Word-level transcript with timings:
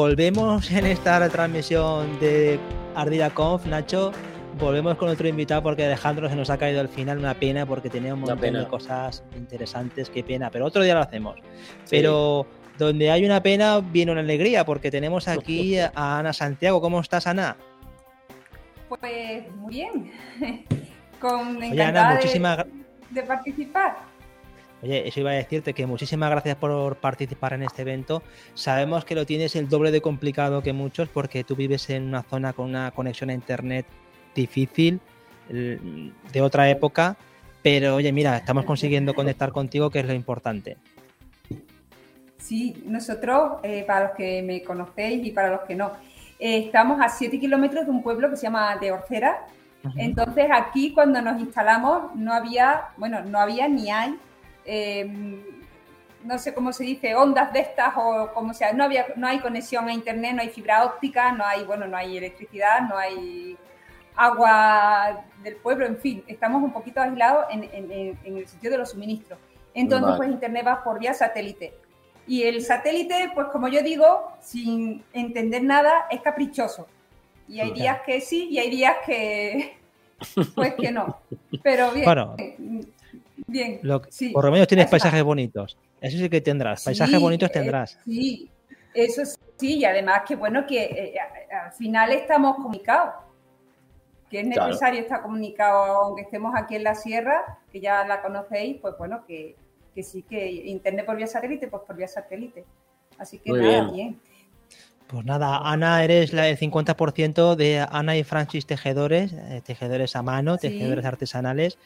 Volvemos 0.00 0.70
en 0.70 0.86
esta 0.86 1.18
retransmisión 1.18 2.18
de 2.20 2.58
Ardilla 2.94 3.28
Conf, 3.28 3.66
Nacho. 3.66 4.12
Volvemos 4.58 4.96
con 4.96 5.10
otro 5.10 5.28
invitado 5.28 5.62
porque 5.62 5.84
Alejandro 5.84 6.26
se 6.26 6.34
nos 6.36 6.48
ha 6.48 6.56
caído 6.56 6.80
al 6.80 6.88
final, 6.88 7.18
una 7.18 7.34
pena 7.34 7.66
porque 7.66 7.90
tenía 7.90 8.14
un 8.14 8.20
montón 8.20 8.54
de 8.54 8.66
cosas 8.66 9.22
interesantes, 9.36 10.08
qué 10.08 10.24
pena, 10.24 10.50
pero 10.50 10.64
otro 10.64 10.82
día 10.82 10.94
lo 10.94 11.00
hacemos. 11.00 11.36
Pero 11.90 12.46
donde 12.78 13.10
hay 13.10 13.26
una 13.26 13.42
pena 13.42 13.80
viene 13.80 14.12
una 14.12 14.22
alegría 14.22 14.64
porque 14.64 14.90
tenemos 14.90 15.28
aquí 15.28 15.78
a 15.78 15.90
Ana 15.94 16.32
Santiago. 16.32 16.80
¿Cómo 16.80 16.98
estás, 17.00 17.26
Ana? 17.26 17.58
Pues 18.88 19.54
muy 19.54 19.74
bien, 19.74 20.12
con 21.20 21.62
encantada 21.62 22.14
muchísimas... 22.14 22.64
de 23.10 23.22
participar. 23.22 24.09
Oye, 24.82 25.06
eso 25.06 25.20
iba 25.20 25.30
a 25.30 25.34
decirte 25.34 25.74
que 25.74 25.86
muchísimas 25.86 26.30
gracias 26.30 26.56
por 26.56 26.96
participar 26.96 27.52
en 27.52 27.62
este 27.62 27.82
evento. 27.82 28.22
Sabemos 28.54 29.04
que 29.04 29.14
lo 29.14 29.26
tienes 29.26 29.54
el 29.56 29.68
doble 29.68 29.90
de 29.90 30.00
complicado 30.00 30.62
que 30.62 30.72
muchos 30.72 31.08
porque 31.08 31.44
tú 31.44 31.54
vives 31.54 31.90
en 31.90 32.04
una 32.04 32.22
zona 32.22 32.52
con 32.54 32.70
una 32.70 32.90
conexión 32.92 33.30
a 33.30 33.34
internet 33.34 33.86
difícil, 34.34 35.00
de 35.48 36.40
otra 36.40 36.70
época, 36.70 37.16
pero 37.62 37.96
oye, 37.96 38.12
mira, 38.12 38.36
estamos 38.36 38.64
consiguiendo 38.64 39.14
conectar 39.14 39.50
contigo, 39.50 39.90
que 39.90 40.00
es 40.00 40.06
lo 40.06 40.14
importante. 40.14 40.76
Sí, 42.38 42.82
nosotros, 42.86 43.58
eh, 43.62 43.84
para 43.86 44.06
los 44.06 44.16
que 44.16 44.42
me 44.42 44.62
conocéis 44.62 45.26
y 45.26 45.30
para 45.32 45.50
los 45.50 45.60
que 45.62 45.74
no, 45.74 45.92
eh, 46.38 46.64
estamos 46.66 47.00
a 47.00 47.08
7 47.08 47.38
kilómetros 47.38 47.84
de 47.84 47.90
un 47.90 48.02
pueblo 48.02 48.30
que 48.30 48.36
se 48.36 48.44
llama 48.44 48.76
De 48.76 48.92
Orcera. 48.92 49.46
Entonces 49.96 50.46
aquí 50.52 50.92
cuando 50.92 51.22
nos 51.22 51.40
instalamos 51.40 52.14
no 52.14 52.34
había, 52.34 52.88
bueno, 52.98 53.22
no 53.24 53.38
había 53.38 53.66
ni 53.66 53.90
hay 53.90 54.14
Em, 54.72 55.42
no 56.22 56.38
sé 56.38 56.54
cómo 56.54 56.72
se 56.72 56.84
dice, 56.84 57.16
ondas 57.16 57.52
de 57.52 57.58
estas 57.58 57.92
o 57.96 58.30
como 58.32 58.54
sea, 58.54 58.72
no, 58.72 58.84
había, 58.84 59.06
no 59.16 59.26
hay 59.26 59.40
conexión 59.40 59.88
a 59.88 59.92
internet, 59.92 60.32
no 60.34 60.42
hay 60.42 60.50
fibra 60.50 60.84
óptica, 60.84 61.32
no 61.32 61.44
hay, 61.44 61.64
bueno, 61.64 61.88
no 61.88 61.96
hay 61.96 62.16
electricidad, 62.16 62.82
no 62.88 62.96
hay 62.96 63.58
agua 64.14 65.24
del 65.42 65.56
pueblo, 65.56 65.86
en 65.86 65.96
fin, 65.96 66.22
estamos 66.28 66.62
un 66.62 66.72
poquito 66.72 67.00
aislados 67.00 67.46
en, 67.50 67.64
el 68.24 68.46
sitio 68.46 68.70
de 68.70 68.78
los 68.78 68.90
suministros. 68.90 69.40
Entonces, 69.74 70.14
pues 70.16 70.30
internet 70.30 70.64
va 70.64 70.84
por 70.84 71.00
vía 71.00 71.14
satélite. 71.14 71.74
Y 72.28 72.44
el 72.44 72.62
satélite, 72.62 73.32
pues 73.34 73.48
como 73.48 73.66
yo 73.66 73.82
digo, 73.82 74.30
sin 74.40 75.02
entender 75.12 75.64
nada, 75.64 76.06
es 76.12 76.20
caprichoso. 76.20 76.86
Y 77.48 77.58
hay 77.58 77.72
días 77.72 78.02
que 78.06 78.20
sí 78.20 78.48
y 78.50 78.60
hay 78.60 78.70
días 78.70 78.96
que, 79.04 79.78
pues 80.54 80.74
que 80.74 80.92
no. 80.92 81.18
Pero 81.60 81.90
bien, 81.90 82.92
Bien. 83.50 83.80
Por 84.32 84.44
lo 84.44 84.52
menos 84.52 84.68
tienes 84.68 84.88
paisajes 84.88 85.22
bonitos. 85.22 85.76
Eso 86.00 86.16
sí 86.16 86.28
que 86.28 86.40
tendrás. 86.40 86.84
Paisajes 86.84 87.20
bonitos 87.20 87.50
eh, 87.50 87.52
tendrás. 87.52 87.98
sí, 88.04 88.50
eso 88.94 89.22
sí. 89.56 89.78
Y 89.78 89.84
además 89.84 90.22
que 90.26 90.36
bueno 90.36 90.66
que 90.66 90.82
eh, 90.84 91.14
al 91.52 91.72
final 91.72 92.12
estamos 92.12 92.56
comunicados. 92.56 93.14
Que 94.30 94.40
es 94.40 94.46
necesario 94.46 95.00
estar 95.00 95.22
comunicado, 95.22 96.02
aunque 96.02 96.22
estemos 96.22 96.54
aquí 96.56 96.76
en 96.76 96.84
la 96.84 96.94
sierra, 96.94 97.58
que 97.72 97.80
ya 97.80 98.06
la 98.06 98.22
conocéis, 98.22 98.78
pues 98.80 98.94
bueno, 98.96 99.24
que, 99.26 99.56
sí, 100.04 100.22
que 100.22 100.48
internet 100.48 101.04
por 101.04 101.16
vía 101.16 101.26
satélite, 101.26 101.66
pues 101.66 101.82
por 101.84 101.96
vía 101.96 102.06
satélite. 102.06 102.64
Así 103.18 103.40
que 103.40 103.50
nada, 103.50 103.90
bien. 103.90 104.20
Pues 105.10 105.24
nada, 105.24 105.58
Ana, 105.64 106.04
eres 106.04 106.32
la, 106.32 106.48
el 106.48 106.56
50% 106.56 107.56
de 107.56 107.84
Ana 107.90 108.16
y 108.16 108.22
Francis 108.22 108.64
Tejedores, 108.64 109.32
eh, 109.32 109.60
tejedores 109.64 110.14
a 110.14 110.22
mano, 110.22 110.56
tejedores 110.56 111.04
artesanales. 111.04 111.78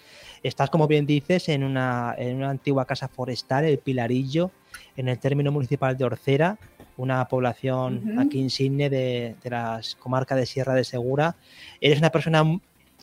Estás, 0.43 0.69
como 0.69 0.87
bien 0.87 1.07
dices, 1.07 1.49
en 1.49 1.65
una, 1.65 2.15
en 2.19 2.37
una 2.37 2.51
antigua 2.51 2.85
casa 2.85 3.09
forestal, 3.09 3.65
el 3.65 3.79
Pilarillo, 3.79 4.51
en 4.99 5.09
el 5.09 5.19
término 5.19 5.51
municipal 5.53 5.97
de 5.97 6.05
Orcera, 6.05 6.59
una 6.99 7.27
población 7.27 8.19
aquí 8.19 8.39
insigne 8.39 8.91
de, 8.91 9.37
de 9.43 9.51
las 9.51 9.95
comarcas 9.95 10.37
de 10.37 10.45
Sierra 10.45 10.75
de 10.75 10.85
Segura. 10.85 11.37
Eres 11.81 12.01
una 12.01 12.11
persona 12.11 12.45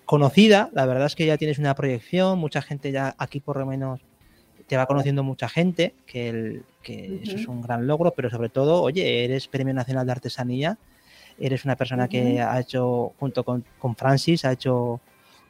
conocida, 0.05 0.69
la 0.73 0.85
verdad 0.85 1.07
es 1.07 1.15
que 1.15 1.25
ya 1.25 1.37
tienes 1.37 1.57
una 1.57 1.73
proyección, 1.73 2.37
mucha 2.37 2.61
gente 2.61 2.91
ya 2.91 3.15
aquí 3.17 3.39
por 3.39 3.57
lo 3.57 3.65
menos 3.65 4.01
te 4.71 4.77
va 4.77 4.85
conociendo 4.85 5.21
mucha 5.21 5.49
gente, 5.49 5.93
que, 6.05 6.29
el, 6.29 6.63
que 6.81 7.19
eso 7.23 7.35
es 7.35 7.45
un 7.49 7.61
gran 7.61 7.87
logro, 7.87 8.11
pero 8.11 8.29
sobre 8.29 8.47
todo, 8.47 8.81
oye, 8.81 9.25
eres 9.25 9.49
Premio 9.49 9.73
Nacional 9.73 10.05
de 10.05 10.13
Artesanía, 10.13 10.77
eres 11.37 11.65
una 11.65 11.75
persona 11.75 12.07
que 12.07 12.39
ha 12.39 12.57
hecho, 12.57 13.11
junto 13.19 13.43
con, 13.43 13.65
con 13.77 13.97
Francis, 13.97 14.45
ha 14.45 14.53
hecho 14.53 15.01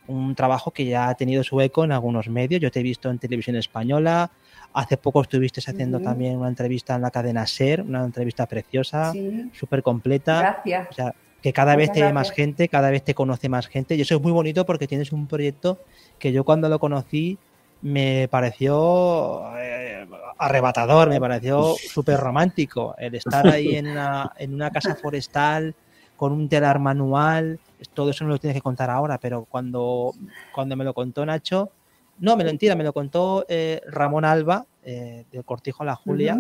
un 0.07 0.33
trabajo 0.33 0.71
que 0.71 0.85
ya 0.85 1.07
ha 1.07 1.13
tenido 1.13 1.43
su 1.43 1.61
eco 1.61 1.83
en 1.83 1.91
algunos 1.91 2.29
medios. 2.29 2.59
Yo 2.59 2.71
te 2.71 2.79
he 2.79 2.83
visto 2.83 3.11
en 3.11 3.19
televisión 3.19 3.55
española. 3.57 4.31
Hace 4.73 4.97
poco 4.97 5.21
estuviste 5.21 5.61
haciendo 5.63 5.99
también 5.99 6.39
una 6.39 6.47
entrevista 6.47 6.95
en 6.95 7.03
la 7.03 7.11
cadena 7.11 7.45
SER, 7.45 7.83
una 7.83 8.03
entrevista 8.03 8.47
preciosa, 8.47 9.13
súper 9.53 9.83
completa. 9.83 10.39
Gracias. 10.39 10.88
O 10.89 10.93
sea, 10.93 11.15
que 11.43 11.53
cada 11.53 11.75
vez 11.75 11.91
te 11.91 12.01
ve 12.01 12.11
más 12.11 12.31
gente, 12.31 12.69
cada 12.69 12.89
vez 12.89 13.03
te 13.03 13.13
conoce 13.13 13.49
más 13.49 13.67
gente. 13.67 13.93
Y 13.93 14.01
eso 14.01 14.15
es 14.15 14.21
muy 14.21 14.31
bonito 14.31 14.65
porque 14.65 14.88
tienes 14.88 15.11
un 15.11 15.27
proyecto 15.27 15.77
que 16.17 16.31
yo 16.31 16.43
cuando 16.43 16.69
lo 16.69 16.79
conocí 16.79 17.38
me 17.81 18.28
pareció 18.30 19.44
eh, 19.58 20.08
arrebatador, 20.38 21.09
me 21.09 21.19
pareció 21.19 21.75
súper 21.75 22.19
romántico. 22.19 22.96
El 22.97 23.16
estar 23.16 23.47
ahí 23.47 23.75
en 23.75 23.88
una, 23.88 24.31
en 24.38 24.53
una 24.53 24.72
casa 24.72 24.96
forestal 24.96 25.75
con 26.16 26.34
un 26.34 26.47
telar 26.47 26.80
manual, 26.80 27.59
todo 27.94 28.12
eso 28.12 28.24
no 28.24 28.30
lo 28.30 28.38
tienes 28.38 28.56
que 28.56 28.62
contar 28.62 28.92
ahora, 28.92 29.18
pero 29.18 29.46
cuando, 29.50 30.14
cuando 30.53 30.75
me 30.75 30.84
lo 30.84 30.94
contó 30.94 31.25
Nacho, 31.25 31.72
no, 32.19 32.38
me 32.38 32.44
lo 32.44 32.50
mentira, 32.52 32.75
me 32.75 32.84
lo 32.84 32.94
contó 32.94 33.46
eh, 33.50 33.81
Ramón 33.88 34.25
Alba, 34.25 34.66
eh, 34.84 35.25
del 35.31 35.44
Cortijo 35.44 35.84
La 35.84 35.96
Julia, 35.96 36.38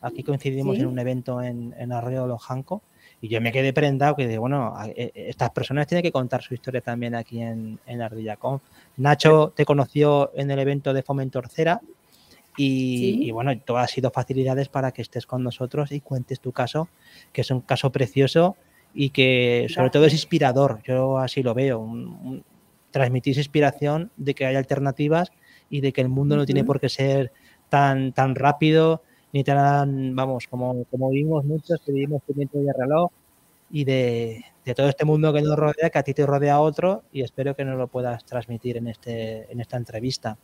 aquí 0.00 0.24
coincidimos 0.24 0.76
en 0.78 0.86
un 0.86 0.98
evento 0.98 1.40
en, 1.40 1.72
en 1.78 1.92
Arroyo 1.92 2.22
de 2.22 2.28
los 2.28 2.42
Janco, 2.42 2.82
y 3.20 3.28
yo 3.28 3.40
me 3.40 3.52
quedé 3.52 3.72
prendado 3.72 4.16
que, 4.16 4.38
bueno, 4.38 4.74
eh, 4.96 5.12
estas 5.14 5.50
personas 5.50 5.86
tienen 5.86 6.02
que 6.02 6.12
contar 6.12 6.42
su 6.42 6.54
historia 6.54 6.80
también 6.80 7.14
aquí 7.14 7.40
en, 7.40 7.78
en 7.86 8.02
Ardillacon. 8.02 8.60
Nacho 8.96 9.52
te 9.54 9.64
conoció 9.64 10.32
en 10.34 10.50
el 10.50 10.58
evento 10.58 10.92
de 10.92 11.02
Fomento 11.02 11.38
Orcera, 11.38 11.80
y, 12.56 13.26
y, 13.26 13.30
bueno, 13.30 13.56
todo 13.60 13.78
ha 13.78 13.86
sido 13.86 14.10
facilidades 14.10 14.68
para 14.68 14.90
que 14.92 15.02
estés 15.02 15.24
con 15.24 15.42
nosotros 15.42 15.92
y 15.92 16.00
cuentes 16.00 16.40
tu 16.40 16.52
caso, 16.52 16.88
que 17.32 17.42
es 17.42 17.50
un 17.50 17.60
caso 17.60 17.90
precioso 17.90 18.56
y 18.92 19.10
que 19.10 19.66
sobre 19.70 19.90
todo 19.90 20.04
es 20.04 20.12
inspirador, 20.12 20.80
yo 20.84 21.18
así 21.18 21.42
lo 21.42 21.54
veo, 21.54 21.86
transmitís 22.90 23.38
inspiración 23.38 24.10
de 24.16 24.34
que 24.34 24.46
hay 24.46 24.56
alternativas 24.56 25.30
y 25.70 25.80
de 25.80 25.92
que 25.92 26.00
el 26.00 26.08
mundo 26.08 26.36
no 26.36 26.44
tiene 26.44 26.64
por 26.64 26.80
qué 26.80 26.88
ser 26.88 27.32
tan, 27.68 28.12
tan 28.12 28.34
rápido 28.34 29.02
ni 29.32 29.44
tan, 29.44 30.14
vamos, 30.14 30.46
como, 30.48 30.84
como 30.84 31.10
vimos 31.10 31.44
muchos 31.44 31.80
que 31.84 31.92
vivimos 31.92 32.22
de 32.26 32.72
reloj 32.76 33.10
y 33.70 33.84
de, 33.84 34.44
de, 34.64 34.74
todo 34.74 34.88
este 34.88 35.04
mundo 35.04 35.32
que 35.32 35.42
nos 35.42 35.56
rodea, 35.56 35.90
que 35.90 35.98
a 35.98 36.02
ti 36.02 36.14
te 36.14 36.26
rodea 36.26 36.60
otro 36.60 37.04
y 37.12 37.22
espero 37.22 37.54
que 37.54 37.64
nos 37.64 37.78
lo 37.78 37.86
puedas 37.86 38.24
transmitir 38.24 38.76
en, 38.76 38.88
este, 38.88 39.50
en 39.52 39.60
esta 39.60 39.76
entrevista. 39.76 40.36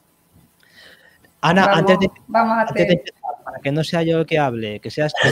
Ana, 1.40 1.64
antes, 1.66 1.98
de, 1.98 2.10
antes 2.32 2.86
de 2.86 2.92
empezar, 2.92 3.44
para 3.44 3.58
que 3.60 3.72
no 3.72 3.84
sea 3.84 4.02
yo 4.02 4.20
el 4.20 4.26
que 4.26 4.38
hable, 4.38 4.80
que 4.80 4.90
seas 4.90 5.12
tú. 5.14 5.28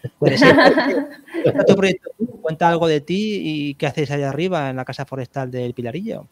tu 1.66 1.74
proyecto, 1.76 2.10
cuenta 2.40 2.68
algo 2.68 2.86
de 2.86 3.00
ti 3.00 3.40
y 3.42 3.74
qué 3.74 3.86
hacéis 3.86 4.10
allá 4.10 4.28
arriba 4.28 4.70
en 4.70 4.76
la 4.76 4.84
casa 4.84 5.04
forestal 5.04 5.50
del 5.50 5.74
Pilarillo. 5.74 6.26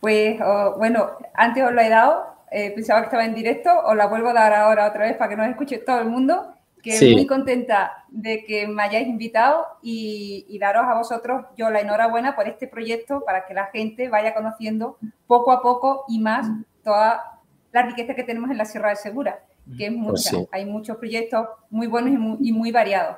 Pues 0.00 0.38
bueno, 0.76 1.12
antes 1.34 1.64
os 1.64 1.72
lo 1.72 1.80
he 1.80 1.88
dado, 1.88 2.33
eh, 2.54 2.72
pensaba 2.74 3.00
que 3.00 3.06
estaba 3.06 3.24
en 3.24 3.34
directo, 3.34 3.70
os 3.84 3.96
la 3.96 4.06
vuelvo 4.06 4.28
a 4.28 4.32
dar 4.32 4.52
ahora 4.52 4.86
otra 4.86 5.04
vez 5.04 5.16
para 5.16 5.30
que 5.30 5.36
nos 5.36 5.48
escuche 5.48 5.78
todo 5.78 5.98
el 5.98 6.08
mundo, 6.08 6.54
que 6.82 7.12
muy 7.12 7.26
contenta 7.26 8.04
de 8.08 8.44
que 8.44 8.68
me 8.68 8.82
hayáis 8.82 9.08
invitado 9.08 9.66
y, 9.82 10.44
y, 10.48 10.58
daros 10.58 10.84
a 10.86 10.94
vosotros 10.94 11.46
yo 11.56 11.70
la 11.70 11.80
enhorabuena 11.80 12.36
por 12.36 12.46
este 12.46 12.68
proyecto 12.68 13.24
para 13.24 13.46
que 13.46 13.54
la 13.54 13.66
gente 13.66 14.08
vaya 14.10 14.34
conociendo 14.34 14.98
poco 15.26 15.50
a 15.50 15.62
poco 15.62 16.04
y 16.08 16.20
más 16.20 16.46
toda 16.82 17.40
la 17.72 17.82
riqueza 17.82 18.14
que 18.14 18.22
tenemos 18.22 18.50
en 18.50 18.58
la 18.58 18.66
Sierra 18.66 18.90
de 18.90 18.96
Segura 18.96 19.40
que 19.76 19.86
es 19.86 19.92
pues 19.92 20.32
mucha. 20.32 20.48
Hay 20.52 20.66
muchos 20.66 20.96
proyectos 20.96 21.46
muy 21.70 21.86
buenos 21.86 22.38
y 22.40 22.52
muy, 22.52 22.70
variados. 22.70 23.16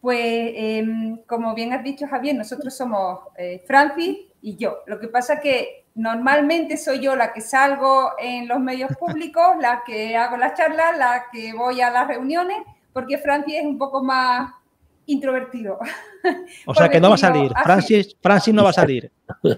Pues, 0.00 0.52
em, 0.54 1.18
como 1.26 1.54
bien 1.54 1.72
has 1.72 1.82
dicho, 1.82 2.06
Javier, 2.06 2.36
nosotros 2.36 2.76
somos 2.76 3.20
eh, 3.36 3.62
Francis 3.66 4.18
y 4.40 4.56
yo. 4.56 4.78
Lo 4.86 5.00
que 5.00 5.08
pasa 5.08 5.40
que 5.40 5.86
normalmente 5.98 6.76
soy 6.76 7.00
yo 7.00 7.16
la 7.16 7.32
que 7.32 7.40
salgo 7.40 8.12
en 8.18 8.46
los 8.48 8.60
medios 8.60 8.90
públicos, 8.98 9.56
la 9.60 9.82
que 9.84 10.16
hago 10.16 10.36
las 10.36 10.54
charlas, 10.54 10.96
la 10.96 11.24
que 11.32 11.52
voy 11.52 11.80
a 11.80 11.90
las 11.90 12.06
reuniones, 12.06 12.58
porque 12.92 13.18
Francis 13.18 13.56
es 13.56 13.66
un 13.66 13.76
poco 13.76 14.02
más 14.02 14.52
introvertido. 15.06 15.78
O 16.66 16.74
sea 16.74 16.88
que 16.88 17.00
no 17.00 17.08
va 17.08 17.14
a 17.16 17.18
salir. 17.18 17.52
Francis, 17.64 18.16
Francis 18.22 18.54
no 18.54 18.62
va 18.62 18.70
a 18.70 18.74
salir. 18.74 19.10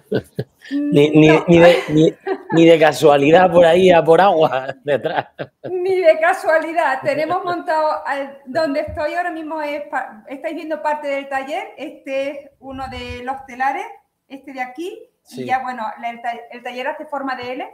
ni, 0.71 1.11
ni, 1.11 2.65
de, 2.67 2.79
casualidad 2.79 3.53
por 3.53 3.67
ahí 3.67 3.91
a 3.91 4.03
por 4.03 4.21
agua 4.21 4.75
detrás. 4.83 5.27
Ni 5.65 5.97
de 5.97 6.19
casualidad. 6.19 7.01
Tenemos 7.03 7.45
montado, 7.45 8.03
donde 8.47 8.81
estoy 8.81 9.15
ahora 9.15 9.31
mismo, 9.31 9.61
es, 9.61 9.83
estáis 10.29 10.55
viendo 10.55 10.81
parte 10.81 11.09
del 11.09 11.29
taller. 11.29 11.75
Este 11.77 12.31
es 12.31 12.51
uno 12.61 12.89
de 12.89 13.25
los 13.25 13.45
telares, 13.47 13.87
este 14.27 14.53
de 14.53 14.63
aquí. 14.63 15.10
Y 15.37 15.44
ya, 15.44 15.61
bueno, 15.61 15.87
el, 16.05 16.21
el, 16.50 16.62
taller 16.62 16.88
hace 16.88 17.06
forma 17.06 17.37
de 17.37 17.53
L. 17.53 17.69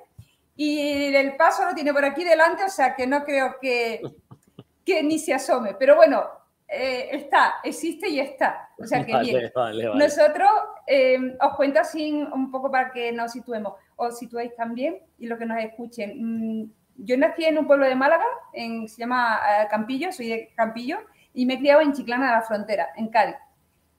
Y 0.57 1.15
el 1.15 1.37
paso 1.37 1.65
lo 1.65 1.75
tiene 1.75 1.93
por 1.93 2.05
aquí 2.05 2.25
delante, 2.25 2.65
o 2.65 2.69
sea 2.69 2.95
que 2.95 3.07
no 3.07 3.25
creo 3.25 3.57
que, 3.61 4.01
que 4.85 5.03
ni 5.03 5.19
se 5.19 5.35
asome. 5.35 5.75
Pero 5.75 5.97
bueno, 5.97 6.25
eh, 6.69 7.09
está, 7.13 7.55
existe 7.63 8.09
y 8.09 8.21
está. 8.21 8.71
O 8.79 8.87
sea 8.87 9.05
que 9.05 9.19
bien. 9.21 9.53
Nosotros, 9.95 10.49
eh, 10.87 11.37
os 11.41 11.55
cuento 11.57 11.81
así 11.81 12.13
un 12.13 12.51
poco 12.51 12.71
para 12.71 12.91
que 12.91 13.13
nos 13.13 13.33
situemos, 13.33 13.75
os 13.97 14.19
situéis 14.19 14.55
también 14.57 14.99
y 15.19 15.27
lo 15.27 15.39
que 15.39 15.47
nos 15.47 15.59
escuchen. 15.63 16.63
Mm, 16.63 16.71
yo 16.99 17.17
nací 17.17 17.45
en 17.45 17.59
un 17.59 17.67
pueblo 17.67 17.87
de 17.87 17.95
Málaga, 17.95 18.25
en, 18.53 18.89
se 18.89 18.99
llama 18.99 19.39
eh, 19.39 19.67
Campillo, 19.71 20.13
soy 20.13 20.29
de 20.29 20.53
Campillo, 20.57 20.99
y 21.35 21.47
me 21.47 21.55
he 21.55 21.59
criado 21.59 21.83
en 21.83 21.93
Chiclana 21.93 22.27
de 22.27 22.33
la 22.33 22.43
Frontera, 22.43 22.89
en 22.97 23.09
Cádiz. 23.09 23.37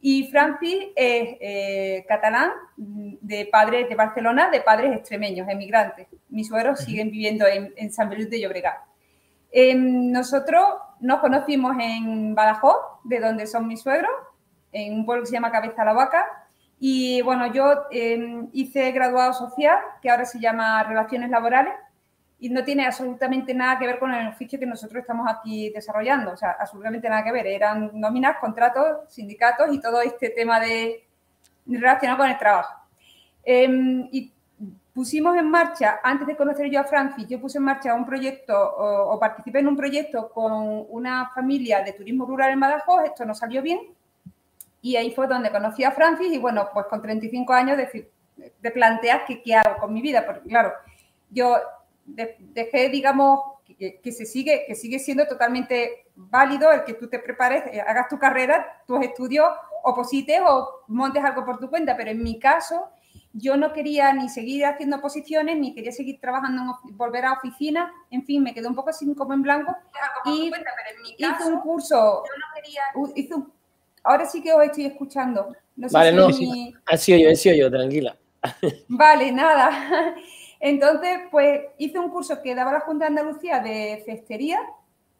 Y 0.10 0.24
Francis 0.30 0.88
es 0.96 2.06
catalán, 2.08 2.52
de 2.78 3.46
padres 3.52 3.90
de 3.90 3.96
Barcelona, 3.96 4.50
de 4.50 4.62
padres 4.62 4.96
extremeños, 4.96 5.50
emigrantes. 5.50 6.08
Mis 6.30 6.48
suegros 6.48 6.80
siguen 6.80 7.12
viviendo 7.12 7.46
en, 7.46 7.92
San 7.92 8.08
Luis 8.08 8.30
de 8.30 8.40
Llobregat. 8.40 8.78
Em, 9.52 10.10
nosotros 10.10 10.64
nos 11.02 11.20
conocimos 11.20 11.76
en 11.82 12.34
Badajoz, 12.34 12.78
de 13.04 13.20
donde 13.20 13.48
son 13.48 13.68
mis 13.68 13.82
suegros, 13.82 14.14
en 14.72 14.94
un 14.94 15.06
pueblo 15.06 15.24
que 15.24 15.28
se 15.28 15.34
llama 15.34 15.52
Cabeza 15.52 15.84
la 15.84 15.92
Vaca. 15.92 16.26
Y 16.80 17.22
bueno, 17.24 17.52
yo 17.52 17.88
em, 17.92 18.48
hice 18.54 18.94
graduado 18.94 19.34
social, 19.34 19.78
que 20.02 20.10
ahora 20.10 20.24
se 20.24 20.40
llama 20.40 20.84
Relaciones 20.84 21.30
Laborales, 21.30 21.74
y 22.40 22.50
no 22.50 22.64
tiene 22.64 22.86
absolutamente 22.86 23.54
nada 23.54 23.80
que 23.80 23.88
ver 23.88 23.98
con 23.98 24.14
el 24.14 24.28
oficio 24.28 24.60
que 24.60 24.66
nosotros 24.66 25.02
estamos 25.02 25.28
aquí 25.30 25.72
desarrollando. 25.72 26.32
O 26.32 26.38
sea, 26.38 26.56
absolutamente 26.60 27.10
nada 27.10 27.24
que 27.24 27.32
ver. 27.32 27.48
Eran 27.48 27.92
nóminas, 27.94 28.38
contratos, 28.38 29.12
sindicatos 29.12 29.74
y 29.74 29.82
todo 29.82 30.02
este 30.02 30.30
tema 30.30 30.60
de 30.60 31.04
relacionado 31.66 32.20
con 32.20 32.30
el 32.30 32.38
trabajo. 32.38 32.76
Em, 33.44 34.08
y 34.12 34.32
pusimos 34.94 35.36
en 35.38 35.50
marcha, 35.50 36.00
antes 36.04 36.28
de 36.28 36.36
conocer 36.36 36.70
yo 36.70 36.80
a 36.80 36.84
Francis, 36.84 37.28
yo 37.28 37.40
puse 37.40 37.58
en 37.58 37.64
marcha 37.64 37.94
un 37.94 38.06
proyecto 38.06 38.54
o, 38.58 39.20
participé 39.20 39.60
en 39.60 39.68
un 39.68 39.78
proyecto 39.78 40.30
con 40.30 40.86
una 40.90 41.30
familia 41.30 41.84
de 41.84 41.94
turismo 41.94 42.26
rural 42.26 42.52
en 42.52 42.60
Badajoz, 42.60 43.04
esto 43.06 43.24
no 43.24 43.36
salió 43.36 43.62
bien, 43.62 43.80
y 44.82 44.96
ahí 44.96 45.12
fue 45.12 45.28
donde 45.28 45.52
conocí 45.52 45.84
a 45.84 45.92
Francis 45.92 46.32
y 46.32 46.40
bueno, 46.40 46.70
pues 46.74 46.88
con 46.88 47.02
35 47.02 47.54
años 47.54 47.78
de, 47.78 48.10
de 48.60 48.72
plantear 48.72 49.24
qué, 49.26 49.42
qué, 49.44 49.56
hago 49.56 49.78
con 49.78 49.94
mi 49.94 50.02
vida, 50.02 50.26
porque 50.26 50.50
claro, 50.50 50.74
yo 51.30 51.58
dejé, 52.08 52.90
digamos, 52.90 53.40
que, 53.76 54.12
se 54.12 54.26
sigue, 54.26 54.64
que 54.66 54.76
sigue 54.76 55.00
siendo 55.00 55.28
totalmente 55.28 56.08
válido 56.16 56.72
el 56.72 56.84
que 56.84 56.94
tú 56.94 57.08
te 57.08 57.20
prepares, 57.20 57.64
eh, 57.72 57.82
hagas 57.82 58.08
tu 58.08 58.18
carrera, 58.18 58.82
tus 58.88 59.02
estudios, 59.04 59.48
oposites 59.84 60.42
o 60.46 60.84
montes 60.88 61.24
algo 61.24 61.46
por 61.46 61.60
tu 61.60 61.70
cuenta, 61.70 61.96
pero 61.96 62.12
en 62.12 62.24
mi 62.24 62.40
caso 62.40 62.90
yo 63.34 63.56
no 63.56 63.72
quería 63.74 64.12
ni 64.14 64.30
seguir 64.30 64.66
haciendo 64.66 65.00
posiciones, 65.00 65.58
ni 65.58 65.76
quería 65.76 65.92
seguir 65.92 66.20
trabajando, 66.20 66.80
en 66.88 66.98
volver 66.98 67.26
a 67.26 67.34
oficina, 67.34 67.92
en 68.10 68.26
fin, 68.26 68.42
me 68.42 68.54
quedé 68.54 68.68
un 68.68 68.76
poco 68.76 68.90
así 68.90 69.14
como 69.14 69.34
en 69.34 69.44
blanco. 69.44 69.76
Y 70.26 70.52
hice 71.18 71.46
un 71.46 71.60
curso, 71.60 72.24
ahora 74.04 74.26
sí 74.26 74.42
que 74.42 74.54
os 74.54 74.64
estoy 74.64 74.86
escuchando. 74.86 75.56
vale, 75.76 76.12
no, 76.14 76.28
ha 76.28 76.98
sido 76.98 77.20
yo, 77.20 77.30
he 77.30 77.36
sido 77.36 77.56
yo, 77.56 77.70
tranquila. 77.70 78.18
Vale, 78.88 79.32
nada. 79.32 80.16
Entonces, 80.60 81.20
pues 81.32 81.62
hice 81.78 82.00
un 82.00 82.10
curso 82.10 82.42
que 82.42 82.56
daba 82.56 82.72
la 82.72 82.80
Junta 82.82 83.06
de 83.06 83.10
Andalucía 83.10 83.60
de 83.60 84.04
cestería 84.06 84.60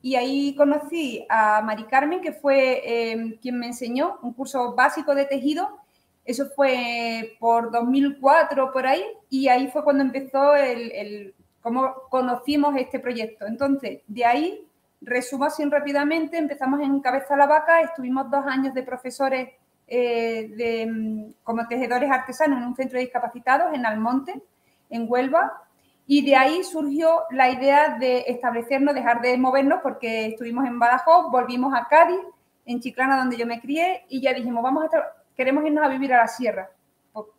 y 0.02 0.16
ahí 0.16 0.56
conocí 0.56 1.26
a 1.30 1.62
Mari 1.62 1.84
Carmen, 1.86 2.22
que 2.22 2.34
fue 2.34 2.82
eh, 2.86 3.38
quien 3.42 3.60
me 3.60 3.68
enseñó 3.68 4.20
un 4.22 4.34
curso 4.34 4.74
básico 4.76 5.16
de 5.16 5.26
tejido 5.26 5.80
eso 6.28 6.46
fue 6.50 7.38
por 7.40 7.72
2004, 7.72 8.74
por 8.74 8.86
ahí, 8.86 9.02
y 9.30 9.48
ahí 9.48 9.70
fue 9.72 9.82
cuando 9.82 10.04
empezó 10.04 10.56
el, 10.56 10.92
el 10.92 11.36
cómo 11.62 11.94
conocimos 12.10 12.76
este 12.76 13.00
proyecto. 13.00 13.46
Entonces, 13.46 14.02
de 14.08 14.26
ahí, 14.26 14.68
resumo 15.00 15.46
así 15.46 15.64
rápidamente, 15.64 16.38
empezamos 16.38 16.82
en 16.82 17.00
Cabeza 17.00 17.38
la 17.38 17.48
Vaca, 17.48 17.80
estuvimos 17.80 18.30
dos 18.30 18.46
años 18.46 18.74
de 18.74 18.84
profesores 18.84 19.50
eh, 19.88 20.52
de, 20.54 20.86
mm, 20.86 21.34
como 21.44 21.66
tejedores 21.66 22.12
artesanos 22.12 22.60
en 22.60 22.68
un 22.68 22.76
centro 22.76 22.98
de 22.98 23.06
discapacitados 23.06 23.74
en 23.74 23.86
Almonte, 23.86 24.42
en 24.90 25.06
Huelva, 25.10 25.64
y 26.06 26.26
de 26.26 26.36
ahí 26.38 26.64
surgió 26.64 27.24
la 27.32 27.50
idea 27.50 27.98
de 28.00 28.24
establecernos, 28.28 28.96
dejar 28.96 29.22
de 29.22 29.38
movernos, 29.38 29.80
porque 29.84 30.28
estuvimos 30.28 30.66
en 30.66 30.80
Badajoz, 30.80 31.30
volvimos 31.32 31.74
a 31.74 31.88
Cádiz, 31.90 32.20
en 32.66 32.80
Chiclana, 32.80 33.18
donde 33.18 33.38
yo 33.38 33.46
me 33.46 33.60
crié, 33.60 34.06
y 34.08 34.22
ya 34.22 34.34
dijimos, 34.34 34.64
vamos 34.64 34.86
a 34.86 35.18
queremos 35.38 35.64
irnos 35.66 35.86
a 35.86 35.90
vivir 35.90 36.14
a 36.14 36.18
la 36.18 36.28
sierra. 36.28 36.72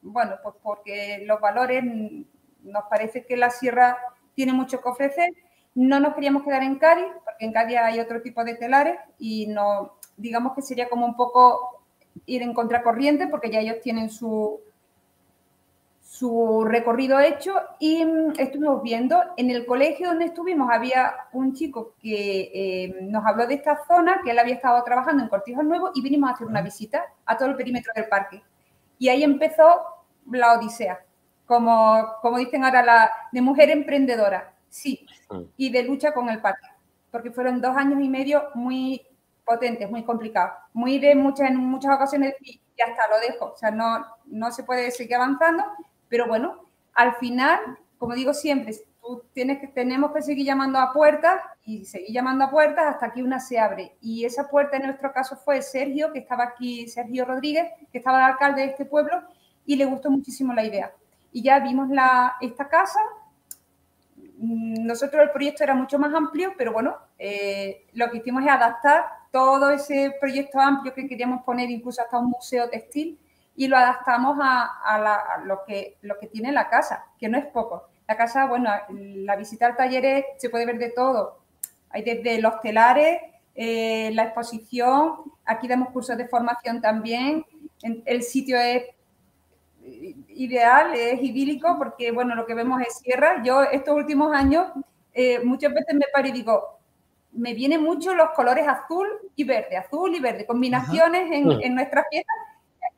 bueno, 0.03 0.37
pues 0.43 0.55
porque 0.63 1.25
los 1.27 1.41
valores 1.41 1.85
nos 2.63 2.85
parece 2.89 3.27
que 3.27 3.37
la 3.37 3.51
sierra 3.51 3.99
tiene 4.35 4.53
mucho 4.53 4.81
que 4.81 4.89
ofrecer. 4.89 5.31
No 5.75 6.01
nos 6.01 6.15
queríamos 6.15 6.45
quedar 6.45 6.63
en 6.63 6.79
Cádiz, 6.79 7.07
porque 7.25 7.45
en 7.45 7.53
Cádiz 7.53 7.79
hay 7.79 8.01
otro 8.01 8.23
tipo 8.23 8.45
de 8.45 8.55
telares 8.55 8.99
y 9.19 9.47
no, 9.49 9.99
digamos 10.17 10.55
que 10.55 10.63
sería 10.63 10.89
como 10.89 11.07
un 11.07 11.17
poco 11.17 11.83
ir 12.27 12.43
en 12.43 12.55
contracorriente, 12.55 13.27
porque 13.27 13.51
ya 13.51 13.61
ellos 13.61 13.81
tienen 13.83 14.11
su, 14.11 14.61
su 16.19 16.65
recorrido 16.65 17.21
hecho 17.21 17.55
y 17.79 18.05
mm, 18.05 18.33
estuvimos 18.39 18.83
viendo, 18.83 19.23
en 19.37 19.51
el 19.51 19.65
colegio 19.65 20.09
donde 20.09 20.25
estuvimos 20.25 20.69
había 20.71 21.15
un 21.33 21.55
chico 21.55 21.95
que 22.01 22.51
eh, 22.53 22.97
nos 23.03 23.25
habló 23.25 23.47
de 23.47 23.55
esta 23.55 23.85
zona, 23.87 24.21
que 24.25 24.33
él 24.33 24.39
había 24.39 24.55
estado 24.55 24.83
trabajando 24.83 25.23
en 25.23 25.29
Cortijos 25.29 25.65
Nuevos 25.65 25.93
y 25.95 26.03
vinimos 26.03 26.29
a 26.29 26.33
hacer 26.35 26.49
una 26.49 26.61
visita 26.61 27.05
a 27.25 27.37
todo 27.37 27.49
el 27.51 27.57
perímetro 27.57 27.93
del 27.95 28.09
parque. 28.09 28.43
Y 28.99 29.09
ahí 29.09 29.23
empezó 29.23 29.65
la 30.31 30.55
odisea, 30.55 31.05
como, 31.47 32.15
como 32.21 32.39
dicen 32.39 32.65
ahora, 32.65 32.83
la, 32.83 33.13
de 33.31 33.41
mujer 33.41 33.71
emprendedora, 33.71 34.55
sí, 34.69 35.07
y 35.57 35.71
de 35.71 35.85
lucha 35.85 36.13
con 36.13 36.29
el 36.31 36.41
parque, 36.41 36.67
porque 37.13 37.31
fueron 37.31 37.61
dos 37.61 37.77
años 37.77 38.03
y 38.03 38.09
medio 38.09 38.49
muy 38.55 39.07
potentes, 39.45 39.89
muy 39.89 40.05
complicados, 40.05 40.53
muy 40.73 40.99
de 40.99 41.15
muchas, 41.15 41.51
en 41.51 41.59
muchas 41.59 41.95
ocasiones 41.95 42.35
y 42.41 42.61
ya 42.77 42.87
está, 42.87 43.09
lo 43.09 43.21
dejo, 43.21 43.53
o 43.53 43.57
sea, 43.57 43.71
no, 43.71 44.05
no 44.27 44.51
se 44.51 44.65
puede 44.65 44.91
seguir 44.91 45.15
avanzando 45.15 45.63
pero 46.09 46.27
bueno, 46.27 46.69
al 46.95 47.15
final, 47.17 47.79
como 47.99 48.15
digo 48.15 48.35
siempre, 48.35 48.75
tú 49.01 49.23
tienes 49.33 49.59
que, 49.61 49.69
tenemos 49.69 50.13
que 50.13 50.23
seguir 50.23 50.47
llamando 50.47 50.79
a 50.79 50.93
puertas 50.93 51.41
y 51.65 51.85
seguir 51.85 52.13
llamando 52.13 52.45
a 52.45 52.51
puertas 52.51 52.87
hasta 52.87 53.13
que 53.13 53.23
una 53.23 53.41
se 53.41 53.59
abre. 53.59 53.93
Y 54.01 54.25
esa 54.25 54.49
puerta 54.49 54.77
en 54.77 54.87
nuestro 54.87 55.13
caso 55.13 55.37
fue 55.37 55.63
Sergio, 55.63 56.13
que 56.13 56.21
estaba 56.21 56.45
aquí, 56.45 56.89
Sergio 56.89 57.25
Rodríguez, 57.25 57.67
que 57.93 57.99
estaba 57.99 58.19
el 58.19 58.33
alcalde 58.33 58.63
de 58.63 58.69
este 58.69 58.85
pueblo, 58.85 59.23
y 59.65 59.77
le 59.77 59.85
gustó 59.85 60.11
muchísimo 60.11 60.53
la 60.55 60.65
idea. 60.65 60.93
Y 61.33 61.43
ya 61.43 61.61
vimos 61.61 61.89
la, 61.91 62.37
esta 62.41 62.69
casa. 62.69 63.01
Mm, 64.39 64.87
nosotros 64.87 65.23
el 65.23 65.31
proyecto 65.31 65.63
era 65.63 65.75
mucho 65.75 65.99
más 65.99 66.13
amplio, 66.15 66.55
pero 66.57 66.73
bueno, 66.73 66.97
eh, 67.19 67.87
lo 67.93 68.11
que 68.11 68.19
hicimos 68.19 68.43
es 68.45 68.51
adaptar 68.51 69.05
todo 69.31 69.71
ese 69.71 70.15
proyecto 70.21 70.59
amplio 70.59 70.95
que 70.95 71.07
queríamos 71.07 71.43
poner, 71.45 71.71
incluso 71.71 72.01
hasta 72.03 72.19
un 72.19 72.31
museo 72.31 72.69
textil, 72.71 73.19
y 73.59 73.67
lo 73.67 73.77
adaptamos 73.77 74.39
a, 74.41 75.43
lo, 75.45 75.65
que, 75.67 75.97
lo 76.03 76.17
que 76.21 76.29
tiene 76.29 76.53
la 76.53 76.69
casa, 76.69 77.07
que 77.19 77.29
no 77.29 77.37
es 77.37 77.47
poco. 77.47 77.89
La 78.07 78.17
casa, 78.17 78.47
bueno, 78.47 78.71
la 78.89 79.35
visita 79.35 79.67
al 79.67 79.75
taller 79.75 80.27
se 80.37 80.49
puede 80.49 80.65
ver 80.65 80.79
de 80.79 80.91
todo. 80.91 81.41
Hay 81.91 82.03
desde 82.03 82.41
los 82.41 82.61
telares, 82.61 83.21
eh, 83.57 84.13
la 84.15 84.23
exposición, 84.23 85.23
aquí 85.45 85.67
damos 85.67 85.89
cursos 85.91 86.17
de 86.17 86.29
formación 86.29 86.81
también. 86.81 87.45
El 87.83 88.23
sitio 88.23 88.57
es 88.57 88.85
ideal, 90.29 90.95
es 90.95 91.21
idílico, 91.21 91.75
porque 91.79 92.13
bueno, 92.13 92.37
lo 92.37 92.47
que 92.47 92.55
vemos 92.55 92.81
es 92.83 92.99
sierra. 92.99 93.43
Yo 93.43 93.65
estos 93.65 93.97
últimos 93.97 94.33
años 94.33 94.69
eh, 95.13 95.41
muchas 95.43 95.75
veces 95.75 95.97
me 95.97 96.07
paro 96.13 96.29
y 96.29 96.33
digo, 96.33 96.79
me 97.33 97.55
vienen 97.55 97.83
mucho 97.83 98.15
los 98.15 98.31
colores 98.37 98.69
azul 98.69 99.09
y 99.35 99.43
verde, 99.43 99.77
azul 99.77 100.15
y 100.15 100.21
verde, 100.21 100.47
combinaciones 100.47 101.33
en, 101.33 101.51
en 101.61 101.75
nuestras 101.75 102.05
piezas 102.09 102.37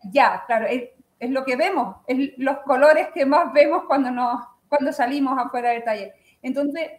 ya, 0.05 0.45
claro, 0.47 0.67
es, 0.67 0.91
lo 1.31 1.45
que 1.45 1.57
vemos, 1.57 1.97
es 2.07 2.31
los 2.39 2.59
colores 2.61 3.09
que 3.13 3.27
más 3.27 3.53
vemos 3.53 3.85
cuando, 3.87 4.11
nos, 4.11 4.41
cuando 4.69 4.93
salimos 4.93 5.39
afuera 5.39 5.71
del 5.71 5.85
taller. 5.85 6.15
Entonces, 6.43 6.91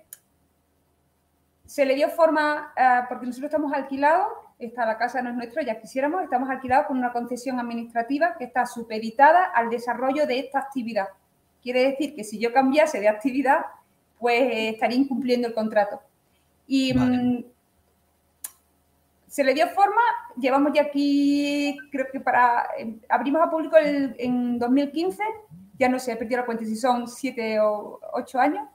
se 1.65 1.86
le 1.86 1.96
dio 1.96 2.10
forma, 2.10 2.74
eh, 2.75 3.01
porque 3.10 3.25
nosotros 3.25 3.50
estamos 3.50 3.74
alquilados, 3.74 4.27
esta 4.60 4.86
la 4.86 4.98
casa 4.98 5.22
no 5.22 5.29
es 5.29 5.36
nuestra, 5.36 5.63
ya 5.63 5.79
quisiéramos, 5.79 6.24
estamos 6.24 6.50
alquilados 6.50 6.86
con 6.86 6.98
una 6.98 7.12
concesión 7.12 7.60
administrativa 7.60 8.36
que 8.38 8.43
está 8.43 8.65
supeditada 8.65 9.46
al 9.46 9.70
desarrollo 9.70 10.27
de 10.27 10.39
esta 10.39 10.60
actividad. 10.60 11.08
Quiere 11.63 11.84
decir 11.84 12.15
que 12.15 12.24
si 12.24 12.39
yo 12.39 12.53
cambiase 12.53 13.00
de 13.00 13.08
actividad, 13.08 13.62
pues 14.20 14.39
eh, 14.41 14.70
estaría 14.70 14.98
incumpliendo 14.98 15.48
el 15.48 15.53
contrato. 15.53 16.00
Y 16.67 16.93
mm, 16.93 17.43
se 19.31 19.45
le 19.45 19.53
dio 19.53 19.65
forma, 19.69 20.01
llevamos 20.38 20.73
ya 20.75 20.81
aquí, 20.81 21.77
creo 21.89 22.05
que 22.11 22.19
para, 22.19 22.67
eh, 22.77 22.97
abrimos 23.07 23.41
a 23.41 23.50
público 23.50 23.77
en 23.79 24.59
2015, 24.59 25.23
ya 25.79 25.88
no 25.88 26.00
sé, 26.00 26.11
he 26.11 26.15
perdido 26.17 26.41
la 26.41 26.45
cuenta 26.45 26.65
si 26.65 26.75
son 26.75 27.07
siete 27.07 27.57
o 27.61 27.97
ocho 28.11 28.41
años, 28.41 28.67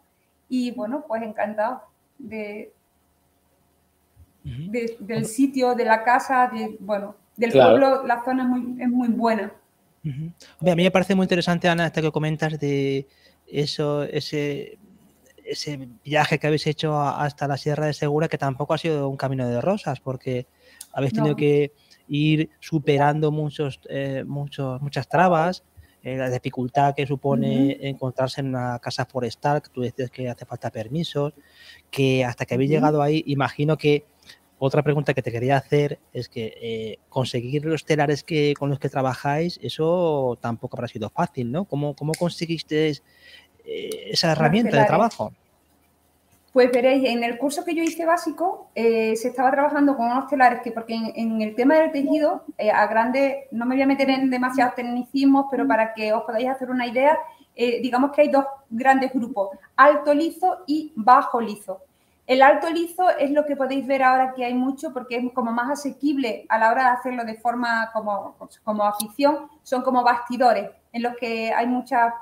y 0.49 0.71
bueno, 0.71 1.05
pues 1.07 1.23
encantado 1.23 1.83
de, 2.17 2.73
del 4.43 5.27
sitio, 5.27 5.75
de 5.75 5.85
la 5.85 6.03
casa, 6.03 6.51
de, 6.51 6.79
bueno, 6.81 7.17
del 7.37 7.53
pueblo, 7.53 8.07
la 8.07 8.25
zona 8.25 8.45
es 8.45 8.49
muy, 8.49 8.83
es 8.83 8.89
muy 8.89 9.09
buena. 9.09 9.53
a 10.07 10.75
mí 10.75 10.83
me 10.85 10.91
parece 10.91 11.15
muy 11.15 11.25
interesante, 11.25 11.69
Ana, 11.69 11.85
hasta 11.85 12.01
que 12.01 12.11
comentas 12.11 12.59
de 12.59 13.07
eso, 13.47 14.05
ese 14.05 14.79
ese 15.49 15.89
viaje 16.05 16.39
que 16.39 16.47
habéis 16.47 16.67
hecho 16.67 17.01
hasta 17.01 17.49
la 17.49 17.57
Sierra 17.57 17.87
de 17.87 17.93
Segura, 17.95 18.29
que 18.29 18.39
tampoco 18.39 18.75
ha 18.75 18.79
sido 18.79 19.09
un 19.09 19.17
camino 19.17 19.49
de 19.49 19.61
rosas, 19.61 20.01
porque 20.01 20.47
habéis 20.93 21.13
tenido 21.13 21.37
que 21.37 21.73
ir 22.09 22.51
superando 22.61 23.31
muchos, 23.31 23.81
eh, 23.89 24.25
muchos, 24.27 24.81
muchas 24.81 25.09
trabas, 25.09 25.65
eh, 26.03 26.17
la 26.17 26.31
dificultad 26.31 26.95
que 26.95 27.07
supone 27.07 27.79
encontrarse 27.81 28.41
en 28.41 28.49
una 28.49 28.79
casa 28.79 29.07
forestal, 29.07 29.61
que 29.63 29.71
tú 29.71 29.83
dices 29.83 30.11
que 30.11 30.29
hace 30.29 30.45
falta 30.45 30.71
permisos, 30.71 31.33
que 31.91 32.25
hasta 32.25 32.45
que 32.45 32.55
habéis 32.55 32.71
llegado 32.71 33.03
ahí, 33.03 33.25
imagino 33.27 33.77
que 33.77 34.05
otra 34.59 34.83
pregunta 34.83 35.13
que 35.13 35.23
te 35.23 35.31
quería 35.33 35.59
hacer 35.59 35.99
es 36.13 36.29
que 36.29 36.55
eh, 36.63 36.99
conseguir 37.11 37.67
los 37.67 37.85
telares 37.85 38.23
que, 38.23 38.55
con 38.59 38.71
los 38.71 38.79
que 38.79 38.89
trabajáis, 38.89 39.59
eso 39.63 40.39
tampoco 40.41 40.77
habrá 40.77 40.89
sido 40.89 41.11
fácil, 41.11 41.53
¿no? 41.53 41.67
¿Cómo, 41.67 41.95
cómo 41.95 42.13
conseguiste 42.19 43.03
esa 43.67 44.33
herramienta 44.33 44.79
de 44.79 44.85
trabajo? 44.85 45.33
Pues 46.57 46.73
veréis, 46.73 47.07
en 47.11 47.23
el 47.23 47.37
curso 47.37 47.67
que 47.67 47.75
yo 47.75 47.83
hice 47.83 48.07
básico 48.07 48.71
eh, 48.75 49.15
se 49.17 49.29
estaba 49.29 49.51
trabajando 49.51 49.95
con 49.95 50.11
unos 50.11 50.27
telares 50.27 50.63
que, 50.63 50.73
porque 50.73 50.95
en, 50.95 51.43
el 51.43 51.55
tema 51.55 51.75
del 51.75 51.93
tejido, 51.93 52.45
eh, 52.57 52.71
a 52.71 52.87
grande, 52.87 53.47
no 53.51 53.67
me 53.67 53.75
voy 53.75 53.83
a 53.83 53.87
meter 53.87 54.09
en 54.09 54.31
demasiados 54.31 54.75
tecnicismos, 54.75 55.49
pero 55.51 55.69
para 55.69 55.93
que 55.93 56.15
os 56.15 56.23
podáis 56.23 56.49
hacer 56.49 56.71
una 56.71 56.87
idea, 56.87 57.19
eh, 57.55 57.83
digamos 57.83 58.11
que 58.13 58.23
hay 58.23 58.29
dos 58.29 58.47
grandes 58.71 59.13
grupos, 59.13 59.51
alto 59.77 60.15
liso 60.15 60.65
y 60.67 60.95
bajo 60.97 61.43
liso. 61.43 61.83
El 62.27 62.41
alto 62.41 62.71
liso 62.71 63.11
es 63.11 63.31
lo 63.33 63.45
que 63.45 63.55
podéis 63.55 63.87
ver 63.87 64.03
ahora 64.03 64.33
que 64.35 64.47
hay 64.47 64.55
mucho 64.55 64.95
porque 64.95 65.17
es 65.17 65.33
como 65.35 65.53
más 65.53 65.71
asequible 65.71 66.47
a 66.49 66.57
la 66.57 66.71
hora 66.71 66.85
de 66.85 66.89
hacerlo 66.89 67.25
de 67.25 67.35
forma 67.35 67.91
como, 67.93 68.35
como 68.65 68.85
afición, 68.85 69.51
son 69.63 69.83
como 69.83 70.03
bastidores 70.03 70.71
en 70.91 71.03
los 71.03 71.15
que 71.19 71.53
hay 71.53 71.67
muchas 71.67 72.15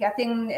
que 0.00 0.06
hacen 0.06 0.48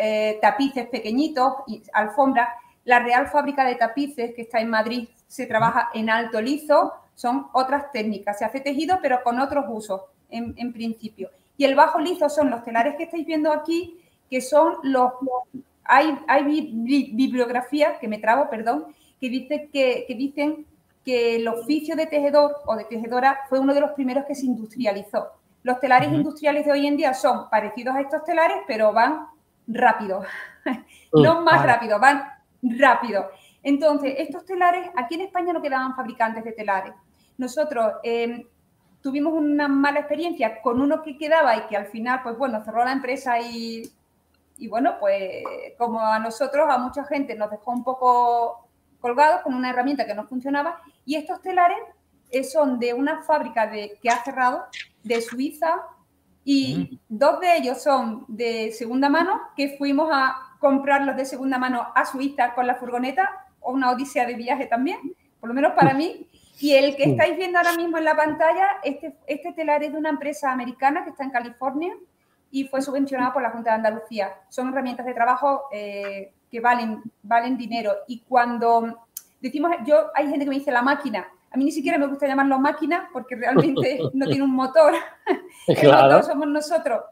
tapices 0.41 0.87
pequeñitos 0.87 1.53
y 1.67 1.83
alfombras 1.93 2.49
la 2.85 2.99
Real 2.99 3.29
Fábrica 3.29 3.65
de 3.65 3.77
Tapices, 3.77 4.35
que 4.35 4.43
está 4.43 4.61
en 4.61 4.71
Madrid, 4.71 5.09
se 5.29 5.47
trabaja 5.47 5.91
en 5.95 6.11
alto 6.11 6.41
liso, 6.41 6.93
son 7.15 7.47
otras 7.53 7.93
técnicas. 7.93 8.39
Se 8.39 8.45
hace 8.45 8.61
tejido, 8.61 8.99
pero 9.01 9.23
con 9.23 9.39
otros 9.41 9.65
usos, 9.69 10.03
en, 10.31 10.73
principio. 10.73 11.31
Y 11.57 11.65
el 11.65 11.75
bajo 11.75 12.01
liso 12.01 12.29
son 12.29 12.51
los 12.51 12.65
telares 12.65 12.97
que 12.97 13.05
estáis 13.05 13.27
viendo 13.27 13.53
aquí, 13.53 14.01
que 14.31 14.41
son 14.41 14.77
los... 14.83 15.13
Hay, 15.85 16.19
hay 16.27 16.45
bibliografías, 17.13 17.99
que 17.99 18.09
me 18.09 18.19
trago, 18.19 18.49
perdón, 18.49 18.87
que, 19.21 19.29
dice 19.29 19.69
que, 19.73 20.07
dicen 20.09 20.67
que 21.05 21.37
el 21.37 21.47
oficio 21.49 21.97
de 21.97 22.07
tejedor 22.07 22.57
o 22.67 22.77
de 22.77 22.85
tejedora 22.85 23.41
fue 23.49 23.59
uno 23.59 23.75
de 23.75 23.81
los 23.81 23.93
primeros 23.93 24.25
que 24.25 24.35
se 24.35 24.47
industrializó. 24.47 25.29
Los 25.65 25.79
telares 25.81 26.13
industriales 26.13 26.65
de 26.65 26.73
hoy 26.73 26.87
en 26.87 26.97
día 26.97 27.15
son 27.15 27.49
parecidos 27.51 27.95
a 27.95 28.01
estos 28.01 28.25
telares, 28.25 28.59
pero 28.67 28.93
van 28.93 29.27
rápido. 29.67 30.23
no 31.13 31.43
más 31.43 31.65
rápido, 31.65 31.99
van 31.99 32.25
rápido. 32.63 33.29
Entonces, 33.63 34.15
estos 34.19 34.45
telares, 34.45 34.91
aquí 34.97 35.15
en 35.15 35.23
España 35.23 35.53
no 35.53 35.63
quedaban 35.63 35.95
fabricantes 35.95 36.45
de 36.45 36.53
telares. 36.53 36.95
Nosotros 37.39 37.95
em, 38.03 38.45
tuvimos 39.01 39.33
una 39.33 39.69
mala 39.69 40.01
experiencia 40.01 40.61
con 40.61 40.81
uno 40.81 41.03
que 41.03 41.17
quedaba 41.17 41.57
y 41.57 41.67
que 41.67 41.77
al 41.77 41.87
final, 41.87 42.21
pues 42.23 42.37
bueno, 42.37 42.63
cerró 42.65 42.85
la 42.85 42.93
empresa 42.93 43.39
y, 43.41 43.83
y 44.59 44.69
bueno, 44.69 44.97
pues 44.99 45.45
como 45.79 46.01
a 46.01 46.19
nosotros, 46.19 46.67
a 46.69 46.79
mucha 46.79 47.05
gente 47.05 47.35
nos 47.35 47.51
dejó 47.51 47.73
un 47.73 47.85
poco 47.85 48.69
colgados 49.01 49.43
con 49.43 49.55
una 49.55 49.71
herramienta 49.71 50.07
que 50.07 50.15
no 50.15 50.27
funcionaba. 50.27 50.81
Y 51.05 51.17
estos 51.17 51.43
telares 51.43 51.79
eh, 52.31 52.45
son 52.45 52.79
de 52.79 52.95
una 52.95 53.23
fábrica 53.23 53.67
de, 53.67 53.99
que 54.03 54.09
ha 54.09 54.23
cerrado, 54.25 54.65
de 55.03 55.21
Suiza, 55.21 55.83
y 56.45 56.77
mm. 56.77 56.99
dos 57.09 57.41
de 57.41 57.57
ellos 57.57 57.83
son 57.83 58.25
de 58.29 58.73
segunda 58.73 59.09
mano, 59.09 59.41
que 59.57 59.77
fuimos 59.79 60.11
a 60.13 60.37
comprarlos 60.59 61.17
de 61.17 61.25
segunda 61.25 61.59
mano 61.59 61.87
a 61.95 62.05
Suiza 62.05 62.55
con 62.55 62.67
la 62.67 62.77
furgoneta, 62.77 63.29
o 63.61 63.73
una 63.73 63.91
odisea 63.91 64.27
de 64.27 64.35
viaje 64.35 64.67
también, 64.67 64.99
por 65.41 65.49
lo 65.49 65.55
menos 65.55 65.73
para 65.73 65.95
mí. 65.95 66.29
Y 66.61 66.75
el 66.75 66.95
que 66.97 67.05
estáis 67.05 67.37
viendo 67.37 67.59
ahora 67.59 67.77
mismo 67.77 67.99
en 67.99 68.05
la 68.05 68.17
pantalla, 68.17 68.77
este, 68.85 69.17
este 69.27 69.53
telar 69.53 69.83
es 69.83 69.93
de 69.93 69.99
una 69.99 70.11
empresa 70.11 70.53
americana 70.53 71.03
que 71.03 71.11
está 71.11 71.25
en 71.25 71.31
California 71.31 71.93
y 72.51 72.65
fue 72.65 72.83
subvencionado 72.83 73.33
por 73.33 73.43
la 73.43 73.51
Junta 73.51 73.71
de 73.71 73.77
Andalucía. 73.77 74.33
Son 74.49 74.69
herramientas 74.69 75.07
de 75.07 75.15
trabajo 75.15 75.63
eh, 75.73 76.33
que 76.51 76.61
valen, 76.61 77.03
valen 77.23 77.57
dinero. 77.57 77.93
Y 78.07 78.21
cuando 78.21 79.07
decimos, 79.41 79.73
yo 79.87 80.11
hay 80.15 80.29
gente 80.29 80.45
que 80.45 80.51
me 80.51 80.59
dice 80.59 80.71
la 80.71 80.83
máquina, 80.83 81.27
a 81.53 81.57
mí 81.57 81.65
ni 81.65 81.73
siquiera 81.73 81.99
me 81.99 82.07
gusta 82.07 82.27
llamarlo 82.27 82.59
máquina 82.59 83.09
porque 83.13 83.37
realmente 83.37 84.01
no 84.15 84.27
tiene 84.27 84.43
un 84.43 84.55
motor. 84.55 84.95
El 85.67 85.91
motor 85.91 86.25
somos 86.25 86.49
nosotros. 86.49 87.03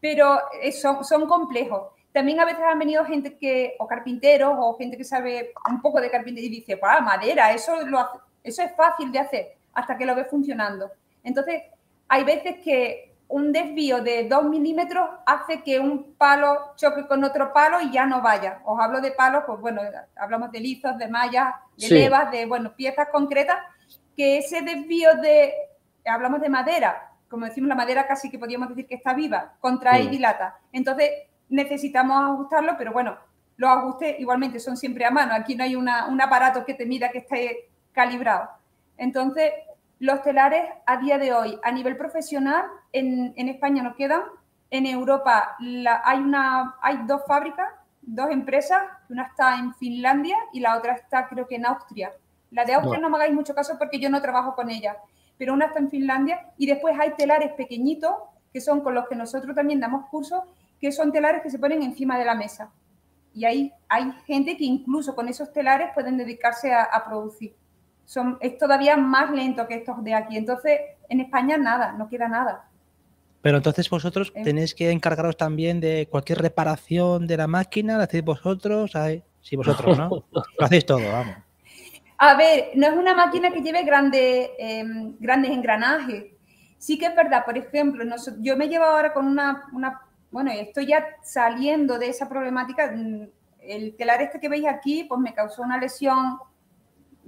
Pero 0.00 0.38
eh, 0.62 0.72
son, 0.72 1.04
son 1.04 1.26
complejos. 1.26 1.92
También 2.12 2.40
a 2.40 2.46
veces 2.46 2.62
han 2.62 2.78
venido 2.78 3.04
gente 3.04 3.36
que, 3.36 3.74
o 3.78 3.86
carpinteros, 3.86 4.54
o 4.58 4.76
gente 4.76 4.96
que 4.96 5.04
sabe 5.04 5.52
un 5.68 5.82
poco 5.82 6.00
de 6.00 6.10
carpintería 6.10 6.48
y 6.48 6.54
dice, 6.60 6.78
¡ah, 6.82 7.00
madera! 7.00 7.52
Eso, 7.52 7.86
lo 7.86 7.98
eso 8.42 8.62
es 8.62 8.74
fácil 8.74 9.12
de 9.12 9.18
hacer 9.18 9.46
hasta 9.74 9.98
que 9.98 10.06
lo 10.06 10.14
ve 10.14 10.24
funcionando. 10.24 10.90
Entonces, 11.22 11.62
hay 12.08 12.24
veces 12.24 12.56
que 12.64 13.15
un 13.28 13.52
desvío 13.52 14.02
de 14.02 14.28
2 14.28 14.44
milímetros 14.44 15.08
hace 15.26 15.62
que 15.62 15.80
un 15.80 16.14
palo 16.14 16.74
choque 16.76 17.06
con 17.06 17.24
otro 17.24 17.52
palo 17.52 17.80
y 17.80 17.90
ya 17.90 18.06
no 18.06 18.22
vaya. 18.22 18.60
Os 18.64 18.78
hablo 18.80 19.00
de 19.00 19.10
palos, 19.10 19.44
pues 19.46 19.60
bueno, 19.60 19.82
hablamos 20.16 20.52
de 20.52 20.60
lizos, 20.60 20.96
de 20.96 21.08
mallas, 21.08 21.54
de 21.76 21.88
levas, 21.90 22.30
de 22.30 22.46
bueno, 22.46 22.74
piezas 22.74 23.08
concretas, 23.10 23.58
que 24.16 24.38
ese 24.38 24.62
desvío 24.62 25.14
de, 25.16 25.52
hablamos 26.04 26.40
de 26.40 26.48
madera, 26.48 27.10
como 27.28 27.46
decimos 27.46 27.68
la 27.68 27.74
madera 27.74 28.06
casi 28.06 28.30
que 28.30 28.38
podríamos 28.38 28.68
decir 28.68 28.86
que 28.86 28.94
está 28.94 29.12
viva, 29.12 29.54
contrae 29.60 30.04
y 30.04 30.08
dilata. 30.08 30.58
Entonces, 30.72 31.10
necesitamos 31.48 32.22
ajustarlo, 32.22 32.76
pero 32.78 32.92
bueno, 32.92 33.18
los 33.56 33.70
ajustes 33.70 34.20
igualmente 34.20 34.60
son 34.60 34.76
siempre 34.76 35.04
a 35.04 35.10
mano. 35.10 35.34
Aquí 35.34 35.54
no 35.54 35.64
hay 35.64 35.74
un 35.74 35.88
aparato 35.88 36.64
que 36.64 36.74
te 36.74 36.86
mira 36.86 37.10
que 37.10 37.18
esté 37.18 37.70
calibrado. 37.92 38.48
Entonces, 38.96 39.52
los 39.98 40.22
telares 40.22 40.64
a 40.84 40.98
día 40.98 41.18
de 41.18 41.32
hoy, 41.32 41.58
a 41.62 41.72
nivel 41.72 41.96
profesional, 41.96 42.66
en, 42.92 43.48
España 43.48 43.82
no 43.82 43.94
quedan. 43.94 44.22
En 44.70 44.86
Europa 44.86 45.56
hay, 46.04 46.18
una, 46.18 46.76
hay 46.82 46.98
dos 47.06 47.22
fábricas, 47.26 47.68
dos 48.02 48.30
empresas. 48.30 48.82
Una 49.08 49.24
está 49.24 49.58
en 49.58 49.74
Finlandia 49.74 50.36
y 50.52 50.60
la 50.60 50.76
otra 50.76 50.94
está 50.94 51.28
creo 51.28 51.46
que 51.46 51.56
en 51.56 51.66
Austria. 51.66 52.12
La 52.50 52.64
de 52.64 52.74
Austria 52.74 53.00
no 53.00 53.10
me 53.10 53.16
hagáis 53.16 53.34
mucho 53.34 53.54
caso 53.54 53.76
porque 53.78 53.98
yo 53.98 54.08
no 54.10 54.22
trabajo 54.22 54.54
con 54.54 54.70
ella, 54.70 54.96
pero 55.36 55.52
una 55.52 55.66
está 55.66 55.78
en 55.78 55.90
Finlandia 55.90 56.52
y 56.56 56.66
después 56.66 56.98
hay 56.98 57.12
telares 57.16 57.52
pequeñitos 57.52 58.14
que 58.52 58.60
son 58.60 58.80
con 58.80 58.94
los 58.94 59.08
que 59.08 59.16
nosotros 59.16 59.54
también 59.54 59.80
damos 59.80 60.06
cursos 60.06 60.42
que 60.80 60.92
son 60.92 61.12
telares 61.12 61.42
que 61.42 61.50
se 61.50 61.58
ponen 61.58 61.82
encima 61.82 62.18
de 62.18 62.24
la 62.24 62.34
mesa. 62.34 62.70
Y 63.34 63.44
ahí 63.44 63.72
hay 63.88 64.12
gente 64.26 64.56
que 64.56 64.64
incluso 64.64 65.14
con 65.14 65.28
esos 65.28 65.52
telares 65.52 65.90
pueden 65.92 66.16
dedicarse 66.16 66.72
a, 66.72 67.04
producir. 67.04 67.54
Son, 68.06 68.38
es 68.40 68.56
todavía 68.56 68.96
más 68.96 69.30
lento 69.30 69.66
que 69.66 69.74
estos 69.74 70.02
de 70.02 70.14
aquí. 70.14 70.38
Entonces, 70.38 70.80
en 71.08 71.20
España 71.20 71.58
nada, 71.58 71.92
no 71.92 72.08
queda 72.08 72.28
nada. 72.28 72.68
Pero 73.42 73.58
entonces 73.58 73.88
vosotros 73.90 74.32
eh. 74.34 74.42
tenéis 74.42 74.74
que 74.74 74.90
encargaros 74.90 75.36
también 75.36 75.78
de 75.78 76.08
cualquier 76.10 76.38
reparación 76.38 77.26
de 77.26 77.36
la 77.36 77.46
máquina, 77.46 77.98
¿la 77.98 78.04
hacéis 78.04 78.24
vosotros? 78.24 78.92
Sí, 79.40 79.56
vosotros, 79.56 79.98
¿no? 79.98 80.08
Lo 80.32 80.64
hacéis 80.64 80.86
todo, 80.86 81.00
vamos. 81.12 81.36
A 82.18 82.34
ver, 82.34 82.70
no 82.74 82.86
es 82.86 82.94
una 82.94 83.14
máquina 83.14 83.50
que 83.50 83.60
lleve 83.60 83.84
grande, 83.84 84.52
em, 84.58 85.14
grandes 85.20 85.50
engranajes. 85.50 86.32
Sí 86.78 86.98
que 86.98 87.06
es 87.06 87.14
verdad, 87.14 87.44
por 87.44 87.58
ejemplo, 87.58 88.04
yo 88.40 88.56
me 88.56 88.68
llevo 88.68 88.84
ahora 88.84 89.12
con 89.12 89.26
una, 89.26 89.64
una 89.72 90.00
bueno, 90.30 90.50
estoy 90.50 90.86
ya 90.86 91.06
saliendo 91.22 91.98
de 91.98 92.08
esa 92.08 92.28
problemática. 92.28 92.92
Mm, 92.94 93.28
el 93.60 93.96
telar 93.96 94.22
este 94.22 94.40
que 94.40 94.48
veis 94.48 94.66
aquí, 94.66 95.04
pues 95.04 95.20
me 95.20 95.34
causó 95.34 95.62
una 95.62 95.78
lesión 95.78 96.38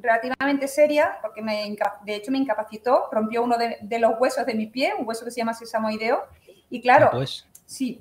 relativamente 0.01 0.69
seria, 0.69 1.19
porque 1.21 1.43
me, 1.43 1.77
de 2.05 2.15
hecho 2.15 2.31
me 2.31 2.39
incapacitó, 2.39 3.09
rompió 3.11 3.43
uno 3.43 3.57
de, 3.59 3.99
los 3.99 4.13
huesos 4.19 4.47
de 4.47 4.55
mi 4.55 4.67
pie, 4.67 4.95
un 4.99 5.07
hueso 5.07 5.25
que 5.25 5.31
se 5.31 5.41
llama 5.41 5.55
sesamoideo, 5.55 6.23
y 6.71 6.81
claro, 6.81 7.07
ah, 7.07 7.17
pues. 7.17 7.47
sí, 7.67 8.01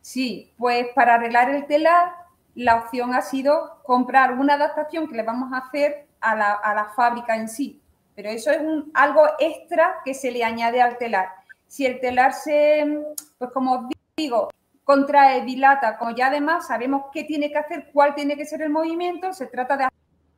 sí, 0.00 0.52
pues 0.58 0.88
para 0.94 1.14
arreglar 1.14 1.50
el 1.50 1.66
telar, 1.66 2.14
la 2.54 2.76
opción 2.76 3.14
ha 3.14 3.22
sido 3.22 3.80
comprar 3.84 4.32
una 4.34 4.54
adaptación 4.54 5.08
que 5.08 5.16
le 5.16 5.22
vamos 5.22 5.52
a 5.52 5.58
hacer 5.58 6.08
a 6.20 6.34
la, 6.34 6.52
a 6.52 6.74
la 6.74 6.86
fábrica 6.90 7.36
en 7.36 7.48
sí, 7.48 7.80
pero 8.14 8.28
eso 8.28 8.50
es 8.50 8.60
un, 8.60 8.90
algo 8.94 9.22
extra 9.38 9.96
que 10.04 10.14
se 10.14 10.30
le 10.30 10.44
añade 10.44 10.82
al 10.82 10.98
telar. 10.98 11.28
Si 11.66 11.86
el 11.86 12.00
telar 12.00 12.34
se, 12.34 13.02
pues 13.38 13.50
como 13.52 13.88
digo, 14.16 14.50
contrae, 14.84 15.42
dilata, 15.42 15.96
como 15.96 16.10
ya 16.14 16.26
además 16.26 16.66
sabemos 16.66 17.04
qué 17.12 17.24
tiene 17.24 17.50
que 17.50 17.58
hacer, 17.58 17.90
cuál 17.92 18.14
tiene 18.14 18.36
que 18.36 18.44
ser 18.44 18.60
el 18.62 18.70
movimiento, 18.70 19.32
se 19.32 19.46
trata 19.46 19.76
de 19.76 19.88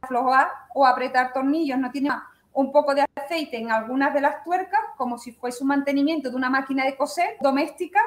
aflojar 0.02 0.48
o 0.74 0.84
apretar 0.84 1.32
tornillos, 1.32 1.78
no 1.78 1.90
tiene 1.90 2.10
un 2.52 2.70
poco 2.70 2.94
de 2.94 3.06
aceite 3.14 3.56
en 3.56 3.70
algunas 3.70 4.12
de 4.12 4.20
las 4.20 4.44
tuercas, 4.44 4.80
como 4.96 5.16
si 5.16 5.32
fuese 5.32 5.62
un 5.62 5.68
mantenimiento 5.68 6.28
de 6.28 6.36
una 6.36 6.50
máquina 6.50 6.84
de 6.84 6.96
coser 6.96 7.36
doméstica, 7.40 8.00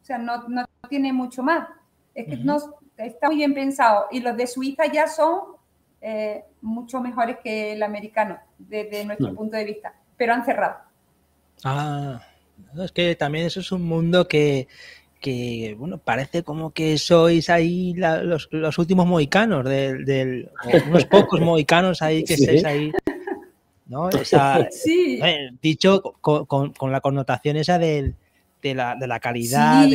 o 0.00 0.04
sea, 0.04 0.18
no, 0.18 0.44
tiene 0.88 1.12
mucho 1.12 1.42
más. 1.42 1.68
Es 2.14 2.26
que 2.26 2.36
no, 2.36 2.58
está 2.96 3.28
muy 3.28 3.36
bien 3.36 3.54
pensado. 3.54 4.06
Y 4.10 4.20
los 4.20 4.36
de 4.36 4.46
Suiza 4.46 4.86
ya 4.86 5.08
son 5.08 5.40
eh, 6.00 6.44
mucho 6.60 7.00
mejores 7.00 7.38
que 7.42 7.72
el 7.72 7.82
americano, 7.82 8.38
desde 8.58 9.04
nuestro 9.04 9.34
punto 9.34 9.56
de 9.56 9.64
vista, 9.64 9.94
pero 10.16 10.34
han 10.34 10.44
cerrado. 10.44 10.78
Ah, 11.64 12.20
es 12.78 12.92
que 12.92 13.14
también 13.16 13.46
eso 13.46 13.60
es 13.60 13.72
un 13.72 13.82
mundo 13.82 14.28
que, 14.28 14.68
que, 15.20 15.76
bueno, 15.78 15.98
parece 15.98 16.42
como 16.42 16.72
que 16.72 16.98
sois 16.98 17.50
ahí 17.50 17.94
los, 17.94 18.78
últimos 18.78 19.06
mohicanos, 19.06 19.64
de, 19.64 20.48
unos 20.88 21.04
pocos 21.04 21.40
mohicanos 21.40 22.02
ahí 22.02 22.24
que 22.24 22.34
estáis 22.34 22.64
ahí 22.64 22.92
¿no? 23.86 24.08
sí. 24.70 25.20
dicho 25.60 26.00
con, 26.20 26.92
la 26.92 27.00
connotación 27.00 27.56
esa 27.56 27.78
de, 27.78 28.14
la, 28.62 29.20
calidad, 29.20 29.86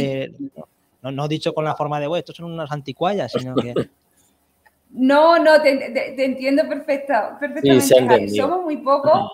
no, 1.02 1.28
dicho 1.28 1.54
con 1.54 1.66
la 1.66 1.76
forma 1.76 2.00
de, 2.00 2.08
bueno, 2.08 2.20
estos 2.20 2.36
son 2.36 2.52
unas 2.52 2.72
anticuallas, 2.72 3.32
sino 3.32 3.56
que... 3.56 3.74
No, 4.98 5.38
no, 5.40 5.62
te, 5.62 6.24
entiendo 6.24 6.70
perfecta, 6.70 7.38
perfectamente. 7.38 8.30
Somos 8.30 8.64
muy 8.64 8.78
pocos, 8.78 9.30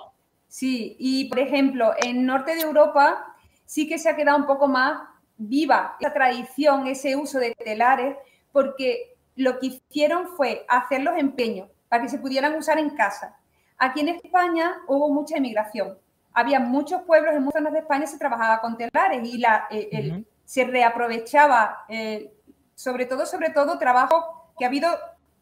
sí. 0.48 0.96
Y, 0.98 1.26
por 1.26 1.38
ejemplo, 1.38 1.94
en 2.02 2.26
norte 2.26 2.56
de 2.56 2.62
Europa 2.62 3.36
sí 3.68 3.88
que 3.88 4.00
se 4.00 4.10
ha 4.10 4.16
quedado 4.16 4.40
un 4.40 4.48
poco 4.48 4.68
más 4.68 5.11
viva 5.48 5.96
esa 6.00 6.14
tradición, 6.14 6.88
ese 6.88 7.16
uso 7.16 7.40
de 7.40 7.56
telares, 7.56 8.16
porque 8.52 9.16
lo 9.36 9.60
que 9.60 9.68
hicieron 9.68 10.28
fue 10.36 10.66
hacer 10.68 11.02
los 11.02 11.18
empeños 11.18 11.70
para 11.90 12.04
que 12.04 12.10
se 12.10 12.20
pudieran 12.20 12.56
usar 12.56 12.78
en 12.78 12.92
casa. 12.92 13.38
Aquí 13.78 14.02
en 14.02 14.10
España 14.10 14.78
hubo 14.88 15.10
mucha 15.10 15.38
emigración. 15.38 15.98
Había 16.34 16.60
muchos 16.60 17.02
pueblos 17.02 17.34
en 17.34 17.44
muchas 17.44 17.60
zonas 17.60 17.74
de 17.74 17.80
España 17.80 18.08
se 18.08 18.18
trabajaba 18.18 18.62
con 18.62 18.78
telares 18.78 19.28
y 19.28 19.38
la, 19.38 19.68
eh, 19.72 20.24
se 20.46 20.66
reaprovechaba, 20.66 21.86
eh, 21.90 22.32
sobre 22.76 23.06
todo, 23.06 23.26
sobre 23.26 23.50
todo, 23.50 23.78
trabajo 23.80 24.52
que 24.58 24.66
ha 24.66 24.68
habido, 24.68 24.90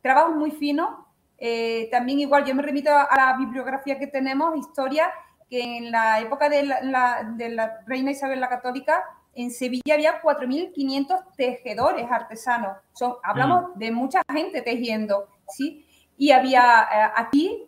trabajo 0.01 0.31
muy 0.31 0.51
fino. 0.51 1.07
Eh, 1.37 1.89
también 1.91 2.19
igual 2.19 2.45
yo 2.45 2.55
me 2.55 2.63
remito 2.63 2.89
a 2.91 3.15
la 3.15 3.37
bibliografía 3.37 3.99
que 3.99 4.07
tenemos, 4.07 4.57
historia, 4.57 5.11
que 5.49 5.77
en 5.77 5.91
la 5.91 6.19
época 6.19 6.49
de 6.49 6.63
la, 6.63 7.33
de 7.35 7.49
la 7.49 7.79
reina 7.85 8.11
Isabel 8.11 8.39
la 8.39 8.49
Católica 8.49 9.03
en 9.41 9.51
Sevilla 9.51 9.93
había 9.93 10.21
4.500 10.21 11.23
tejedores 11.37 12.11
artesanos. 12.11 12.77
hablamos 13.23 13.75
mm. 13.75 13.79
de 13.79 13.91
mucha 13.91 14.21
gente 14.29 14.61
tejiendo, 14.61 15.29
¿sí? 15.47 15.85
Y 16.17 16.31
había 16.31 16.81
eh, 16.91 17.11
aquí, 17.15 17.63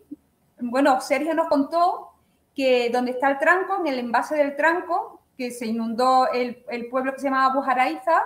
bueno, 0.60 1.00
Sergio 1.00 1.34
nos 1.34 1.48
contó 1.48 2.10
que 2.54 2.90
donde 2.90 3.12
está 3.12 3.30
el 3.30 3.38
tranco, 3.38 3.78
en 3.80 3.86
el 3.86 3.98
envase 3.98 4.36
del 4.36 4.54
tranco, 4.54 5.22
que 5.38 5.50
se 5.50 5.66
inundó 5.66 6.28
el, 6.30 6.62
pueblo 6.90 7.14
que 7.14 7.20
se 7.20 7.28
llamaba 7.28 7.54
Bujaraiza, 7.54 8.22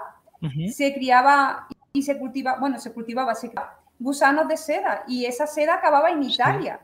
se 0.73 0.93
criaba 0.93 1.69
y 1.93 2.03
se 2.03 2.19
cultivaba, 2.19 2.59
bueno, 2.59 2.81
se 2.81 2.93
cultivaba, 2.93 3.35
se 3.37 3.53
gusanos 3.99 4.49
de 4.49 4.57
seda 4.57 5.05
y 5.07 5.25
esa 5.25 5.47
seda 5.47 5.75
acababa 5.75 6.11
en 6.11 6.25
Italia. 6.25 6.81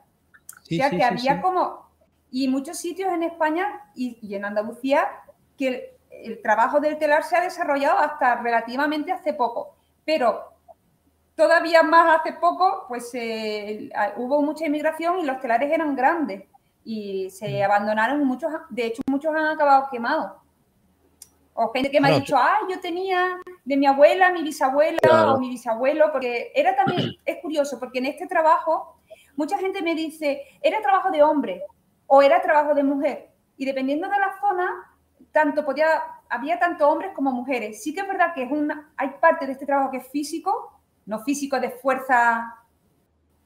o 0.63 0.65
sea 0.65 0.91
que 0.91 1.03
había 1.03 1.43
como, 1.43 1.91
y 2.31 2.47
muchos 2.47 2.79
sitios 2.79 3.13
en 3.13 3.25
España 3.25 3.91
y, 3.97 4.17
y 4.23 4.37
en 4.37 4.45
Andalucía, 4.45 5.09
que 5.59 5.99
el 6.25 6.41
trabajo 6.43 6.81
del 6.81 6.99
telar 6.99 7.25
se 7.25 7.37
ha 7.37 7.41
desarrollado 7.41 7.99
hasta 7.99 8.37
relativamente 8.37 9.13
hace 9.13 9.33
poco, 9.35 9.77
pero 10.05 10.53
todavía 11.35 11.83
más 11.83 12.21
hace 12.21 12.35
poco, 12.35 12.85
pues 12.89 13.11
eh, 13.15 13.91
hubo 14.17 14.43
mucha 14.43 14.67
inmigración 14.67 15.21
y 15.21 15.25
los 15.25 15.41
telares 15.41 15.71
eran 15.71 15.97
grandes 15.97 16.45
y 16.85 17.31
se 17.31 17.61
mm. 17.61 17.65
abandonaron 17.65 18.25
muchos, 18.25 18.53
de 18.71 18.87
hecho 18.87 19.03
muchos 19.07 19.35
han 19.35 19.47
acabado 19.47 19.89
quemados. 19.91 20.33
O 21.55 21.71
gente 21.71 21.91
que 21.91 22.01
me 22.01 22.09
ha 22.09 22.19
dicho, 22.19 22.35
ah, 22.37 22.61
yo 22.71 22.81
tenía 22.81 23.39
de 23.65 23.77
mi 23.77 23.87
abuela, 23.87 24.33
mi 24.33 24.43
bisabuela 24.43 25.35
o 25.35 25.39
mi 25.39 25.51
bisabuelo, 25.51 26.11
porque 26.11 26.51
era 26.55 26.75
también, 26.75 27.11
es 27.27 27.39
curioso, 27.43 27.79
porque 27.79 27.99
en 27.99 28.07
este 28.07 28.27
trabajo 28.27 28.97
mucha 29.37 29.59
gente 29.59 29.83
me 29.83 29.95
dice, 29.95 30.43
era 30.63 30.81
trabajo 30.81 31.11
de 31.11 31.23
hombre 31.23 31.63
o 32.07 32.23
era 32.23 32.41
trabajo 32.41 32.75
de 32.75 32.83
mujer. 32.83 33.31
Y 33.59 33.67
dependiendo 33.67 34.09
de 34.09 34.19
la 34.19 34.41
zona, 34.41 34.92
tanto 35.33 35.65
podía, 35.65 35.87
había 36.29 36.59
tanto 36.59 36.89
hombres 36.89 37.13
como 37.15 37.33
mujeres. 37.33 37.83
Sí 37.83 37.95
que 37.95 38.01
es 38.01 38.07
verdad 38.07 38.35
que 38.35 38.45
es 38.45 38.53
una, 38.53 38.93
hay 38.97 39.11
parte 39.21 39.47
de 39.47 39.53
este 39.53 39.67
trabajo 39.67 39.91
que 39.91 39.97
es 39.97 40.09
físico, 40.09 40.81
no 41.07 41.25
físico 41.25 41.59
de 41.59 41.71
fuerza 41.71 42.55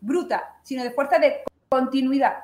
bruta, 0.00 0.56
sino 0.62 0.82
de 0.82 0.90
fuerza 0.90 1.18
de 1.18 1.42
continuidad. 1.68 2.34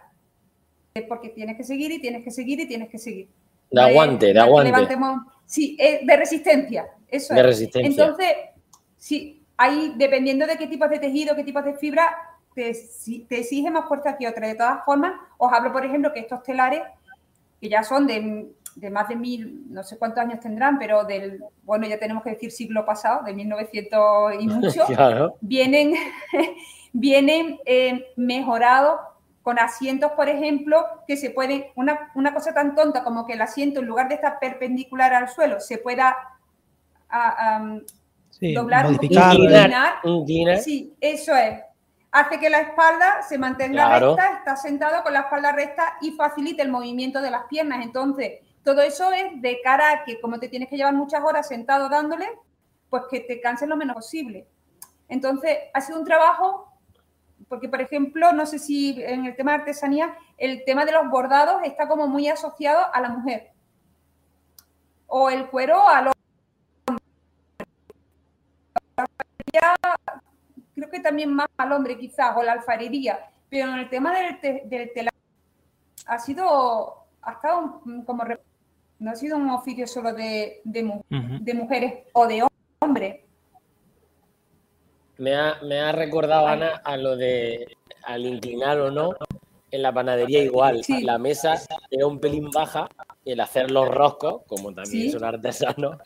Porque 1.08 1.30
tienes 1.30 1.56
que 1.56 1.64
seguir 1.64 1.90
y 1.90 2.00
tienes 2.00 2.22
que 2.22 2.30
seguir 2.30 2.60
y 2.60 2.68
tienes 2.68 2.88
que 2.88 2.98
seguir. 2.98 3.28
De 3.70 3.80
aguante, 3.80 4.32
de 4.32 4.40
aguante. 4.40 4.86
Sí, 5.46 5.76
de 5.76 6.16
resistencia. 6.16 6.86
Eso 7.08 7.34
de 7.34 7.42
resistencia. 7.42 8.04
Entonces, 8.04 8.32
sí, 8.96 9.42
hay, 9.56 9.94
dependiendo 9.96 10.46
de 10.46 10.56
qué 10.56 10.66
tipos 10.66 10.88
de 10.88 10.98
tejido, 10.98 11.34
qué 11.34 11.44
tipos 11.44 11.64
de 11.64 11.74
fibra, 11.74 12.14
te, 12.54 12.76
te 13.28 13.40
exige 13.40 13.70
más 13.70 13.88
fuerza 13.88 14.16
que 14.16 14.28
otra. 14.28 14.46
De 14.46 14.54
todas 14.54 14.84
formas, 14.84 15.14
os 15.38 15.52
hablo, 15.52 15.72
por 15.72 15.84
ejemplo, 15.84 16.12
que 16.12 16.20
estos 16.20 16.42
telares, 16.42 16.82
que 17.60 17.68
ya 17.68 17.82
son 17.82 18.06
de 18.06 18.52
de 18.76 18.90
más 18.90 19.08
de 19.08 19.16
mil, 19.16 19.64
no 19.70 19.82
sé 19.82 19.98
cuántos 19.98 20.22
años 20.22 20.40
tendrán, 20.40 20.78
pero 20.78 21.04
del, 21.04 21.42
bueno, 21.64 21.86
ya 21.86 21.98
tenemos 21.98 22.22
que 22.22 22.30
decir 22.30 22.50
siglo 22.50 22.84
pasado, 22.84 23.22
de 23.24 23.34
1900 23.34 24.34
y 24.40 24.46
mucho, 24.48 24.86
vienen, 25.40 25.94
vienen 26.92 27.58
eh, 27.64 28.06
mejorados 28.16 29.00
con 29.42 29.58
asientos, 29.58 30.12
por 30.12 30.28
ejemplo, 30.28 30.84
que 31.06 31.16
se 31.16 31.30
pueden, 31.30 31.66
una, 31.74 32.12
una, 32.14 32.32
cosa 32.32 32.54
tan 32.54 32.74
tonta 32.74 33.02
como 33.02 33.26
que 33.26 33.32
el 33.32 33.42
asiento, 33.42 33.80
en 33.80 33.86
lugar 33.86 34.08
de 34.08 34.14
estar 34.14 34.38
perpendicular 34.38 35.12
al 35.12 35.28
suelo, 35.28 35.60
se 35.60 35.78
pueda 35.78 36.16
doblar, 38.54 38.86
un 38.86 40.26
Sí, 40.62 40.94
eso 41.00 41.34
es. 41.34 41.60
Hace 42.12 42.38
que 42.38 42.50
la 42.50 42.60
espalda 42.60 43.22
se 43.26 43.38
mantenga 43.38 43.98
recta, 43.98 44.36
está 44.38 44.56
sentado 44.56 45.02
con 45.02 45.14
la 45.14 45.20
espalda 45.20 45.50
recta 45.52 45.94
y 46.02 46.12
facilita 46.12 46.62
el 46.62 46.70
movimiento 46.70 47.22
de 47.22 47.30
las 47.30 47.44
piernas. 47.44 47.82
Entonces, 47.82 48.40
todo 48.64 48.82
eso 48.82 49.12
es 49.12 49.40
de 49.40 49.60
cara 49.62 49.90
a 49.90 50.04
que 50.04 50.20
como 50.20 50.38
te 50.38 50.48
tienes 50.48 50.68
que 50.68 50.76
llevar 50.76 50.94
muchas 50.94 51.22
horas 51.24 51.48
sentado 51.48 51.88
dándole, 51.88 52.28
pues 52.90 53.04
que 53.10 53.20
te 53.20 53.40
canses 53.40 53.68
lo 53.68 53.76
menos 53.76 53.94
posible. 53.94 54.46
Entonces, 55.08 55.58
ha 55.74 55.80
sido 55.80 55.98
un 55.98 56.04
trabajo, 56.04 56.68
porque 57.48 57.68
por 57.68 57.80
ejemplo, 57.80 58.32
no 58.32 58.46
sé 58.46 58.58
si 58.58 59.02
en 59.02 59.26
el 59.26 59.36
tema 59.36 59.52
de 59.52 59.58
artesanía, 59.58 60.16
el 60.38 60.64
tema 60.64 60.84
de 60.84 60.92
los 60.92 61.10
bordados 61.10 61.62
está 61.64 61.88
como 61.88 62.06
muy 62.06 62.28
asociado 62.28 62.92
a 62.92 63.00
la 63.00 63.08
mujer. 63.08 63.50
O 65.06 65.28
el 65.28 65.48
cuero 65.48 65.88
a 65.88 66.02
los 66.02 66.14
creo 70.74 70.90
que 70.90 71.00
también 71.00 71.32
más 71.32 71.48
al 71.56 71.72
hombre 71.72 71.98
quizás, 71.98 72.36
o 72.36 72.42
la 72.42 72.52
alfarería, 72.52 73.30
pero 73.48 73.68
en 73.70 73.78
el 73.78 73.90
tema 73.90 74.14
del, 74.14 74.68
del 74.68 74.92
telar 74.92 75.12
ha 76.06 76.18
sido, 76.18 77.06
ha 77.22 77.32
estado 77.32 77.82
como 78.06 78.24
no 79.02 79.10
ha 79.10 79.16
sido 79.16 79.36
un 79.36 79.50
oficio 79.50 79.86
solo 79.86 80.14
de, 80.14 80.60
de, 80.64 81.54
mujeres 81.54 82.04
o 82.12 82.26
de 82.26 82.46
hombres. 82.78 83.20
Me 85.18 85.34
ha, 85.34 85.58
me 85.62 85.80
ha 85.80 85.90
recordado, 85.90 86.46
Ana, 86.46 86.80
a 86.84 86.96
lo 86.96 87.16
de 87.16 87.76
al 88.04 88.24
inclinar 88.24 88.80
o 88.80 88.90
no, 88.92 89.10
en 89.70 89.82
la 89.82 89.92
panadería 89.92 90.42
igual. 90.44 90.82
La 91.02 91.18
mesa 91.18 91.60
era 91.90 92.06
un 92.06 92.20
pelín 92.20 92.48
baja, 92.50 92.88
el 93.24 93.40
hacer 93.40 93.72
los 93.72 93.88
roscos, 93.88 94.42
como 94.46 94.72
también 94.72 95.10
son 95.10 95.24
artesanos. 95.24 95.98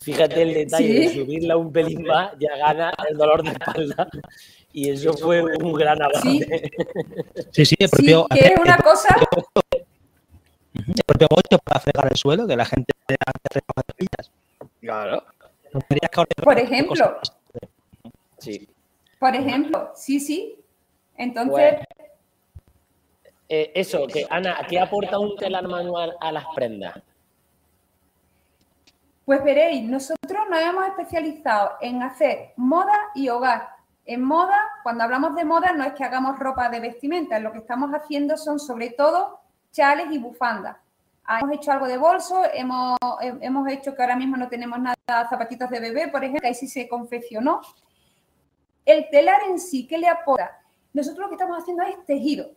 Fíjate 0.00 0.42
el 0.42 0.54
detalle 0.54 1.00
de 1.00 1.08
subirla 1.08 1.56
un 1.56 1.72
pelín 1.72 2.04
más, 2.04 2.32
ya 2.38 2.56
gana 2.56 2.94
el 3.08 3.16
dolor 3.16 3.42
de 3.42 3.50
espalda. 3.50 4.08
Y 4.72 4.90
eso 4.90 5.12
fue 5.14 5.42
un 5.42 5.72
gran 5.72 6.00
avance. 6.00 6.70
Sí, 7.50 7.64
sí, 7.64 7.74
el 7.80 7.88
propio. 7.88 8.26
que 8.32 8.40
es 8.40 8.60
una 8.60 8.76
cosa 8.78 9.16
el 10.96 11.04
propio 11.06 11.28
bocho 11.30 11.58
para 11.62 11.80
fregar 11.80 12.08
el 12.10 12.16
suelo, 12.16 12.46
que 12.46 12.56
la 12.56 12.64
gente 12.64 12.92
pillas. 13.96 14.30
Claro. 14.80 15.24
Por 16.42 16.58
ejemplo. 16.58 17.18
Sí. 18.38 18.68
Por 19.18 19.34
ejemplo, 19.34 19.92
sí, 19.94 20.20
sí. 20.20 20.56
Entonces. 21.16 21.80
Eh, 23.50 23.72
eso, 23.74 24.06
que 24.06 24.26
Ana, 24.28 24.58
¿qué 24.68 24.78
aporta 24.78 25.18
un 25.18 25.36
telar 25.36 25.66
manual 25.66 26.16
a 26.20 26.32
las 26.32 26.44
prendas? 26.54 27.00
Pues 29.24 29.42
veréis, 29.42 29.84
nosotros 29.84 30.42
nos 30.50 30.60
hemos 30.60 30.86
especializado 30.86 31.72
en 31.80 32.02
hacer 32.02 32.52
moda 32.56 32.98
y 33.14 33.28
hogar. 33.28 33.70
En 34.04 34.22
moda, 34.22 34.58
cuando 34.82 35.04
hablamos 35.04 35.34
de 35.34 35.44
moda, 35.44 35.72
no 35.72 35.84
es 35.84 35.92
que 35.92 36.04
hagamos 36.04 36.38
ropa 36.38 36.70
de 36.70 36.80
vestimenta, 36.80 37.38
lo 37.38 37.52
que 37.52 37.58
estamos 37.58 37.90
haciendo 37.90 38.38
son 38.38 38.58
sobre 38.58 38.90
todo 38.90 39.40
chales 39.72 40.06
y 40.10 40.18
bufandas. 40.18 40.76
Hemos 41.28 41.56
hecho 41.56 41.72
algo 41.72 41.86
de 41.86 41.98
bolso, 41.98 42.42
hemos, 42.54 42.96
hemos 43.20 43.68
hecho 43.68 43.94
que 43.94 44.02
ahora 44.02 44.16
mismo 44.16 44.38
no 44.38 44.48
tenemos 44.48 44.78
nada, 44.78 44.96
zapatitos 45.28 45.68
de 45.68 45.80
bebé, 45.80 46.08
por 46.08 46.24
ejemplo, 46.24 46.48
ahí 46.48 46.54
sí 46.54 46.66
se 46.66 46.88
confeccionó. 46.88 47.60
El 48.86 49.10
telar 49.10 49.42
en 49.48 49.60
sí, 49.60 49.86
¿qué 49.86 49.98
le 49.98 50.08
aporta? 50.08 50.58
Nosotros 50.94 51.24
lo 51.24 51.28
que 51.28 51.34
estamos 51.34 51.58
haciendo 51.58 51.82
es 51.82 52.02
tejido, 52.06 52.50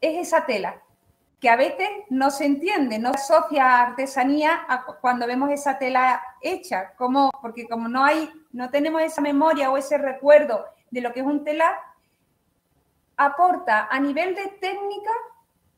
es 0.00 0.28
esa 0.28 0.46
tela, 0.46 0.80
que 1.40 1.50
a 1.50 1.56
veces 1.56 1.88
no 2.10 2.30
se 2.30 2.44
entiende, 2.44 3.00
no 3.00 3.12
se 3.14 3.18
asocia 3.18 3.82
artesanía 3.82 4.64
cuando 5.00 5.26
vemos 5.26 5.50
esa 5.50 5.76
tela 5.76 6.22
hecha, 6.40 6.94
como, 6.94 7.32
porque 7.42 7.66
como 7.68 7.88
no 7.88 8.04
hay, 8.04 8.30
no 8.52 8.70
tenemos 8.70 9.02
esa 9.02 9.20
memoria 9.20 9.68
o 9.72 9.76
ese 9.76 9.98
recuerdo 9.98 10.64
de 10.92 11.00
lo 11.00 11.12
que 11.12 11.20
es 11.20 11.26
un 11.26 11.42
telar, 11.42 11.74
aporta 13.16 13.88
a 13.90 13.98
nivel 13.98 14.36
de 14.36 14.46
técnica 14.60 15.10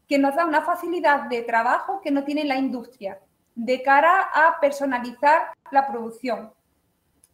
que 0.09 0.19
nos 0.19 0.35
da 0.35 0.45
una 0.45 0.63
facilidad 0.63 1.23
de 1.29 1.43
trabajo 1.43 2.01
que 2.03 2.11
no 2.11 2.25
tiene 2.25 2.45
la 2.45 2.57
industria 2.57 3.19
de 3.55 3.83
cara 3.83 4.31
a 4.33 4.59
personalizar 4.61 5.49
la 5.71 5.87
producción. 5.87 6.53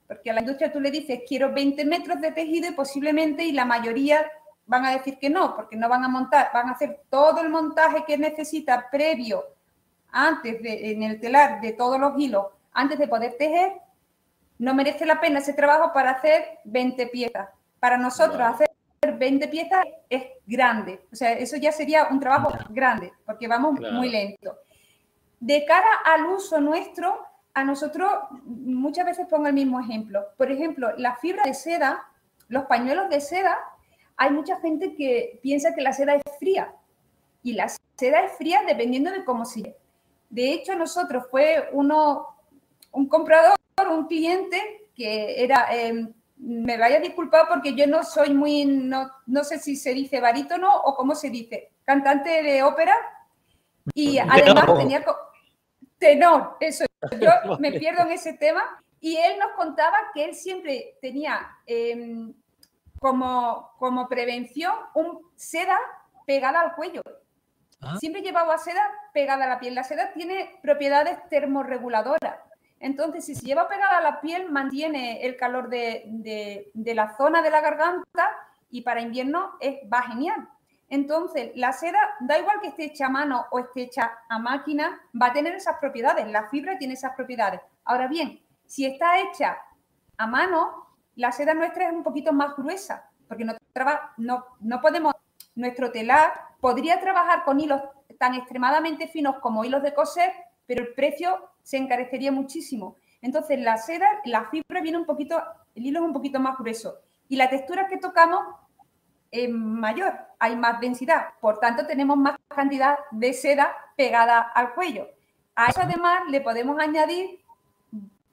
Porque 0.07 0.31
a 0.31 0.35
la 0.35 0.41
industria 0.41 0.73
tú 0.73 0.81
le 0.81 0.91
dices, 0.91 1.21
quiero 1.27 1.53
20 1.53 1.85
metros 1.85 2.21
de 2.21 2.33
tejido 2.33 2.69
y 2.69 2.73
posiblemente, 2.73 3.45
y 3.45 3.53
la 3.53 3.65
mayoría 3.65 4.31
van 4.67 4.85
a 4.85 4.93
decir 4.93 5.19
que 5.19 5.31
no, 5.31 5.57
porque 5.57 5.77
no 5.77 5.89
van 5.89 6.05
a 6.05 6.09
montar, 6.09 6.51
van 6.53 6.69
a 6.69 6.73
hacer 6.73 7.03
todo 7.09 7.41
el 7.41 7.49
montaje 7.49 8.05
que 8.07 8.19
necesita 8.19 8.89
previo 8.91 9.45
antes 10.13 10.63
de, 10.63 10.93
en 10.93 11.03
el 11.03 11.21
telar 11.21 11.61
de 11.61 11.73
todos 11.73 11.99
los 11.99 12.19
hilos, 12.19 12.47
antes 12.73 12.99
de 12.99 13.09
poder 13.09 13.37
tejer, 13.37 13.73
no 14.59 14.75
merece 14.75 15.07
la 15.07 15.21
pena 15.21 15.39
ese 15.39 15.55
trabajo 15.55 15.93
para 15.93 16.13
hacer 16.13 16.59
20 16.65 17.07
piezas. 17.07 17.49
Para 17.79 17.97
nosotros 17.97 18.41
hacer 18.41 18.70
20 19.19 19.49
piezas 19.49 19.85
es 20.09 20.25
grande, 20.47 21.07
o 21.13 21.17
sea, 21.17 21.33
eso 21.33 21.57
ya 21.57 21.73
sería 21.73 22.09
un 22.11 22.21
trabajo 22.21 22.53
grande, 22.71 23.13
porque 23.25 23.49
vamos 23.49 23.79
muy 23.81 24.09
lento. 24.09 24.57
De 25.39 25.65
cara 25.65 25.89
al 26.05 26.27
uso 26.27 26.61
nuestro, 26.61 27.27
a 27.55 27.65
nosotros 27.65 28.11
muchas 28.45 29.07
veces 29.07 29.27
pongo 29.29 29.47
el 29.47 29.55
mismo 29.55 29.81
ejemplo. 29.81 30.25
Por 30.37 30.51
ejemplo, 30.51 30.93
la 30.97 31.17
fibra 31.17 31.45
de 31.45 31.55
seda, 31.55 32.07
los 32.49 32.65
pañuelos 32.65 33.09
de 33.09 33.21
seda, 33.21 33.59
hay 34.17 34.31
mucha 34.31 34.61
gente 34.61 34.95
que 34.95 35.41
piensa 35.43 35.75
que 35.75 35.81
la 35.81 35.93
seda 35.93 36.15
es 36.15 36.23
fría. 36.39 36.75
Y 37.43 37.55
la 37.55 37.69
seda 37.97 38.25
es 38.25 38.33
fría 38.37 38.61
dependiendo 38.67 39.11
de 39.11 39.25
cómo 39.25 39.47
se 39.47 39.75
de 40.31 40.53
hecho, 40.53 40.77
nosotros 40.77 41.25
fue 41.29 41.69
uno, 41.73 42.25
un 42.93 43.09
comprador, 43.09 43.57
un 43.91 44.07
cliente 44.07 44.89
que 44.95 45.43
era, 45.43 45.67
em, 45.73 46.13
me 46.41 46.77
vaya 46.77 46.97
a 46.97 47.01
disculpar 47.01 47.47
porque 47.49 47.75
yo 47.75 47.87
no 47.87 48.03
soy 48.03 48.35
muy, 48.35 48.65
no, 48.65 49.11
no 49.27 49.45
sé 49.45 49.59
si 49.59 49.77
se 49.77 49.95
dice 49.95 50.21
barítono 50.21 50.75
o 50.75 50.95
cómo 50.95 51.15
se 51.15 51.31
dice, 51.31 51.73
cantante 51.85 52.43
de 52.43 52.63
ópera 52.63 52.95
y 53.95 54.19
además 54.19 54.67
tenía 54.77 55.05
tenor, 55.99 56.57
eso, 56.61 56.85
yo 57.21 57.59
me 57.59 57.73
pierdo 57.73 58.03
en 58.03 58.13
ese 58.13 58.35
tema 58.35 58.63
y 59.01 59.17
él 59.17 59.39
nos 59.39 59.53
contaba 59.53 59.97
que 60.15 60.25
él 60.25 60.35
siempre 60.35 60.97
tenía 61.01 61.47
em, 61.67 62.33
como, 62.99 63.73
como 63.79 64.09
prevención 64.09 64.73
un 64.95 65.21
seda 65.37 65.79
pegada 66.27 66.61
al 66.61 66.75
cuello 66.75 67.03
Ah. 67.83 67.97
Siempre 67.99 68.23
llevaba 68.23 68.59
seda 68.59 68.83
pegada 69.13 69.45
a 69.45 69.49
la 69.49 69.61
piel. 69.61 69.75
La 69.75 69.85
seda 69.85 70.13
tiene 70.13 70.59
propiedades 70.63 71.19
termorreguladoras. 71.29 72.37
Entonces, 72.81 73.27
si 73.27 73.35
se 73.35 73.45
lleva 73.45 73.69
pegada 73.69 73.99
a 73.99 74.03
la 74.03 74.21
piel, 74.23 74.51
mantiene 74.51 75.25
el 75.27 75.37
calor 75.37 75.69
de, 75.69 76.73
la 76.75 77.15
zona 77.17 77.43
de 77.43 77.51
la 77.51 77.61
garganta 77.61 78.31
y 78.71 78.81
para 78.81 79.03
invierno 79.03 79.53
es, 79.61 79.77
va 79.93 80.03
genial. 80.03 80.49
Entonces, 80.89 81.53
la 81.55 81.73
seda, 81.73 82.01
da 82.21 82.39
igual 82.39 82.61
que 82.61 82.69
esté 82.69 82.87
hecha 82.87 83.07
a 83.07 83.11
mano 83.11 83.45
o 83.51 83.59
esté 83.59 83.83
hecha 83.83 84.11
a 84.29 84.39
máquina, 84.39 84.99
va 85.21 85.27
a 85.27 85.33
tener 85.33 85.55
esas 85.55 85.77
propiedades. 85.79 86.27
La 86.29 86.49
fibra 86.49 86.79
tiene 86.79 86.95
esas 86.95 87.15
propiedades. 87.15 87.61
Ahora 87.85 88.09
bien, 88.09 88.41
si 88.65 88.87
está 88.87 89.21
hecha 89.21 89.59
a 90.17 90.27
mano, 90.27 90.87
la 91.17 91.33
seda 91.33 91.53
nuestra 91.53 91.87
es 91.87 91.93
un 91.93 92.03
poquito 92.03 92.33
más 92.33 92.57
gruesa, 92.57 93.11
porque 93.29 93.45
no, 93.45 93.55
no, 94.17 94.45
no 94.59 94.81
podemos, 94.81 95.15
nuestro 95.55 95.93
telar 95.93 96.33
podría 96.61 96.99
trabajar 96.99 97.45
con 97.45 97.61
hilos 97.61 97.83
tan 98.19 98.35
extremadamente 98.35 99.07
finos 99.09 99.37
como 99.41 99.65
hilos 99.65 99.83
de 99.83 99.95
coser, 99.95 100.33
pero 100.71 100.85
el 100.85 100.95
precio 100.95 101.51
se 101.65 101.79
encarecería 101.79 102.31
muchísimo. 102.31 102.95
Entonces, 103.23 103.59
la 103.59 103.77
seda, 103.77 104.07
la 104.25 104.49
fibra 104.51 104.81
viene 104.81 104.99
un 104.99 105.05
poquito, 105.05 105.43
el 105.75 105.85
hilo 105.85 105.99
es 105.99 106.07
un 106.07 106.13
poquito 106.13 106.39
más 106.39 106.57
grueso 106.57 107.01
y 107.29 107.35
la 107.35 107.51
textura 107.51 107.89
que 107.89 107.97
tocamos 107.97 108.39
es 109.33 109.51
mayor, 109.51 110.17
hay 110.39 110.55
más 110.55 110.81
densidad, 110.81 111.31
por 111.41 111.59
tanto 111.59 111.89
tenemos 111.89 112.17
más 112.17 112.37
cantidad 112.47 113.01
de 113.11 113.33
seda 113.33 113.75
pegada 113.97 114.43
al 114.55 114.73
cuello. 114.73 115.09
A 115.57 115.71
eso 115.71 115.81
además 115.83 116.21
le 116.29 116.41
podemos 116.41 116.79
añadir 116.79 117.41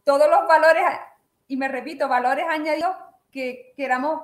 todos 0.04 0.30
los 0.30 0.48
valores, 0.48 0.84
y 1.48 1.58
me 1.58 1.68
repito, 1.68 2.08
valores 2.08 2.46
añadidos 2.48 2.96
que 3.32 3.74
queramos 3.76 4.22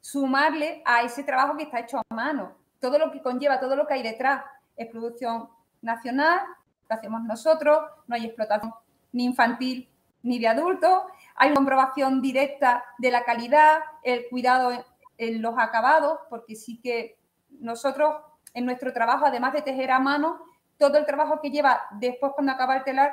sumarle 0.00 0.80
a 0.84 1.02
ese 1.02 1.24
trabajo 1.24 1.56
que 1.56 1.64
está 1.64 1.80
hecho 1.80 1.98
a 1.98 2.14
mano 2.14 2.52
todo 2.78 3.00
lo 3.00 3.10
que 3.10 3.20
conlleva, 3.20 3.58
todo 3.58 3.74
lo 3.74 3.84
que 3.84 3.94
hay 3.94 4.04
detrás 4.04 4.44
es 4.76 4.86
producción 4.86 5.48
nacional, 5.82 6.40
lo 6.88 6.96
hacemos 6.96 7.22
nosotros, 7.24 7.80
no 8.06 8.14
hay 8.14 8.26
explotación 8.26 8.72
ni 9.12 9.24
infantil 9.24 9.88
ni 10.22 10.38
de 10.38 10.48
adultos, 10.48 11.02
hay 11.36 11.54
comprobación 11.54 12.20
directa 12.20 12.84
de 12.98 13.10
la 13.10 13.24
calidad, 13.24 13.78
el 14.02 14.26
cuidado 14.28 14.72
en, 15.16 15.42
los 15.42 15.54
acabados, 15.58 16.18
porque 16.28 16.54
sí 16.56 16.80
que 16.80 17.18
nosotros 17.60 18.16
en 18.54 18.64
nuestro 18.64 18.92
trabajo, 18.92 19.26
además 19.26 19.52
de 19.52 19.62
tejer 19.62 19.90
a 19.90 19.98
mano, 19.98 20.40
todo 20.76 20.96
el 20.98 21.06
trabajo 21.06 21.40
que 21.40 21.50
lleva 21.50 21.82
después 21.92 22.32
cuando 22.34 22.52
acaba 22.52 22.76
el 22.76 22.84
telar, 22.84 23.12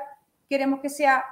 queremos 0.49 0.79
que 0.81 0.89
sea 0.89 1.25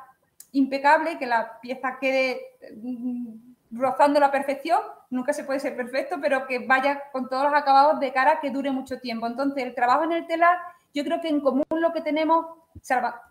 impecable, 0.52 1.18
que 1.18 1.26
la 1.26 1.60
pieza 1.60 1.98
quede 2.00 2.42
mm, 2.76 3.54
rozando 3.72 4.20
la 4.20 4.32
perfección, 4.32 4.80
nunca 5.10 5.34
se 5.34 5.44
puede 5.44 5.60
ser 5.60 5.76
perfecto, 5.76 6.18
pero 6.22 6.48
que 6.48 6.60
vaya 6.60 7.04
con 7.12 7.30
todos 7.30 7.46
los 7.46 7.54
acabados 7.54 8.00
de 8.00 8.12
cara 8.12 8.40
que 8.40 8.50
dure 8.50 8.72
mucho 8.72 9.00
tiempo. 9.00 9.28
Entonces, 9.28 9.64
el 9.64 9.76
trabajo 9.76 10.04
en 10.04 10.12
el 10.12 10.28
telar, 10.28 10.58
yo 10.94 11.04
creo 11.04 11.22
que 11.22 11.30
en 11.30 11.42
común 11.42 11.66
lo 11.70 11.92
que 11.92 12.02
tenemos, 12.02 12.46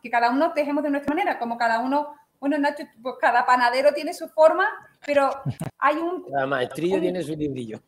que 0.03 0.11
cada 0.11 0.31
uno 0.31 0.53
tejemos 0.53 0.83
de 0.83 0.91
nuestra 0.91 1.15
manera, 1.15 1.39
como 1.39 1.57
cada 1.57 1.81
uno, 1.81 2.15
bueno, 2.41 2.59
Nacho, 2.59 2.85
pues 3.01 3.15
cada 3.21 3.47
panadero 3.47 3.93
tiene 3.93 4.13
su 4.13 4.29
forma, 4.29 4.69
pero 5.07 5.31
hay 5.79 5.97
un... 5.97 6.25
Cada 6.33 6.47
maestrillo 6.47 7.01
tiene 7.01 7.23
su 7.23 7.37
librillo. 7.37 7.81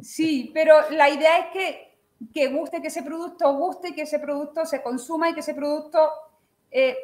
Sí, 0.00 0.50
pero 0.54 0.90
la 0.90 1.10
idea 1.10 1.38
es 1.38 1.46
que, 1.52 1.98
que 2.32 2.48
guste, 2.48 2.80
que 2.80 2.88
ese 2.88 3.02
producto 3.02 3.54
guste, 3.54 3.94
que 3.94 4.02
ese 4.02 4.18
producto 4.18 4.64
se 4.64 4.82
consuma 4.82 5.28
y 5.28 5.34
que 5.34 5.40
ese 5.40 5.54
producto... 5.54 5.98
Eh, 6.70 6.96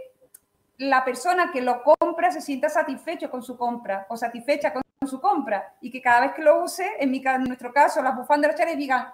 la 0.80 1.04
persona 1.04 1.52
que 1.52 1.60
lo 1.60 1.82
compra 1.82 2.32
se 2.32 2.40
sienta 2.40 2.70
satisfecho 2.70 3.30
con 3.30 3.42
su 3.42 3.56
compra 3.58 4.06
o 4.08 4.16
satisfecha 4.16 4.72
con 4.72 4.82
su 5.06 5.20
compra 5.20 5.74
y 5.82 5.90
que 5.90 6.00
cada 6.00 6.22
vez 6.22 6.32
que 6.32 6.42
lo 6.42 6.62
use, 6.62 6.86
en, 6.98 7.10
mi, 7.10 7.22
en 7.24 7.44
nuestro 7.44 7.70
caso, 7.70 8.02
las 8.02 8.16
bufandas 8.16 8.56
de 8.56 8.76
digan, 8.76 9.12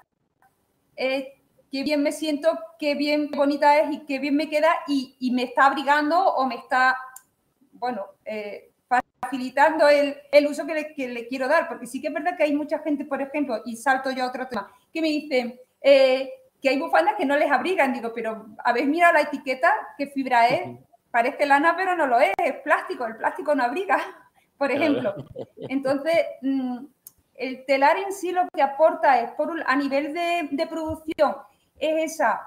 eh, 0.96 1.36
qué 1.77 1.83
bien 1.83 2.03
me 2.03 2.11
siento, 2.11 2.59
qué 2.79 2.95
bien 2.95 3.31
bonita 3.31 3.79
es 3.79 3.93
y 3.93 3.99
qué 4.07 4.19
bien 4.19 4.35
me 4.35 4.49
queda 4.49 4.71
y, 4.89 5.31
me 5.31 5.43
está 5.43 5.67
abrigando 5.67 6.19
o 6.19 6.47
me 6.47 6.55
está, 6.55 6.97
bueno, 7.73 8.03
eh, 8.25 8.71
facilitando 9.21 9.87
el, 9.87 10.17
uso 10.47 10.65
que 10.67 10.73
le, 10.73 10.95
que 10.95 11.07
le, 11.07 11.29
quiero 11.29 11.49
dar, 11.49 11.69
porque 11.69 11.87
sí 11.87 12.01
que 12.01 12.09
es 12.09 12.15
verdad 12.15 12.35
que 12.35 12.45
hay 12.45 12.55
mucha 12.55 12.79
gente, 12.79 13.05
por 13.05 13.21
ejemplo, 13.21 13.61
y 13.67 13.77
salto 13.77 14.11
yo 14.11 14.25
a 14.25 14.29
otro 14.29 14.49
tema, 14.49 14.73
que 14.91 15.03
me 15.03 15.09
dice 15.09 15.67
eh, 15.83 16.31
que 16.62 16.71
hay 16.71 16.79
bufandas 16.79 17.17
que 17.17 17.27
no 17.27 17.37
les 17.37 17.51
abrigan, 17.51 17.93
digo, 17.93 18.11
pero 18.15 18.47
habéis 18.65 18.87
mirado 18.87 19.12
la 19.12 19.21
etiqueta, 19.21 19.71
qué 19.99 20.07
fibra 20.07 20.49
es, 20.49 20.79
parece 21.11 21.45
lana, 21.45 21.75
pero 21.77 21.95
no 21.95 22.07
lo 22.07 22.19
es, 22.21 22.33
es 22.43 22.55
plástico, 22.61 23.05
el 23.05 23.19
plástico 23.19 23.55
no 23.55 23.65
abriga, 23.65 23.99
por 24.57 24.73
ejemplo. 24.73 25.15
Entonces, 25.69 26.25
mm, 26.41 26.87
el 27.35 27.67
telar 27.67 27.99
en 27.99 28.12
sí 28.12 28.33
lo 28.33 28.49
que 28.55 28.62
aporta 28.62 29.21
es, 29.21 29.31
por, 29.33 29.62
a 29.67 29.77
nivel 29.77 30.15
de, 30.15 30.67
producción, 30.67 31.37
es 31.79 32.15
esa 32.15 32.47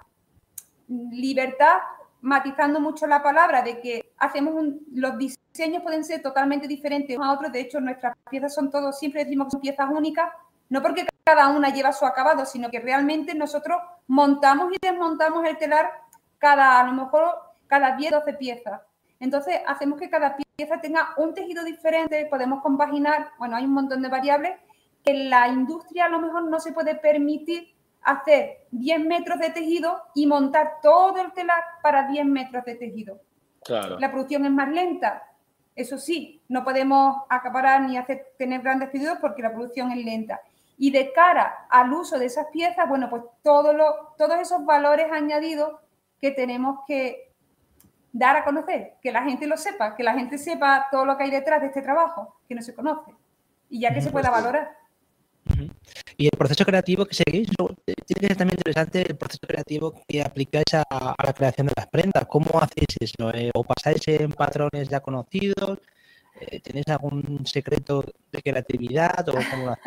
libertad, 0.88 1.78
matizando 2.22 2.80
mucho 2.80 3.08
la 3.08 3.22
palabra, 3.22 3.62
de 3.62 3.80
que 3.80 4.12
hacemos 4.18 4.54
los 4.94 5.18
diseños 5.18 5.84
pueden 5.84 6.04
ser 6.04 6.22
totalmente 6.22 6.68
diferentes 6.68 7.16
unos 7.16 7.30
a 7.30 7.34
otros, 7.34 7.52
de 7.52 7.62
hecho 7.62 7.80
nuestras 7.80 8.16
piezas 8.30 8.54
son 8.54 8.70
todos, 8.70 9.00
siempre 9.00 9.24
decimos 9.24 9.48
que 9.48 9.52
son 9.52 9.62
piezas 9.62 9.90
únicas, 9.90 10.30
no 10.70 10.82
porque 10.82 11.06
cada 11.24 11.50
una 11.50 11.70
lleva 11.70 11.94
su 11.94 12.06
acabado, 12.06 12.46
sino 12.46 12.70
que 12.70 12.80
realmente 12.80 13.34
nosotros 13.36 13.78
montamos 14.08 14.74
y 14.74 14.78
desmontamos 14.82 15.46
el 15.46 15.58
telar 15.58 15.90
cada, 16.38 16.80
a 16.80 16.84
lo 16.84 16.94
mejor 16.94 17.36
cada 17.68 17.96
10, 17.96 18.12
12 18.12 18.34
piezas. 18.34 18.82
Entonces, 19.20 19.62
hacemos 19.68 20.00
que 20.00 20.10
cada 20.10 20.38
pieza 20.38 20.82
tenga 20.82 21.10
un 21.18 21.34
tejido 21.34 21.64
diferente, 21.64 22.26
podemos 22.30 22.62
compaginar, 22.62 23.32
bueno, 23.38 23.56
hay 23.56 23.66
un 23.66 23.74
montón 23.74 24.02
de 24.02 24.10
variables 24.10 24.58
que 25.04 25.14
la 25.14 25.48
industria 25.48 26.06
a 26.06 26.10
lo 26.10 26.20
mejor 26.20 26.46
no 26.50 26.60
se 26.60 26.72
puede 26.72 26.96
permitir 26.96 27.76
hacer 28.02 28.66
10 28.72 29.06
metros 29.06 29.40
de 29.40 29.50
tejido 29.50 30.02
y 30.16 30.26
montar 30.28 30.76
todo 30.82 31.20
el 31.22 31.32
telar 31.34 31.64
para 31.82 32.08
10 32.08 32.26
metros 32.26 32.66
de 32.66 32.76
tejido. 32.76 33.20
Claro. 33.64 34.00
La 34.00 34.12
producción 34.12 34.46
es 34.46 34.52
más 34.52 34.70
lenta. 34.70 35.24
Eso 35.76 35.98
sí, 35.98 36.42
no 36.48 36.64
podemos 36.64 37.24
acaparar 37.30 37.82
ni 37.82 37.98
hacer, 37.98 38.34
tener 38.38 38.62
grandes 38.62 38.90
pedidos 38.90 39.18
porque 39.20 39.42
la 39.42 39.52
producción 39.52 39.92
es 39.92 40.04
lenta. 40.04 40.42
Y 40.78 40.92
de 40.92 41.12
cara 41.12 41.68
al 41.70 41.92
uso 41.94 42.18
de 42.18 42.26
esas 42.26 42.48
piezas, 42.48 42.88
bueno, 42.88 43.10
pues 43.10 43.24
todo 43.44 43.74
lo, 43.74 44.14
todos 44.18 44.40
esos 44.40 44.66
valores 44.66 45.12
añadidos 45.12 45.78
que 46.22 46.32
tenemos 46.32 46.80
que, 46.88 47.30
dar 48.12 48.36
a 48.36 48.44
conocer, 48.44 48.96
que 49.02 49.12
la 49.12 49.24
gente 49.24 49.48
lo 49.48 49.58
sepa, 49.58 49.96
que 49.96 50.04
la 50.04 50.14
gente 50.14 50.38
sepa 50.38 50.88
todo 50.92 51.06
lo 51.06 51.18
que 51.18 51.24
hay 51.24 51.32
detrás 51.32 51.62
de 51.62 51.68
este 51.68 51.82
trabajo, 51.82 52.40
que 52.48 52.56
no 52.56 52.62
se 52.62 52.74
conoce, 52.74 53.14
y 53.70 53.82
ya 53.82 53.94
que 53.94 54.02
se 54.02 54.12
pueda 54.12 54.30
valorar. 54.30 54.78
Y 56.20 56.26
el 56.26 56.38
proceso 56.38 56.66
creativo 56.66 57.06
que 57.06 57.16
seguís, 57.16 57.48
tiene 57.48 58.20
que 58.20 58.28
ser 58.28 58.36
también 58.36 58.58
interesante 58.60 59.04
el 59.08 59.16
proceso 59.16 59.48
creativo 59.48 60.04
que 60.06 60.22
aplicáis 60.22 60.66
a, 60.74 61.16
la 61.24 61.34
creación 61.34 61.68
de 61.68 61.74
las 61.78 61.88
prendas. 61.88 62.26
¿Cómo 62.26 62.62
hacéis 62.62 62.88
eso? 63.00 63.34
Eh, 63.34 63.50
¿O 63.56 63.64
pasáis 63.64 64.06
en 64.10 64.30
patrones 64.34 64.90
ya 64.90 65.00
conocidos? 65.00 65.80
Eh, 66.42 66.60
¿Tenéis 66.60 66.90
algún 66.90 67.46
secreto 67.46 68.04
de 68.34 68.42
creatividad? 68.42 69.30
¿O 69.30 69.32
cómo 69.32 69.78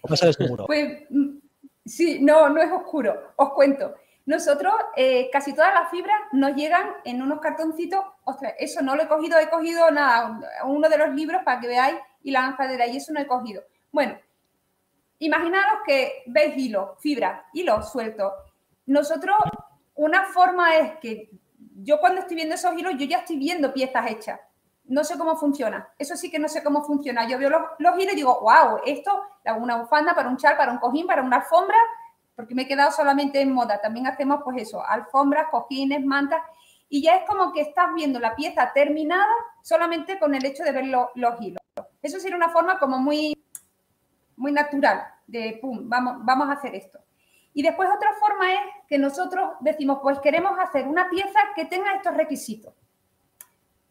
¿O 0.00 0.16
seguro? 0.16 0.64
Pues 0.68 1.02
mm, 1.10 1.36
sí, 1.84 2.20
no, 2.22 2.48
no 2.48 2.62
es 2.62 2.72
oscuro. 2.72 3.34
Os 3.36 3.50
cuento. 3.50 3.94
Nosotros, 4.24 4.72
eh, 4.96 5.28
casi 5.30 5.52
todas 5.52 5.74
las 5.74 5.90
fibras 5.90 6.16
nos 6.32 6.56
llegan 6.56 6.94
en 7.04 7.20
unos 7.20 7.40
cartoncitos. 7.40 8.02
Ostras, 8.24 8.54
eso 8.58 8.80
no 8.80 8.96
lo 8.96 9.02
he 9.02 9.08
cogido, 9.08 9.38
he 9.38 9.50
cogido 9.50 9.90
nada, 9.90 10.40
uno 10.64 10.88
de 10.88 10.96
los 10.96 11.14
libros 11.14 11.42
para 11.44 11.60
que 11.60 11.68
veáis 11.68 11.96
y 12.22 12.30
la 12.30 12.40
lanzadera, 12.40 12.86
y 12.86 12.96
eso 12.96 13.12
no 13.12 13.20
he 13.20 13.26
cogido. 13.26 13.62
Bueno, 13.90 14.16
imaginaros 15.22 15.80
que 15.86 16.24
veis 16.26 16.56
hilo, 16.56 16.96
fibra, 16.98 17.46
hilo 17.52 17.80
suelto. 17.82 18.32
Nosotros, 18.86 19.36
una 19.94 20.24
forma 20.24 20.76
es 20.76 20.98
que 20.98 21.30
yo 21.76 22.00
cuando 22.00 22.20
estoy 22.20 22.36
viendo 22.36 22.56
esos 22.56 22.76
hilos, 22.76 22.94
yo 22.98 23.06
ya 23.06 23.18
estoy 23.18 23.38
viendo 23.38 23.72
piezas 23.72 24.10
hechas. 24.10 24.40
No 24.84 25.04
sé 25.04 25.16
cómo 25.16 25.36
funciona. 25.36 25.88
Eso 25.96 26.16
sí 26.16 26.28
que 26.28 26.40
no 26.40 26.48
sé 26.48 26.64
cómo 26.64 26.82
funciona. 26.82 27.28
Yo 27.28 27.38
veo 27.38 27.50
los, 27.50 27.98
hilos 27.98 28.12
y 28.12 28.16
digo, 28.16 28.40
wow, 28.40 28.80
esto, 28.84 29.12
una 29.58 29.76
bufanda 29.76 30.14
para 30.14 30.28
un 30.28 30.36
chal, 30.36 30.56
para 30.56 30.72
un 30.72 30.78
cojín, 30.78 31.06
para 31.06 31.22
una 31.22 31.36
alfombra, 31.36 31.78
porque 32.34 32.54
me 32.56 32.62
he 32.62 32.68
quedado 32.68 32.90
solamente 32.90 33.40
en 33.40 33.52
moda. 33.52 33.80
También 33.80 34.08
hacemos 34.08 34.40
pues 34.42 34.62
eso, 34.62 34.84
alfombras, 34.84 35.46
cojines, 35.50 36.04
mantas. 36.04 36.42
Y 36.88 37.00
ya 37.00 37.14
es 37.14 37.28
como 37.28 37.52
que 37.52 37.60
estás 37.60 37.94
viendo 37.94 38.18
la 38.18 38.34
pieza 38.34 38.72
terminada 38.74 39.32
solamente 39.62 40.18
con 40.18 40.34
el 40.34 40.44
hecho 40.44 40.64
de 40.64 40.72
ver 40.72 40.86
los 40.86 41.40
hilos. 41.40 41.62
Eso 42.02 42.18
sería 42.18 42.36
una 42.36 42.50
forma 42.50 42.80
como 42.80 42.98
muy, 42.98 43.41
muy 44.36 44.52
natural 44.52 45.06
de, 45.26 45.58
pum, 45.60 45.88
vamos, 45.88 46.16
vamos 46.24 46.48
a 46.48 46.52
hacer 46.52 46.74
esto. 46.74 47.00
Y 47.54 47.62
después 47.62 47.88
otra 47.94 48.10
forma 48.18 48.52
es 48.52 48.60
que 48.88 48.98
nosotros 48.98 49.52
decimos, 49.60 49.98
pues 50.02 50.18
queremos 50.20 50.58
hacer 50.58 50.86
una 50.86 51.08
pieza 51.10 51.38
que 51.54 51.66
tenga 51.66 51.94
estos 51.94 52.14
requisitos. 52.14 52.74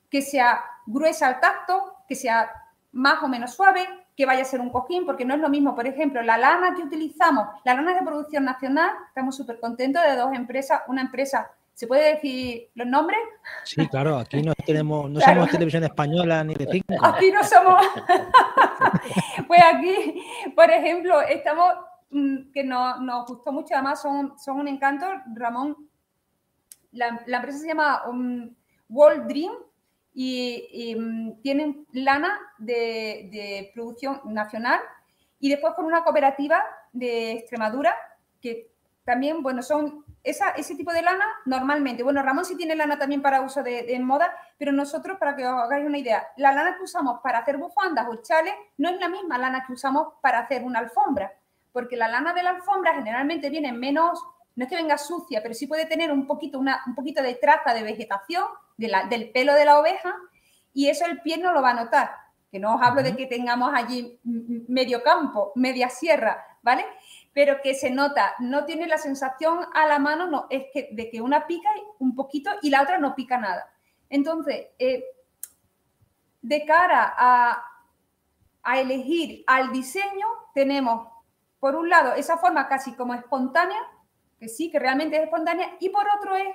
Que 0.09 0.21
sea 0.21 0.63
gruesa 0.85 1.27
al 1.27 1.39
tacto, 1.39 1.97
que 2.07 2.15
sea 2.15 2.51
más 2.91 3.21
o 3.23 3.27
menos 3.27 3.53
suave, 3.53 3.87
que 4.17 4.25
vaya 4.25 4.41
a 4.41 4.45
ser 4.45 4.59
un 4.59 4.69
cojín, 4.69 5.05
porque 5.05 5.25
no 5.25 5.33
es 5.33 5.39
lo 5.39 5.49
mismo, 5.49 5.75
por 5.75 5.87
ejemplo, 5.87 6.21
la 6.21 6.37
lana 6.37 6.75
que 6.75 6.83
utilizamos, 6.83 7.47
la 7.63 7.73
lana 7.73 7.93
de 7.93 8.01
producción 8.01 8.43
nacional, 8.43 8.91
estamos 9.07 9.35
súper 9.35 9.59
contentos 9.59 10.03
de 10.03 10.15
dos 10.15 10.33
empresas, 10.33 10.81
una 10.87 11.01
empresa 11.01 11.49
¿Se 11.81 11.87
puede 11.87 12.13
decir 12.13 12.69
los 12.75 12.85
nombres? 12.85 13.17
Sí, 13.63 13.87
claro, 13.87 14.19
aquí 14.19 14.43
no 14.43 14.53
tenemos, 14.67 15.09
no 15.09 15.19
somos 15.19 15.49
televisión 15.49 15.83
española 15.83 16.43
ni 16.43 16.53
de 16.53 16.67
cinco. 16.67 16.93
Aquí 17.03 17.31
no 17.31 17.43
somos. 17.43 17.83
pues 19.47 19.59
aquí, 19.63 20.23
por 20.55 20.69
ejemplo, 20.69 21.21
estamos, 21.23 21.73
mm, 22.11 22.51
que 22.53 22.63
nos, 22.63 23.25
gustó 23.27 23.51
mucho, 23.51 23.73
además 23.73 23.99
son, 23.99 24.37
son 24.37 24.59
un 24.59 24.67
encanto. 24.67 25.07
Ramón, 25.33 25.89
la, 26.91 27.19
empresa 27.25 27.57
se 27.57 27.69
llama 27.69 28.03
um, 28.07 28.53
World 28.87 29.25
Dream 29.27 29.53
y, 30.13 30.93
mm, 30.95 31.41
tienen 31.41 31.87
lana 31.93 32.37
de, 32.59 33.27
de 33.31 33.71
producción 33.73 34.21
nacional 34.25 34.81
y 35.39 35.49
después 35.49 35.73
con 35.73 35.85
una 35.85 36.03
cooperativa 36.03 36.63
de 36.93 37.31
Extremadura 37.31 37.95
que 38.39 38.69
también, 39.03 39.41
bueno, 39.41 39.63
son 39.63 40.05
ese 40.23 40.75
tipo 40.75 40.93
de 40.93 41.01
lana 41.01 41.25
normalmente, 41.45 42.03
bueno, 42.03 42.21
Ramón 42.21 42.45
sí 42.45 42.55
tiene 42.55 42.75
lana 42.75 42.99
también 42.99 43.21
para 43.21 43.41
uso 43.41 43.63
de, 43.63 43.99
moda, 43.99 44.31
pero 44.57 44.71
nosotros, 44.71 45.17
para 45.17 45.35
que 45.35 45.47
os 45.47 45.53
hagáis 45.53 45.85
una 45.85 45.97
idea, 45.97 46.27
la 46.37 46.51
lana 46.51 46.77
que 46.77 46.83
usamos 46.83 47.19
para 47.21 47.39
hacer 47.39 47.57
bufandas 47.57 48.07
o 48.09 48.21
chales 48.21 48.53
no 48.77 48.89
es 48.89 48.99
la 48.99 49.09
misma 49.09 49.37
lana 49.37 49.63
que 49.65 49.73
usamos 49.73 50.13
para 50.21 50.39
hacer 50.39 50.63
una 50.63 50.79
alfombra, 50.79 51.33
porque 51.71 51.97
la 51.97 52.07
lana 52.07 52.33
de 52.33 52.43
la 52.43 52.51
alfombra 52.51 52.93
generalmente 52.93 53.49
viene 53.49 53.71
menos, 53.71 54.21
no 54.55 54.63
es 54.63 54.69
que 54.69 54.75
venga 54.75 54.97
sucia, 54.97 55.41
pero 55.41 55.53
sí 55.53 55.65
puede 55.65 55.85
tener 55.85 56.11
un 56.11 56.27
poquito, 56.27 56.59
una, 56.59 56.83
un 56.85 56.93
poquito 56.93 57.23
de 57.23 57.35
traza 57.35 57.73
de 57.73 57.83
vegetación 57.83 58.43
del 58.77 59.31
pelo 59.31 59.53
de 59.53 59.65
la 59.65 59.79
oveja 59.79 60.15
y 60.73 60.89
eso 60.89 61.05
el 61.05 61.21
pie 61.21 61.37
no 61.37 61.51
lo 61.51 61.61
va 61.61 61.71
a 61.71 61.83
notar. 61.85 62.11
Que 62.51 62.59
no 62.59 62.75
os 62.75 62.81
hablo 62.81 63.01
de 63.01 63.15
que 63.15 63.27
tengamos 63.27 63.71
allí 63.73 64.19
medio 64.23 65.01
campo, 65.03 65.53
media 65.55 65.89
sierra, 65.89 66.45
¿vale? 66.61 66.85
Pero 67.33 67.61
que 67.61 67.73
se 67.73 67.89
nota, 67.89 68.33
no 68.39 68.65
tiene 68.65 68.87
la 68.87 68.97
sensación 68.97 69.59
a 69.73 69.85
la 69.85 69.99
mano, 69.99 70.27
no, 70.27 70.47
es 70.49 70.65
que 70.73 70.89
de 70.91 71.09
que 71.09 71.21
una 71.21 71.47
pica 71.47 71.69
un 71.99 72.15
poquito 72.15 72.51
y 72.61 72.69
la 72.69 72.81
otra 72.81 72.97
no 72.97 73.15
pica 73.15 73.37
nada. 73.37 73.71
Entonces, 74.09 74.67
eh, 74.77 75.03
de 76.41 76.65
cara 76.65 77.13
a, 77.17 77.63
a 78.63 78.79
elegir 78.79 79.43
al 79.47 79.71
diseño, 79.71 80.27
tenemos, 80.53 81.07
por 81.59 81.75
un 81.75 81.89
lado, 81.89 82.13
esa 82.15 82.37
forma 82.37 82.67
casi 82.67 82.93
como 82.95 83.13
espontánea, 83.13 83.79
que 84.39 84.49
sí, 84.49 84.69
que 84.69 84.79
realmente 84.79 85.15
es 85.17 85.23
espontánea, 85.23 85.77
y 85.79 85.89
por 85.89 86.05
otro 86.17 86.35
es 86.35 86.47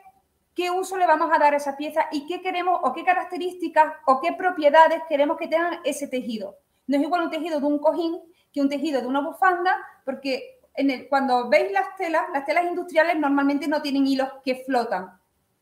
qué 0.55 0.71
uso 0.71 0.97
le 0.97 1.07
vamos 1.07 1.31
a 1.33 1.39
dar 1.39 1.55
a 1.55 1.59
esa 1.59 1.77
pieza 1.77 2.07
y 2.11 2.27
qué 2.27 2.41
queremos 2.41 2.81
o 2.83 2.93
qué 2.93 3.05
características 3.05 3.95
o 4.07 4.21
qué 4.21 4.33
propiedades 4.33 5.03
queremos 5.09 5.37
que 5.37 5.49
tengan 5.49 5.81
ese 5.85 6.09
tejido. 6.09 6.57
No 6.87 6.97
es 6.97 7.03
igual 7.03 7.23
un 7.23 7.31
tejido 7.31 7.61
de 7.61 7.67
un 7.67 7.79
cojín 7.79 8.19
que 8.53 8.61
un 8.61 8.69
tejido 8.69 9.01
de 9.03 9.07
una 9.07 9.21
bufanda, 9.21 9.77
porque 10.05 10.56
cuando 11.09 11.49
veis 11.49 11.73
las 11.73 11.97
telas, 11.97 12.23
las 12.33 12.45
telas 12.45 12.65
industriales 12.65 13.17
normalmente 13.19 13.67
no 13.69 13.83
tienen 13.83 14.07
hilos 14.07 14.29
que 14.45 14.63
flotan. 14.67 15.11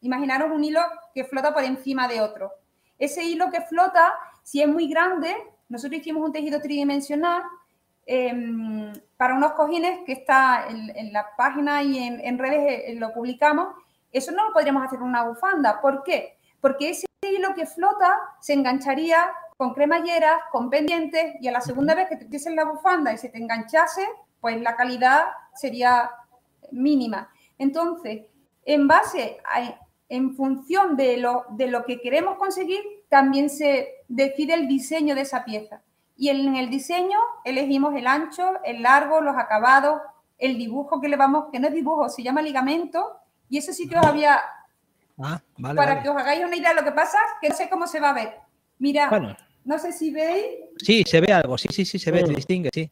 Imaginaros 0.00 0.50
un 0.52 0.64
hilo 0.64 0.80
que 1.14 1.24
flota 1.24 1.54
por 1.54 1.64
encima 1.64 2.08
de 2.08 2.20
otro. 2.20 2.52
Ese 2.98 3.24
hilo 3.24 3.50
que 3.50 3.60
flota, 3.60 4.14
si 4.42 4.60
es 4.60 4.68
muy 4.68 4.88
grande, 4.88 5.34
nosotros 5.68 6.00
hicimos 6.00 6.22
un 6.22 6.32
tejido 6.32 6.60
tridimensional 6.60 7.42
em, 8.06 8.92
para 9.16 9.34
unos 9.34 9.52
cojines 9.52 10.00
que 10.04 10.12
está 10.12 10.66
en, 10.68 11.12
la 11.12 11.26
página 11.36 11.82
y 11.82 11.98
en, 11.98 12.38
redes 12.38 12.82
eh, 12.86 12.94
lo 12.96 13.12
publicamos. 13.12 13.68
Eso 14.12 14.32
no 14.32 14.46
lo 14.46 14.52
podríamos 14.52 14.84
hacer 14.84 14.98
en 14.98 15.04
una 15.04 15.24
bufanda. 15.24 15.80
¿Por 15.80 16.02
qué? 16.02 16.38
Porque 16.60 16.90
ese 16.90 17.06
hilo 17.22 17.54
que 17.54 17.66
flota 17.66 18.18
se 18.40 18.52
engancharía 18.52 19.30
con 19.56 19.72
cremalleras, 19.72 20.42
con 20.50 20.68
pendientes, 20.68 21.36
y 21.40 21.48
a 21.48 21.52
la 21.52 21.60
segunda 21.60 21.94
vez 21.94 22.08
que 22.08 22.16
te 22.16 22.48
en 22.48 22.56
la 22.56 22.64
bufanda 22.64 23.12
y 23.12 23.18
se 23.18 23.28
te 23.28 23.38
enganchase, 23.38 24.06
pues 24.44 24.60
la 24.60 24.76
calidad 24.76 25.22
sería 25.54 26.10
mínima. 26.70 27.30
Entonces, 27.56 28.26
en 28.66 28.86
base 28.86 29.38
en 30.10 30.36
función 30.36 30.98
de 30.98 31.16
lo, 31.16 31.46
de 31.52 31.66
lo 31.66 31.86
que 31.86 31.98
queremos 32.02 32.36
conseguir, 32.36 32.82
también 33.08 33.48
se 33.48 34.04
decide 34.06 34.52
el 34.52 34.68
diseño 34.68 35.14
de 35.14 35.22
esa 35.22 35.46
pieza. 35.46 35.80
Y 36.14 36.28
en 36.28 36.56
el 36.56 36.68
diseño 36.68 37.18
elegimos 37.46 37.94
el 37.94 38.06
ancho, 38.06 38.62
el 38.64 38.82
largo, 38.82 39.22
los 39.22 39.34
acabados, 39.34 40.02
el 40.36 40.58
dibujo 40.58 41.00
que 41.00 41.08
le 41.08 41.16
vamos, 41.16 41.46
que 41.50 41.58
no 41.58 41.68
es 41.68 41.72
dibujo, 41.72 42.10
se 42.10 42.22
llama 42.22 42.42
ligamento. 42.42 43.16
Y 43.48 43.56
eso 43.56 43.72
sí 43.72 43.88
que 43.88 43.96
os 43.96 44.04
había. 44.04 44.42
Ah, 45.22 45.40
para 45.74 46.02
que 46.02 46.10
os 46.10 46.16
hagáis 46.18 46.44
una 46.44 46.56
idea 46.56 46.74
de 46.74 46.82
lo 46.82 46.84
que 46.84 46.92
pasa, 46.92 47.16
que 47.40 47.48
no 47.48 47.54
sé 47.54 47.70
cómo 47.70 47.86
se 47.86 47.98
va 47.98 48.10
a 48.10 48.12
ver. 48.12 48.34
Mira, 48.78 49.38
no 49.64 49.78
sé 49.78 49.90
si 49.90 50.10
veis. 50.10 50.44
Sí, 50.76 51.02
se 51.06 51.22
ve 51.22 51.32
algo, 51.32 51.56
sí, 51.56 51.68
sí, 51.72 51.86
sí, 51.86 51.98
se 51.98 52.10
ve, 52.10 52.26
se 52.26 52.34
distingue, 52.34 52.68
sí. 52.74 52.90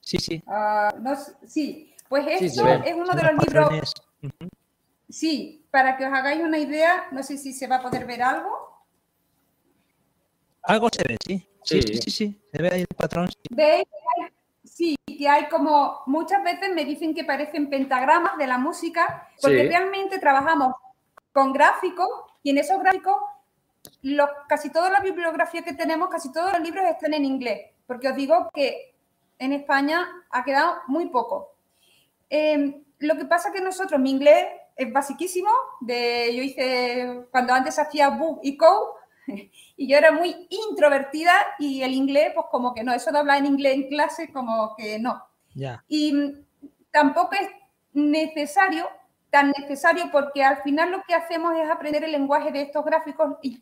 Sí, 0.00 0.18
sí. 0.18 0.42
Ah, 0.46 0.92
sí, 1.46 1.94
pues 2.08 2.26
esto 2.28 2.66
es 2.66 2.94
uno 2.94 3.14
de 3.14 3.22
los 3.22 3.46
libros. 3.46 3.94
Sí, 5.08 5.66
para 5.70 5.96
que 5.96 6.06
os 6.06 6.12
hagáis 6.12 6.40
una 6.40 6.58
idea, 6.58 7.06
no 7.12 7.22
sé 7.22 7.36
si 7.36 7.52
se 7.52 7.66
va 7.66 7.76
a 7.76 7.82
poder 7.82 8.06
ver 8.06 8.22
algo. 8.22 8.84
Algo 10.62 10.88
se 10.90 11.02
ve, 11.06 11.16
sí. 11.24 11.46
Sí, 11.62 11.82
sí, 11.82 12.10
sí, 12.10 12.42
se 12.52 12.62
ve 12.62 12.70
ahí 12.72 12.80
el 12.80 12.96
patrón. 12.96 13.28
¿Veis? 13.50 13.84
Sí, 14.64 14.96
que 15.06 15.28
hay 15.28 15.48
como 15.48 16.00
muchas 16.06 16.42
veces 16.42 16.72
me 16.74 16.84
dicen 16.84 17.14
que 17.14 17.24
parecen 17.24 17.68
pentagramas 17.68 18.38
de 18.38 18.46
la 18.46 18.56
música, 18.56 19.28
porque 19.40 19.64
realmente 19.64 20.18
trabajamos 20.18 20.74
con 21.32 21.52
gráficos 21.52 22.08
y 22.42 22.50
en 22.50 22.58
esos 22.58 22.80
gráficos 22.80 23.16
casi 24.48 24.70
toda 24.70 24.90
la 24.90 25.00
bibliografía 25.00 25.62
que 25.62 25.74
tenemos, 25.74 26.08
casi 26.08 26.32
todos 26.32 26.52
los 26.52 26.62
libros 26.62 26.84
están 26.86 27.14
en 27.14 27.24
inglés, 27.24 27.72
porque 27.86 28.08
os 28.08 28.16
digo 28.16 28.48
que 28.54 28.89
en 29.40 29.54
España 29.54 30.06
ha 30.30 30.44
quedado 30.44 30.76
muy 30.86 31.06
poco. 31.06 31.56
Em, 32.28 32.84
lo 32.98 33.16
que 33.16 33.24
pasa 33.24 33.52
que 33.52 33.60
nosotros, 33.60 33.98
mi 33.98 34.10
inglés 34.10 34.46
es 34.76 34.92
basiquísimo, 34.92 35.50
de, 35.80 36.30
yo 36.36 36.42
hice, 36.42 37.26
cuando 37.32 37.54
antes 37.54 37.78
hacía 37.78 38.10
book 38.10 38.40
y 38.42 38.56
co, 38.56 38.94
y 39.26 39.88
yo 39.88 39.96
era 39.96 40.12
muy 40.12 40.46
introvertida 40.50 41.32
y 41.58 41.82
el 41.82 41.94
inglés, 41.94 42.32
pues 42.34 42.46
como 42.50 42.74
que 42.74 42.84
no, 42.84 42.92
eso 42.92 43.10
de 43.10 43.18
hablar 43.18 43.38
en 43.38 43.46
inglés 43.46 43.74
en 43.74 43.88
clase, 43.88 44.32
como 44.32 44.76
que 44.76 44.98
no. 44.98 45.24
Y 45.88 46.14
tampoco 46.90 47.32
es 47.32 47.48
necesario, 47.92 48.88
tan 49.30 49.52
necesario, 49.58 50.10
porque 50.12 50.44
al 50.44 50.62
final 50.62 50.90
lo 50.90 51.02
que 51.04 51.14
hacemos 51.14 51.54
es 51.56 51.68
aprender 51.68 52.04
el 52.04 52.12
lenguaje 52.12 52.52
de 52.52 52.62
estos 52.62 52.84
gráficos 52.84 53.38
y 53.42 53.58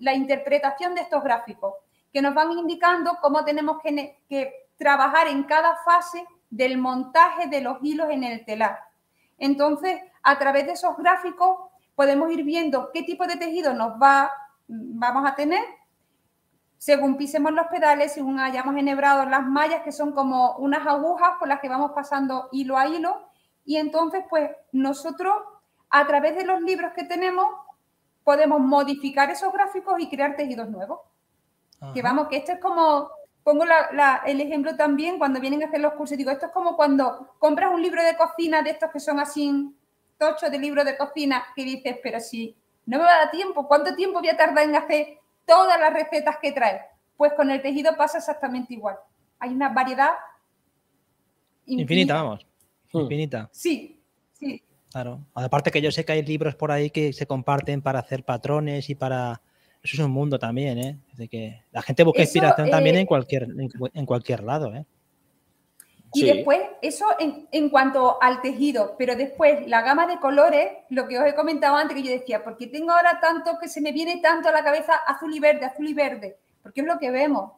la 0.00 0.14
interpretación 0.14 0.94
de 0.94 1.02
estos 1.02 1.22
gráficos, 1.22 1.74
que 2.12 2.20
nos 2.20 2.34
van 2.34 2.50
indicando 2.50 3.16
cómo 3.22 3.44
tenemos 3.44 3.78
que, 3.82 4.18
que 4.28 4.69
trabajar 4.80 5.28
en 5.28 5.44
cada 5.44 5.76
fase 5.84 6.24
del 6.48 6.78
montaje 6.78 7.48
de 7.48 7.60
los 7.60 7.76
hilos 7.82 8.08
en 8.10 8.24
el 8.24 8.46
telar. 8.46 8.80
Entonces, 9.36 10.00
a 10.22 10.38
través 10.38 10.64
de 10.66 10.72
esos 10.72 10.96
gráficos 10.96 11.58
podemos 11.94 12.32
ir 12.32 12.44
viendo 12.44 12.90
qué 12.90 13.02
tipo 13.02 13.26
de 13.26 13.36
tejido 13.36 13.74
nos 13.74 14.00
va, 14.00 14.32
vamos 14.66 15.30
a 15.30 15.34
tener 15.34 15.62
según 16.80 17.18
pisemos 17.18 17.52
los 17.52 17.66
pedales, 17.66 18.14
según 18.14 18.40
hayamos 18.40 18.74
enhebrado 18.74 19.26
las 19.26 19.46
mallas, 19.46 19.82
que 19.82 19.92
son 19.92 20.12
como 20.12 20.56
unas 20.56 20.86
agujas 20.86 21.32
por 21.38 21.46
las 21.46 21.60
que 21.60 21.68
vamos 21.68 21.90
pasando 21.94 22.48
hilo 22.52 22.78
a 22.78 22.88
hilo. 22.88 23.28
Y 23.66 23.76
entonces, 23.76 24.24
pues 24.30 24.50
nosotros, 24.72 25.34
a 25.90 26.06
través 26.06 26.36
de 26.36 26.46
los 26.46 26.62
libros 26.62 26.92
que 26.96 27.04
tenemos, 27.04 27.46
podemos 28.24 28.60
modificar 28.60 29.28
esos 29.28 29.52
gráficos 29.52 30.00
y 30.00 30.08
crear 30.08 30.36
tejidos 30.36 30.70
nuevos. 30.70 31.00
Que 31.92 32.00
vamos, 32.00 32.28
que 32.28 32.38
esto 32.38 32.52
es 32.52 32.60
como 32.60 33.10
Pongo 33.42 33.64
el 34.26 34.40
ejemplo 34.40 34.76
también 34.76 35.18
cuando 35.18 35.40
vienen 35.40 35.62
a 35.62 35.66
hacer 35.66 35.80
los 35.80 35.94
cursos. 35.94 36.16
Digo, 36.16 36.30
esto 36.30 36.46
es 36.46 36.52
como 36.52 36.76
cuando 36.76 37.34
compras 37.38 37.72
un 37.72 37.82
libro 37.82 38.02
de 38.02 38.16
cocina 38.16 38.62
de 38.62 38.70
estos 38.70 38.90
que 38.90 39.00
son 39.00 39.18
así, 39.18 39.74
tochos 40.18 40.50
de 40.50 40.58
libro 40.58 40.84
de 40.84 40.96
cocina, 40.96 41.44
que 41.56 41.64
dices, 41.64 41.96
pero 42.02 42.20
si 42.20 42.54
no 42.86 42.98
me 42.98 43.04
va 43.04 43.14
a 43.14 43.18
dar 43.24 43.30
tiempo, 43.30 43.66
¿cuánto 43.66 43.94
tiempo 43.94 44.20
voy 44.20 44.28
a 44.28 44.36
tardar 44.36 44.64
en 44.64 44.76
hacer 44.76 45.18
todas 45.46 45.80
las 45.80 45.92
recetas 45.92 46.36
que 46.40 46.52
trae? 46.52 46.82
Pues 47.16 47.32
con 47.32 47.50
el 47.50 47.62
tejido 47.62 47.96
pasa 47.96 48.18
exactamente 48.18 48.74
igual. 48.74 48.96
Hay 49.38 49.50
una 49.50 49.70
variedad 49.70 50.10
infinita, 51.66 52.14
vamos. 52.14 52.46
Hmm. 52.92 53.00
Infinita. 53.00 53.48
Sí, 53.52 54.00
sí. 54.32 54.62
Claro. 54.90 55.20
Aparte 55.34 55.70
que 55.70 55.80
yo 55.80 55.90
sé 55.92 56.04
que 56.04 56.12
hay 56.12 56.22
libros 56.24 56.56
por 56.56 56.72
ahí 56.72 56.90
que 56.90 57.12
se 57.12 57.26
comparten 57.26 57.80
para 57.80 58.00
hacer 58.00 58.24
patrones 58.24 58.90
y 58.90 58.94
para... 58.94 59.40
Eso 59.82 59.96
es 59.96 60.00
un 60.00 60.10
mundo 60.10 60.38
también, 60.38 60.78
¿eh? 60.78 60.98
De 61.14 61.28
que 61.28 61.62
la 61.72 61.82
gente 61.82 62.04
busca 62.04 62.22
inspiración 62.22 62.68
también 62.70 62.96
en 62.96 63.06
cualquier, 63.06 63.48
en 63.94 64.06
cualquier 64.06 64.42
lado, 64.42 64.74
¿eh? 64.74 64.84
Y 66.12 66.24
después, 66.24 66.60
eso 66.82 67.06
en, 67.18 67.70
cuanto 67.70 68.20
al 68.20 68.40
tejido, 68.40 68.96
pero 68.98 69.14
después 69.14 69.66
la 69.68 69.82
gama 69.82 70.08
de 70.08 70.18
colores, 70.18 70.68
lo 70.88 71.06
que 71.06 71.18
os 71.18 71.24
he 71.24 71.34
comentado 71.36 71.76
antes, 71.76 71.96
que 71.96 72.02
yo 72.02 72.10
decía, 72.10 72.42
porque 72.42 72.66
tengo 72.66 72.90
ahora 72.90 73.20
tanto 73.20 73.58
que 73.60 73.68
se 73.68 73.80
me 73.80 73.92
viene 73.92 74.20
tanto 74.20 74.48
a 74.48 74.52
la 74.52 74.64
cabeza 74.64 74.94
azul 75.06 75.32
y 75.32 75.38
verde, 75.38 75.66
azul 75.66 75.88
y 75.88 75.94
verde, 75.94 76.36
porque 76.62 76.80
es 76.80 76.86
lo 76.86 76.98
que 76.98 77.12
vemos. 77.12 77.52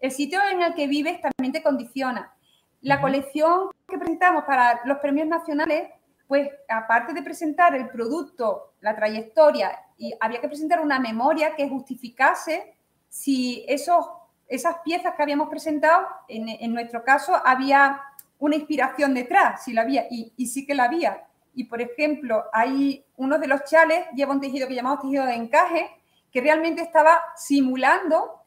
El 0.00 0.10
sitio 0.10 0.40
en 0.50 0.62
el 0.62 0.74
que 0.74 0.88
vives 0.88 1.20
también 1.20 1.52
te 1.52 1.62
condiciona. 1.62 2.34
La 2.80 3.00
colección 3.00 3.70
que 3.88 3.98
presentamos 3.98 4.44
para 4.44 4.80
los 4.84 4.98
premios 4.98 5.28
nacionales, 5.28 5.88
pues 6.32 6.48
aparte 6.66 7.12
de 7.12 7.22
presentar 7.22 7.74
el 7.74 7.90
producto, 7.90 8.72
la 8.80 8.96
trayectoria, 8.96 9.70
y 9.98 10.14
había 10.18 10.40
que 10.40 10.48
presentar 10.48 10.80
una 10.80 10.98
memoria 10.98 11.54
que 11.54 11.68
justificase 11.68 12.74
si 13.10 13.66
esos 13.68 14.06
esas 14.48 14.76
piezas 14.82 15.14
que 15.14 15.22
habíamos 15.22 15.50
presentado, 15.50 16.06
en, 16.28 16.72
nuestro 16.72 17.04
caso, 17.04 17.34
había 17.44 18.00
una 18.38 18.56
inspiración 18.56 19.12
detrás, 19.12 19.62
si 19.62 19.74
la 19.74 19.82
había, 19.82 20.06
y, 20.08 20.46
sí 20.46 20.64
que 20.64 20.74
la 20.74 20.84
había. 20.84 21.22
Y, 21.54 21.64
por 21.64 21.82
ejemplo, 21.82 22.44
hay 22.50 23.04
uno 23.16 23.38
de 23.38 23.48
los 23.48 23.64
chales, 23.64 24.06
lleva 24.14 24.32
un 24.32 24.40
tejido 24.40 24.66
que 24.66 24.74
llamamos 24.74 25.02
tejido 25.02 25.26
de 25.26 25.34
encaje, 25.34 25.90
que 26.32 26.40
realmente 26.40 26.80
estaba 26.80 27.22
simulando 27.36 28.40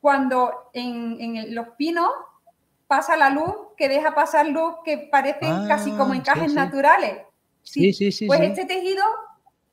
cuando 0.00 0.70
en, 0.72 1.54
los 1.54 1.68
pinos 1.76 2.10
pasa 2.88 3.16
la 3.16 3.30
luz, 3.30 3.54
que 3.76 3.88
deja 3.88 4.14
pasar 4.14 4.48
luz, 4.48 4.76
que 4.84 4.98
parecen 5.12 5.52
ah, 5.52 5.64
casi 5.68 5.92
como 5.92 6.14
encajes 6.14 6.52
naturales. 6.54 7.18
Sí, 7.62 7.92
sí, 7.92 8.10
sí. 8.10 8.26
Pues 8.26 8.40
este 8.40 8.64
tejido, 8.64 9.04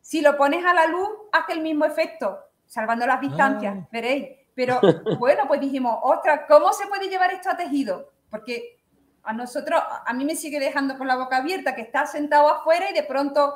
si 0.02 0.22
lo 0.22 0.38
pones 0.38 0.64
a 0.66 0.74
la 0.74 0.86
luz, 0.86 1.10
hace 1.32 1.54
el 1.54 1.62
mismo 1.62 1.86
efecto, 1.86 2.38
salvando 2.68 3.08
las 3.08 3.22
distancias, 3.22 3.78
ah. 3.80 3.88
veréis. 3.92 4.28
Pero 4.54 4.80
bueno, 5.20 5.46
pues 5.48 5.62
dijimos, 5.62 5.98
ostras, 6.04 6.42
¿cómo 6.48 6.74
se 6.74 6.88
puede 6.88 7.08
llevar 7.08 7.32
esto 7.32 7.50
a 7.50 7.58
tejido? 7.58 8.12
Porque 8.30 8.78
a 9.24 9.34
nosotros, 9.34 9.82
a 10.06 10.14
mí 10.14 10.26
me 10.26 10.36
sigue 10.36 10.60
dejando 10.60 10.98
con 10.98 11.08
la 11.08 11.16
boca 11.16 11.38
abierta, 11.38 11.74
que 11.74 11.82
está 11.82 12.06
sentado 12.06 12.50
afuera 12.50 12.92
y 12.92 12.94
de 12.94 13.04
pronto 13.04 13.54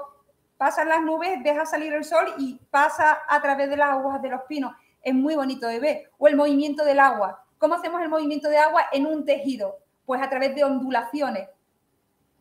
pasan 0.57 0.89
las 0.89 1.01
nubes, 1.01 1.43
deja 1.43 1.65
salir 1.65 1.93
el 1.93 2.03
sol 2.03 2.33
y 2.37 2.59
pasa 2.71 3.19
a 3.27 3.41
través 3.41 3.69
de 3.69 3.77
las 3.77 3.89
aguas 3.89 4.21
de 4.21 4.29
los 4.29 4.41
pinos. 4.43 4.73
Es 5.01 5.13
muy 5.13 5.35
bonito 5.35 5.67
de 5.67 5.79
ver. 5.79 6.11
O 6.17 6.27
el 6.27 6.35
movimiento 6.35 6.83
del 6.83 6.99
agua. 6.99 7.45
¿Cómo 7.59 7.75
hacemos 7.75 8.01
el 8.01 8.09
movimiento 8.09 8.49
de 8.49 8.57
agua 8.57 8.85
en 8.91 9.05
un 9.05 9.23
tejido? 9.25 9.77
Pues 10.05 10.21
a 10.21 10.29
través 10.29 10.55
de 10.55 10.63
ondulaciones 10.63 11.47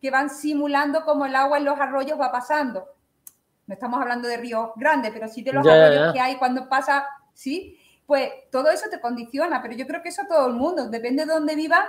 que 0.00 0.11
van 0.11 0.31
simulando 0.31 1.04
cómo 1.04 1.26
el 1.26 1.37
agua 1.37 1.59
en 1.59 1.66
los 1.66 1.78
arroyos 1.78 2.18
va 2.18 2.33
pasando. 2.33 2.87
No 3.66 3.74
estamos 3.74 4.00
hablando 4.00 4.26
de 4.26 4.38
ríos 4.38 4.70
grandes, 4.76 5.11
pero 5.12 5.28
sí 5.28 5.42
de 5.42 5.52
los 5.52 5.66
arroyos 5.66 6.14
que 6.14 6.20
hay 6.20 6.37
cuando 6.37 6.68
pasa, 6.70 7.04
¿sí? 7.35 7.78
pues 8.09 8.31
todo 8.50 8.70
eso 8.70 8.87
te 8.90 9.02
condiciona, 9.02 9.61
pero 9.61 9.74
yo 9.74 9.87
creo 9.87 10.00
que 10.00 10.09
eso 10.09 10.22
todo 10.26 10.46
el 10.46 10.54
mundo, 10.54 10.88
depende 10.88 11.26
de 11.26 11.31
dónde 11.31 11.54
viva, 11.54 11.85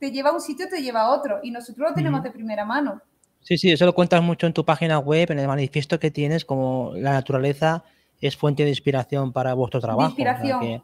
te 0.00 0.10
lleva 0.10 0.30
a 0.30 0.32
un 0.32 0.40
sitio, 0.40 0.68
te 0.68 0.82
lleva 0.82 1.02
a 1.02 1.10
otro, 1.10 1.38
y 1.44 1.52
nosotros 1.52 1.90
lo 1.90 1.94
tenemos 1.94 2.24
de 2.24 2.32
primera 2.32 2.64
mano. 2.64 3.00
Sí, 3.42 3.56
sí, 3.56 3.70
eso 3.70 3.86
lo 3.86 3.94
cuentas 3.94 4.20
mucho 4.20 4.48
en 4.48 4.52
tu 4.52 4.64
página 4.64 4.98
web, 4.98 5.30
en 5.30 5.38
el 5.38 5.46
manifiesto 5.46 6.00
que 6.00 6.10
tienes, 6.10 6.44
como 6.44 6.90
la 6.96 7.12
naturaleza 7.12 7.84
es 8.20 8.36
fuente 8.36 8.64
de 8.64 8.70
inspiración 8.70 9.32
para 9.32 9.54
vuestro 9.54 9.80
trabajo. 9.80 10.08
inspiración 10.08 10.82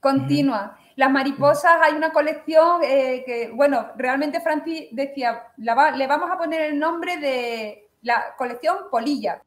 continua. 0.00 0.78
Las 1.00 1.10
mariposas, 1.10 1.78
hay 1.80 1.94
una 1.94 2.12
colección 2.12 2.82
eh, 2.84 3.22
que, 3.24 3.50
bueno, 3.54 3.88
realmente 3.96 4.38
Francis 4.42 4.88
decía, 4.90 5.44
le 5.56 6.06
vamos 6.06 6.30
a 6.30 6.36
poner 6.36 6.60
el 6.60 6.78
nombre 6.78 7.16
de 7.16 7.88
la 8.02 8.34
colección 8.36 8.76
Polilla. 8.90 9.40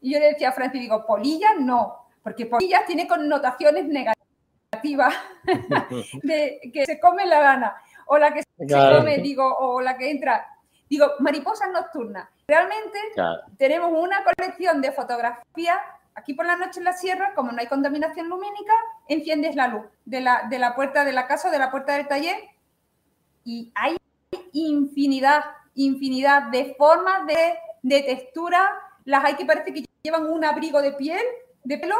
Y 0.00 0.14
yo 0.14 0.18
le 0.18 0.28
decía 0.28 0.48
a 0.48 0.52
Francis, 0.52 0.80
digo, 0.80 1.04
Polilla 1.04 1.50
no, 1.58 2.06
porque 2.22 2.46
polillas 2.46 2.86
tiene 2.86 3.06
connotaciones 3.06 3.84
negativas 3.84 5.14
de 6.22 6.58
que 6.72 6.86
se 6.86 6.98
come 6.98 7.26
la 7.26 7.40
gana, 7.40 7.76
o 8.06 8.16
la 8.16 8.32
que 8.32 8.42
se 8.42 8.66
come, 8.66 9.18
digo, 9.18 9.44
o 9.44 9.82
la 9.82 9.98
que 9.98 10.10
entra. 10.10 10.46
Digo, 10.88 11.06
mariposas 11.18 11.70
nocturnas. 11.70 12.30
Realmente 12.48 12.98
tenemos 13.58 13.92
una 13.92 14.24
colección 14.24 14.80
de 14.80 14.90
fotografías. 14.92 15.76
Aquí 16.14 16.34
por 16.34 16.46
la 16.46 16.56
noche 16.56 16.80
en 16.80 16.84
la 16.84 16.92
sierra, 16.92 17.32
como 17.34 17.52
no 17.52 17.60
hay 17.60 17.66
contaminación 17.66 18.28
lumínica, 18.28 18.72
enciendes 19.08 19.56
la 19.56 19.68
luz 19.68 19.86
de 20.04 20.20
la, 20.20 20.46
de 20.48 20.58
la 20.58 20.74
puerta 20.74 21.04
de 21.04 21.12
la 21.12 21.26
casa 21.26 21.50
de 21.50 21.58
la 21.58 21.70
puerta 21.70 21.96
del 21.96 22.08
taller 22.08 22.36
y 23.44 23.72
hay 23.74 23.96
infinidad, 24.52 25.42
infinidad 25.74 26.50
de 26.50 26.74
formas, 26.76 27.26
de, 27.26 27.54
de 27.82 28.02
textura. 28.02 28.68
Las 29.04 29.24
hay 29.24 29.36
que 29.36 29.46
parece 29.46 29.72
que 29.72 29.84
llevan 30.02 30.26
un 30.26 30.44
abrigo 30.44 30.82
de 30.82 30.92
piel 30.92 31.22
de 31.64 31.78
pelo 31.78 31.96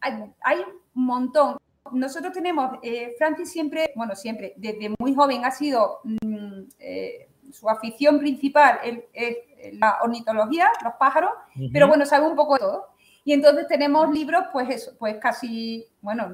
hay, 0.00 0.60
un 0.94 1.06
montón. 1.06 1.56
Nosotros 1.92 2.32
tenemos, 2.32 2.78
eh, 2.82 3.14
Francis 3.18 3.50
siempre, 3.50 3.92
bueno, 3.94 4.14
siempre, 4.14 4.54
desde 4.56 4.94
muy 4.98 5.14
joven 5.14 5.44
ha 5.44 5.50
sido 5.50 6.00
mm, 6.04 6.60
eh, 6.78 7.28
su 7.52 7.68
afición 7.68 8.18
principal 8.18 8.80
es, 8.82 9.36
la 9.74 9.98
ornitología, 10.02 10.70
los 10.82 10.94
pájaros, 10.94 11.30
pero 11.72 11.88
bueno, 11.88 12.04
sabe 12.04 12.26
un 12.26 12.36
poco 12.36 12.54
de 12.54 12.60
todo. 12.60 12.88
Y 13.24 13.32
entonces 13.32 13.66
tenemos 13.66 14.10
libros, 14.10 14.44
pues 14.52 14.68
eso, 14.68 14.92
pues 14.98 15.16
casi, 15.16 15.86
bueno, 16.02 16.32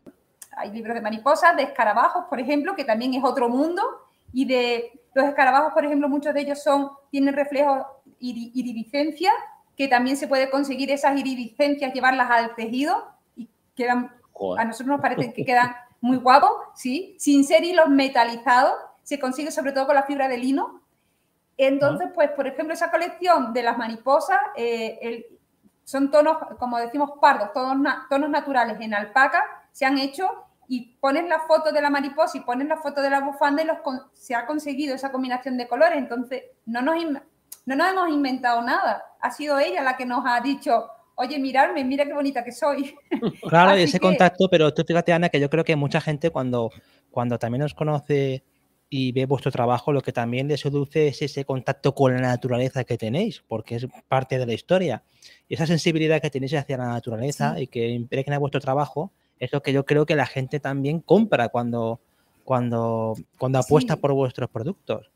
hay 0.57 0.73
libros 0.73 0.95
de 0.95 1.01
mariposas, 1.01 1.57
de 1.57 1.63
escarabajos, 1.63 2.25
por 2.29 2.41
ejemplo, 2.41 2.75
que 2.75 2.85
también 2.85 3.15
es 3.15 3.23
otro 3.23 3.49
mundo, 3.49 3.83
y 4.33 4.45
de 4.45 5.01
los 5.15 5.25
escarabajos, 5.25 5.73
por 5.73 5.85
ejemplo, 5.85 6.09
muchos 6.09 6.35
de 6.35 6.41
ellos 6.41 6.63
son, 6.63 6.91
tienen 7.11 7.35
reflejos 7.35 7.87
iridiscencia, 8.19 9.33
que 9.77 9.89
también 9.89 10.17
se 10.17 10.29
puede 10.29 10.51
conseguir 10.51 10.91
esas 10.91 11.19
iridiscencias, 11.19 11.95
llevarlas 11.95 12.31
al 12.31 12.55
tejido 12.55 13.07
y 13.35 13.49
quedan, 13.75 14.13
a 14.59 14.65
nosotros 14.65 14.89
nos 14.89 15.01
parece 15.01 15.33
que 15.33 15.45
quedan 15.45 15.75
muy 16.01 16.19
guapos, 16.19 16.51
¿sí? 16.75 17.17
Sin 17.19 17.45
ser 17.45 17.65
hilos 17.65 17.89
metalizados, 17.89 18.75
se 19.03 19.19
consigue 19.19 19.51
sobre 19.51 19.73
todo 19.73 19.87
con 19.87 19.95
la 19.95 20.03
fibra 20.03 20.29
de 20.29 20.39
lino. 20.39 20.83
Entonces, 21.57 22.09
pues, 22.15 22.31
por 22.31 22.47
ejemplo, 22.47 22.75
esa 22.75 22.91
colección 22.91 23.53
de 23.53 23.63
las 23.63 23.79
mariposas 23.79 24.39
eh, 24.55 25.27
son 25.91 26.09
tonos, 26.09 26.37
como 26.61 26.79
decimos, 26.79 27.11
pardos, 27.21 27.53
tonos, 27.53 27.95
tonos 28.09 28.31
naturales 28.31 28.81
en 28.81 28.95
alpaca, 28.95 29.43
se 29.73 29.85
han 29.85 29.99
hecho 29.99 30.29
y 30.69 30.97
pones 31.01 31.29
la 31.29 31.41
foto 31.41 31.73
de 31.73 31.83
la 31.83 31.91
mariposa 31.91 32.39
y 32.39 32.43
pones 32.43 32.69
la 32.69 32.77
foto 32.77 33.03
de 33.03 33.11
la 33.11 33.19
bufanda 33.19 33.61
y 33.61 33.67
los, 33.67 33.79
se 34.13 34.37
ha 34.37 34.47
conseguido 34.47 34.95
esa 34.95 35.11
combinación 35.11 35.57
de 35.57 35.67
colores. 35.67 35.99
Entonces, 35.99 36.45
no 36.65 36.81
nos, 36.81 36.95
no 37.67 37.75
nos 37.75 37.89
hemos 37.91 38.09
inventado 38.09 38.63
nada. 38.63 39.03
Ha 39.21 39.33
sido 39.33 39.59
ella 39.59 39.83
la 39.83 39.97
que 39.97 40.07
nos 40.07 40.23
ha 40.25 40.41
dicho, 40.41 40.87
oye, 41.17 41.41
mirarme, 41.41 41.83
mira 41.83 42.05
qué 42.05 42.13
bonita 42.13 42.45
que 42.45 42.53
soy. 42.53 42.95
Claro, 43.49 43.73
ese 43.73 43.99
contacto, 43.99 44.49
pero 44.49 44.73
tú 44.73 44.85
fíjate, 44.87 45.13
Ana, 45.13 45.29
que 45.29 45.41
yo 45.41 45.51
creo 45.51 45.65
que 45.65 45.75
mucha 45.75 46.01
gente 46.01 46.31
cuando, 46.31 46.71
cuando 47.11 47.37
también 47.37 47.63
os 47.63 47.75
conoce 47.75 48.45
y 48.91 49.13
ve 49.13 49.25
vuestro 49.25 49.51
trabajo, 49.53 49.93
lo 49.93 50.03
que 50.03 50.13
también 50.13 50.49
le 50.49 50.57
seduce 50.57 51.09
es 51.09 51.23
ese 51.23 51.45
contacto 51.45 51.95
con 51.95 52.13
la 52.13 52.21
naturaleza 52.21 52.85
que 52.85 52.99
tenéis, 52.99 53.43
porque 53.47 53.77
es 53.77 53.87
parte 54.09 54.39
de 54.39 54.47
la 54.47 54.53
historia. 54.53 55.03
Y 55.49 55.55
esa 55.55 55.67
sensibilidad 55.67 56.21
que 56.21 56.29
tenéis 56.29 56.55
hacia 56.55 56.77
la 56.77 56.89
naturaleza 56.89 57.61
y 57.61 57.69
que 57.69 57.89
impregna 57.89 58.39
vuestro 58.39 58.61
trabajo 58.61 59.13
es 59.39 59.53
lo 59.53 59.63
que 59.63 59.73
yo 59.73 59.87
creo 59.87 60.05
que 60.05 60.17
la 60.17 60.27
gente 60.27 60.59
también 60.61 61.01
compra 61.01 61.49
cuando, 61.49 62.01
cuando, 62.45 63.15
cuando 63.39 63.61
apuesta 63.61 63.97
por 63.97 64.13
vuestros 64.13 64.51
productos 64.51 65.11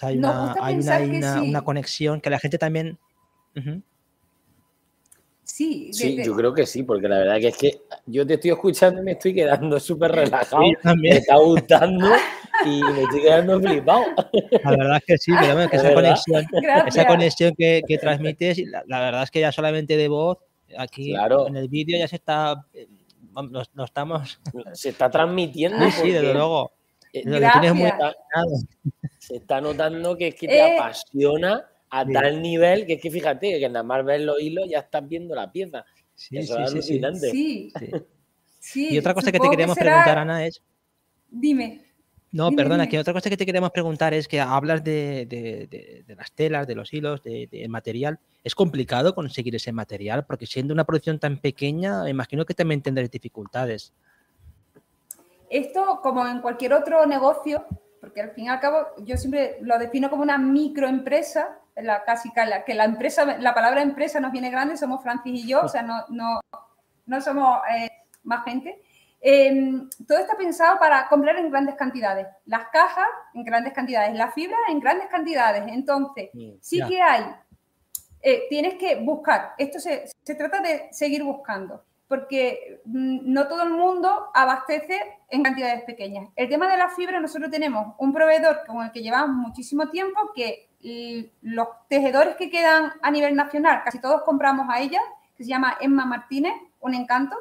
hay, 0.00 0.18
una, 0.18 1.62
conexión 1.64 2.20
que 2.20 2.30
la 2.30 2.38
gente 2.38 2.58
también... 2.58 2.98
Sí, 5.62 5.92
sí 5.92 6.24
yo 6.24 6.34
creo 6.34 6.52
que 6.52 6.66
sí, 6.66 6.82
porque 6.82 7.08
la 7.08 7.18
verdad 7.18 7.38
que 7.38 7.48
es 7.48 7.56
que 7.56 7.82
yo 8.06 8.26
te 8.26 8.34
estoy 8.34 8.50
escuchando 8.50 9.00
y 9.00 9.04
me 9.04 9.12
estoy 9.12 9.34
quedando 9.34 9.78
súper 9.78 10.12
relajado. 10.12 10.62
me 10.96 11.08
está 11.10 11.36
gustando 11.36 12.08
y 12.66 12.82
me 12.82 13.02
estoy 13.02 13.22
quedando 13.22 13.60
flipado. 13.60 14.04
La 14.64 14.70
verdad 14.70 14.96
es 14.96 15.04
que 15.04 15.18
sí, 15.18 15.32
pero 15.40 15.68
que 15.68 15.76
esa 15.76 15.94
conexión, 15.94 16.46
esa 16.86 17.06
conexión, 17.06 17.54
que, 17.56 17.98
transmites, 18.00 18.58
la, 18.86 19.00
verdad 19.00 19.22
es 19.22 19.30
que 19.30 19.40
ya 19.40 19.52
solamente 19.52 19.96
de 19.96 20.08
voz, 20.08 20.38
aquí 20.76 21.14
en 21.14 21.56
el 21.56 21.68
vídeo 21.68 21.98
ya 21.98 22.08
se 22.08 22.16
está. 22.16 22.66
No, 23.72 23.84
estamos. 23.84 24.40
Se 24.74 24.90
está 24.90 25.10
transmitiendo. 25.10 25.82
Sí, 25.86 26.02
sí, 26.02 26.10
desde 26.10 26.34
luego. 26.34 26.72
Eh, 27.14 27.22
se 29.18 29.36
está 29.36 29.60
notando 29.60 30.16
que 30.16 30.28
es 30.28 30.34
que 30.34 30.48
te 30.48 30.58
eh, 30.58 30.78
apasiona 30.78 31.71
a 31.94 32.06
tal 32.06 32.40
nivel 32.40 32.86
que 32.86 32.94
es 32.94 33.02
que 33.02 33.10
fíjate 33.10 33.60
que 33.60 33.68
nada 33.68 33.82
más 33.82 34.02
ves 34.02 34.22
los 34.22 34.40
hilos 34.40 34.66
ya 34.68 34.78
estás 34.78 35.06
viendo 35.06 35.34
la 35.34 35.52
pieza. 35.52 35.84
Sí, 36.14 36.38
Eso 36.38 36.58
es 36.58 36.70
alucinante. 36.70 37.30
Sí. 37.30 38.88
y 38.90 38.98
otra 38.98 39.12
cosa 39.12 39.30
que 39.30 39.38
te 39.38 39.50
queríamos 39.50 39.76
preguntar, 39.76 40.18
Ana, 40.18 40.46
es. 40.46 40.62
Dime. 41.28 41.82
No, 42.30 42.50
perdona, 42.52 42.88
que 42.88 42.98
otra 42.98 43.12
cosa 43.12 43.28
que 43.28 43.36
te 43.36 43.44
queremos 43.44 43.72
preguntar 43.72 44.14
es 44.14 44.26
que 44.26 44.40
hablas 44.40 44.82
de, 44.82 46.04
las 46.16 46.32
telas, 46.32 46.66
de 46.66 46.74
los 46.74 46.90
hilos, 46.94 47.22
de, 47.22 47.66
material. 47.68 48.18
¿Es 48.42 48.54
complicado 48.54 49.14
conseguir 49.14 49.54
ese 49.54 49.70
material? 49.70 50.24
Porque 50.24 50.46
siendo 50.46 50.72
una 50.72 50.84
producción 50.84 51.18
tan 51.18 51.38
pequeña, 51.38 52.08
imagino 52.08 52.46
que 52.46 52.54
también 52.54 52.80
tendréis 52.80 53.10
dificultades. 53.10 53.92
Esto, 55.50 56.00
como 56.02 56.26
en 56.26 56.40
cualquier 56.40 56.72
otro 56.72 57.04
negocio, 57.04 57.66
porque 58.02 58.20
al 58.20 58.32
fin 58.32 58.46
y 58.46 58.48
al 58.48 58.58
cabo 58.58 58.88
yo 59.04 59.16
siempre 59.16 59.58
lo 59.60 59.78
defino 59.78 60.10
como 60.10 60.22
una 60.22 60.36
microempresa, 60.36 61.56
la, 61.76 62.02
casi 62.02 62.32
la, 62.34 62.64
que 62.64 62.74
la 62.74 62.84
empresa, 62.84 63.24
la 63.38 63.54
palabra 63.54 63.80
empresa 63.80 64.18
nos 64.18 64.32
viene 64.32 64.50
grande, 64.50 64.76
somos 64.76 65.00
Francis 65.04 65.44
y 65.44 65.46
yo, 65.46 65.60
o 65.60 65.68
sea, 65.68 65.82
no, 65.82 66.04
no, 66.08 66.40
no 67.06 67.20
somos 67.20 67.60
eh, 67.72 67.88
más 68.24 68.42
gente. 68.44 68.82
Em, 69.20 69.88
todo 70.04 70.18
está 70.18 70.36
pensado 70.36 70.80
para 70.80 71.08
comprar 71.08 71.36
en 71.36 71.48
grandes 71.48 71.76
cantidades. 71.76 72.26
Las 72.46 72.66
cajas 72.72 73.06
en 73.34 73.44
grandes 73.44 73.72
cantidades, 73.72 74.16
la 74.16 74.32
fibra 74.32 74.56
en 74.68 74.80
grandes 74.80 75.06
cantidades. 75.06 75.62
Entonces, 75.68 76.30
mm, 76.32 76.54
sí 76.60 76.82
que 76.88 77.00
hay, 77.00 77.24
eh, 78.20 78.46
tienes 78.48 78.74
que 78.74 78.96
buscar. 78.96 79.54
Esto 79.56 79.78
se, 79.78 80.06
se 80.24 80.34
trata 80.34 80.60
de 80.60 80.88
seguir 80.90 81.22
buscando 81.22 81.84
porque 82.12 82.82
mm, 82.84 83.32
no 83.32 83.48
todo 83.48 83.62
el 83.62 83.70
mundo 83.70 84.28
abastece 84.34 85.00
en 85.30 85.42
cantidades 85.42 85.82
pequeñas. 85.84 86.28
El 86.36 86.50
tema 86.50 86.70
de 86.70 86.76
la 86.76 86.90
fibra, 86.90 87.18
nosotros 87.20 87.50
tenemos 87.50 87.94
un 87.96 88.12
proveedor 88.12 88.66
con 88.66 88.84
el 88.84 88.92
que 88.92 89.00
llevamos 89.02 89.34
muchísimo 89.34 89.88
tiempo, 89.88 90.30
que 90.34 90.68
los 91.40 91.68
tejedores 91.88 92.36
que 92.36 92.50
quedan 92.50 92.92
a 93.00 93.10
nivel 93.10 93.34
nacional, 93.34 93.80
casi 93.82 93.98
todos 93.98 94.24
compramos 94.24 94.66
a 94.68 94.80
ella, 94.80 95.00
que 95.38 95.44
se 95.44 95.48
llama 95.48 95.78
Emma 95.80 96.04
Martínez, 96.04 96.52
un 96.80 96.92
encanto, 96.92 97.34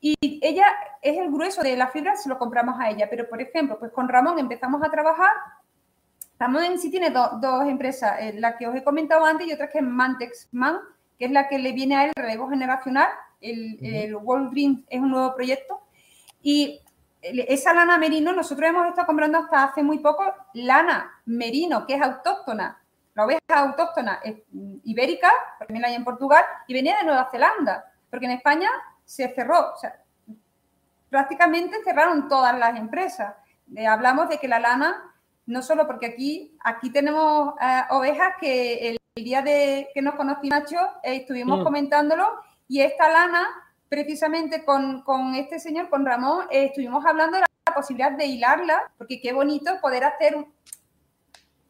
y 0.00 0.16
ella 0.40 0.64
es 1.02 1.18
el 1.18 1.30
grueso 1.30 1.60
de 1.60 1.76
la 1.76 1.88
fibra, 1.88 2.16
se 2.16 2.30
lo 2.30 2.38
compramos 2.38 2.80
a 2.80 2.88
ella. 2.88 3.06
Pero, 3.10 3.28
por 3.28 3.42
ejemplo, 3.42 3.78
pues 3.78 3.92
con 3.92 4.08
Ramón 4.08 4.38
empezamos 4.38 4.82
a 4.82 4.90
trabajar. 4.90 5.32
Ramón 6.38 6.78
sí 6.78 6.90
tiene 6.90 7.10
dos 7.10 7.66
empresas, 7.66 8.16
eh, 8.18 8.32
la 8.38 8.56
que 8.56 8.66
os 8.66 8.74
he 8.74 8.82
comentado 8.82 9.26
antes 9.26 9.46
y 9.46 9.52
otra 9.52 9.68
que 9.68 9.80
es 9.80 9.84
Mantex 9.84 10.48
Man, 10.52 10.78
que 11.18 11.26
es 11.26 11.30
la 11.32 11.48
que 11.48 11.58
le 11.58 11.72
viene 11.72 11.96
a 11.96 12.04
él 12.06 12.12
relevo 12.16 12.48
generacional 12.48 13.08
el, 13.40 13.78
el 13.84 14.16
World 14.16 14.50
Green 14.50 14.86
es 14.88 15.00
un 15.00 15.10
nuevo 15.10 15.34
proyecto. 15.34 15.80
Y 16.42 16.80
esa 17.22 17.74
lana 17.74 17.98
merino, 17.98 18.32
nosotros 18.32 18.68
hemos 18.68 18.86
estado 18.88 19.06
comprando 19.06 19.38
hasta 19.38 19.64
hace 19.64 19.82
muy 19.82 19.98
poco 19.98 20.24
lana 20.54 21.20
merino, 21.26 21.86
que 21.86 21.94
es 21.94 22.02
autóctona. 22.02 22.80
La 23.14 23.24
oveja 23.24 23.40
autóctona 23.50 24.20
es 24.24 24.36
ibérica, 24.84 25.30
también 25.58 25.82
la 25.82 25.88
hay 25.88 25.94
en 25.94 26.04
Portugal, 26.04 26.44
y 26.66 26.74
venía 26.74 26.96
de 26.98 27.04
Nueva 27.04 27.28
Zelanda, 27.30 27.92
porque 28.08 28.26
en 28.26 28.32
España 28.32 28.70
se 29.04 29.28
cerró, 29.34 29.72
o 29.74 29.76
sea, 29.76 30.00
prácticamente 31.10 31.82
cerraron 31.84 32.28
todas 32.28 32.56
las 32.58 32.78
empresas. 32.78 33.34
Eh, 33.76 33.86
hablamos 33.86 34.28
de 34.28 34.38
que 34.38 34.48
la 34.48 34.60
lana, 34.60 35.12
no 35.46 35.62
solo 35.62 35.86
porque 35.86 36.06
aquí, 36.06 36.56
aquí 36.64 36.90
tenemos 36.90 37.54
eh, 37.60 37.82
ovejas 37.90 38.34
que 38.40 38.90
el, 38.90 38.96
día 39.16 39.42
de 39.42 39.88
que 39.92 40.00
nos 40.00 40.14
conocí 40.14 40.48
Nacho, 40.48 40.78
eh, 41.02 41.16
estuvimos 41.16 41.60
mm. 41.60 41.64
comentándolo 41.64 42.26
y 42.70 42.82
esta 42.82 43.10
lana, 43.10 43.48
precisamente 43.88 44.64
con, 44.64 45.34
este 45.34 45.58
señor, 45.58 45.90
con 45.90 46.06
Ramón, 46.06 46.46
eh, 46.52 46.66
estuvimos 46.66 47.04
hablando 47.04 47.36
de 47.36 47.40
la 47.40 47.74
posibilidad 47.74 48.12
de 48.12 48.26
hilarla, 48.26 48.92
porque 48.96 49.20
qué 49.20 49.32
bonito 49.32 49.80
poder 49.80 50.04
hacer 50.04 50.36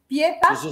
piezas, 0.06 0.62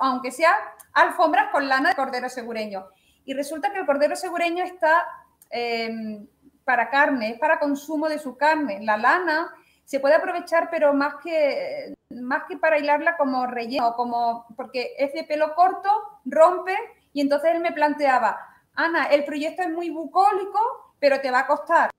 aunque 0.00 0.30
sea 0.30 0.56
alfombras 0.94 1.50
con 1.52 1.68
lana 1.68 1.90
de 1.90 1.96
cordero 1.96 2.30
segureño. 2.30 2.86
Y 3.26 3.34
resulta 3.34 3.70
que 3.70 3.80
el 3.80 3.84
cordero 3.84 4.16
segureño 4.16 4.64
está 4.64 5.06
em, 5.50 6.26
para 6.64 6.88
carne, 6.88 7.32
es 7.32 7.38
para 7.38 7.60
consumo 7.60 8.08
de 8.08 8.18
su 8.18 8.38
carne. 8.38 8.78
La 8.80 8.96
lana 8.96 9.54
se 9.84 10.00
puede 10.00 10.14
aprovechar, 10.14 10.70
pero 10.70 10.94
más 10.94 11.16
que, 11.22 11.94
más 12.08 12.44
que 12.48 12.56
para 12.56 12.78
hilarla 12.78 13.18
como 13.18 13.46
relleno, 13.46 13.92
como, 13.96 14.46
porque 14.56 14.94
es 14.96 15.12
de 15.12 15.24
pelo 15.24 15.54
corto, 15.54 15.90
rompe, 16.24 16.74
y 17.12 17.20
entonces 17.20 17.50
él 17.54 17.60
me 17.60 17.72
planteaba, 17.72 18.47
Ana, 18.78 19.06
el 19.06 19.24
proyecto 19.24 19.62
es 19.62 19.70
muy 19.70 19.90
bucólico, 19.90 20.94
pero 21.00 21.20
te 21.20 21.32
va 21.32 21.40
a 21.40 21.46
costar 21.48 21.90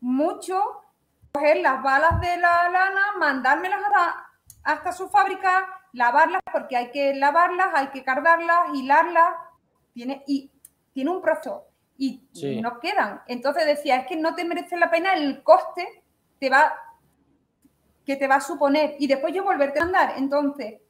mucho 0.00 0.60
coger 1.30 1.58
las 1.58 1.80
balas 1.84 2.20
de 2.20 2.36
la 2.36 2.68
lana, 2.68 3.14
mandármelas 3.16 3.80
hasta, 4.64 4.90
su 4.90 5.08
fábrica, 5.08 5.68
lavarlas, 5.92 6.42
porque 6.52 6.76
hay 6.76 6.90
que 6.90 7.14
lavarlas, 7.14 7.68
hay 7.74 7.88
que 7.90 8.02
cargarlas, 8.02 8.74
hilarlas, 8.74 9.34
tiene, 9.94 10.24
y 10.26 10.50
tiene 10.92 11.10
un 11.10 11.22
proceso 11.22 11.68
y 11.96 12.20
no 12.60 12.80
quedan. 12.80 13.22
Entonces 13.28 13.64
decía, 13.64 13.98
es 13.98 14.08
que 14.08 14.16
no 14.16 14.34
te 14.34 14.44
merece 14.44 14.76
la 14.76 14.90
pena 14.90 15.14
el 15.14 15.44
coste 15.44 16.02
te 16.40 16.50
va, 16.50 16.74
que 18.04 18.16
te 18.16 18.26
va 18.26 18.36
a 18.36 18.40
suponer 18.40 18.96
y 18.98 19.06
después 19.06 19.32
yo 19.32 19.44
volverte 19.44 19.78
a 19.78 19.84
mandar. 19.84 20.14
Entonces, 20.16 20.80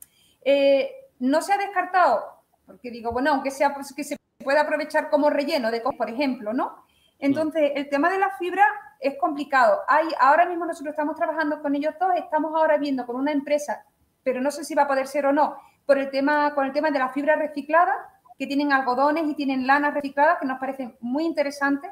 eh, 0.43 0.95
no 1.18 1.43
se 1.43 1.53
ha 1.53 1.59
descartado, 1.59 2.43
porque 2.64 2.91
digo, 2.91 3.12
bueno, 3.12 3.32
aunque 3.32 3.51
sea 3.51 3.74
pues, 3.74 3.93
que 3.95 4.03
se 4.03 4.16
puede 4.47 4.61
aprovechar 4.61 5.11
como 5.11 5.28
relleno 5.28 5.72
de 5.72 5.80
por 5.80 6.09
ejemplo, 6.09 6.53
¿no? 6.53 6.86
Entonces, 7.18 7.72
el 7.74 7.88
tema 7.88 8.09
de 8.11 8.18
la 8.18 8.30
fibra 8.38 8.64
es 9.01 9.18
complicado. 9.18 9.80
Hay, 9.88 10.07
ahora 10.20 10.47
mismo 10.47 10.64
nosotros 10.64 10.92
estamos 10.92 11.16
trabajando 11.16 11.61
con 11.61 11.74
ellos 11.74 11.94
dos, 11.99 12.11
estamos 12.16 12.55
ahora 12.55 12.76
viendo 12.76 13.05
con 13.07 13.16
una 13.16 13.32
empresa, 13.32 13.84
pero 14.22 14.40
no 14.40 14.53
sé 14.53 14.62
si 14.62 14.76
va 14.76 14.82
a 14.82 14.86
poder 14.86 15.09
ser 15.09 15.26
o 15.26 15.32
no, 15.32 15.57
por 15.84 15.99
el 15.99 16.11
tema, 16.11 16.55
con 16.55 16.64
el 16.64 16.72
tema 16.72 16.92
de 16.92 17.01
la 17.01 17.09
fibra 17.09 17.34
reciclada, 17.34 17.92
que 18.38 18.47
tienen 18.47 18.72
algodones 18.72 19.24
y 19.26 19.34
tienen 19.34 19.66
lanas 19.66 19.94
recicladas, 19.94 20.38
que 20.38 20.47
nos 20.47 20.61
parece 20.61 20.94
muy 21.01 21.24
interesante. 21.24 21.90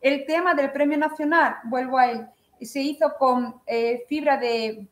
El 0.00 0.24
tema 0.24 0.54
del 0.54 0.72
premio 0.72 0.96
nacional, 0.96 1.56
vuelvo 1.64 1.98
a 1.98 2.10
él, 2.10 2.26
se 2.62 2.80
hizo 2.80 3.12
con 3.18 3.60
eh, 3.66 4.04
fibra 4.08 4.38
de, 4.38 4.88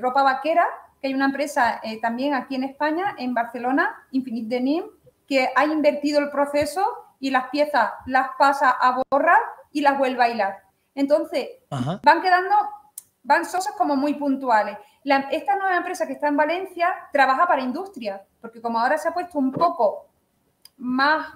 ropa 0.00 0.22
vaquera, 0.22 0.64
que 0.98 1.08
hay 1.08 1.14
una 1.14 1.26
empresa 1.26 1.78
eh, 1.82 2.00
también 2.00 2.32
aquí 2.32 2.54
en 2.54 2.64
España, 2.64 3.16
en 3.18 3.34
Barcelona, 3.34 3.94
Infinite 4.12 4.48
Denim, 4.48 4.84
que 5.32 5.48
ha 5.56 5.64
invertido 5.64 6.20
el 6.20 6.28
proceso 6.28 6.84
y 7.18 7.30
las 7.30 7.48
piezas 7.48 7.90
las 8.04 8.32
pasa 8.38 8.68
a 8.68 9.02
borrar 9.10 9.40
y 9.70 9.80
las 9.80 9.96
vuelve 9.96 10.22
a 10.22 10.28
hilar. 10.28 10.62
Entonces, 10.94 11.48
van 11.70 12.20
quedando, 12.20 12.54
van 13.22 13.44
cosas 13.44 13.72
como 13.78 13.96
muy 13.96 14.12
puntuales. 14.12 14.76
esta 15.30 15.56
nueva 15.56 15.78
empresa 15.78 16.06
que 16.06 16.12
está 16.12 16.28
en 16.28 16.36
Valencia 16.36 16.94
trabaja 17.14 17.46
para 17.46 17.62
industria, 17.62 18.22
porque 18.42 18.60
como 18.60 18.78
ahora 18.78 18.98
se 18.98 19.08
ha 19.08 19.14
puesto 19.14 19.38
un 19.38 19.52
poco 19.52 20.10
más, 20.76 21.28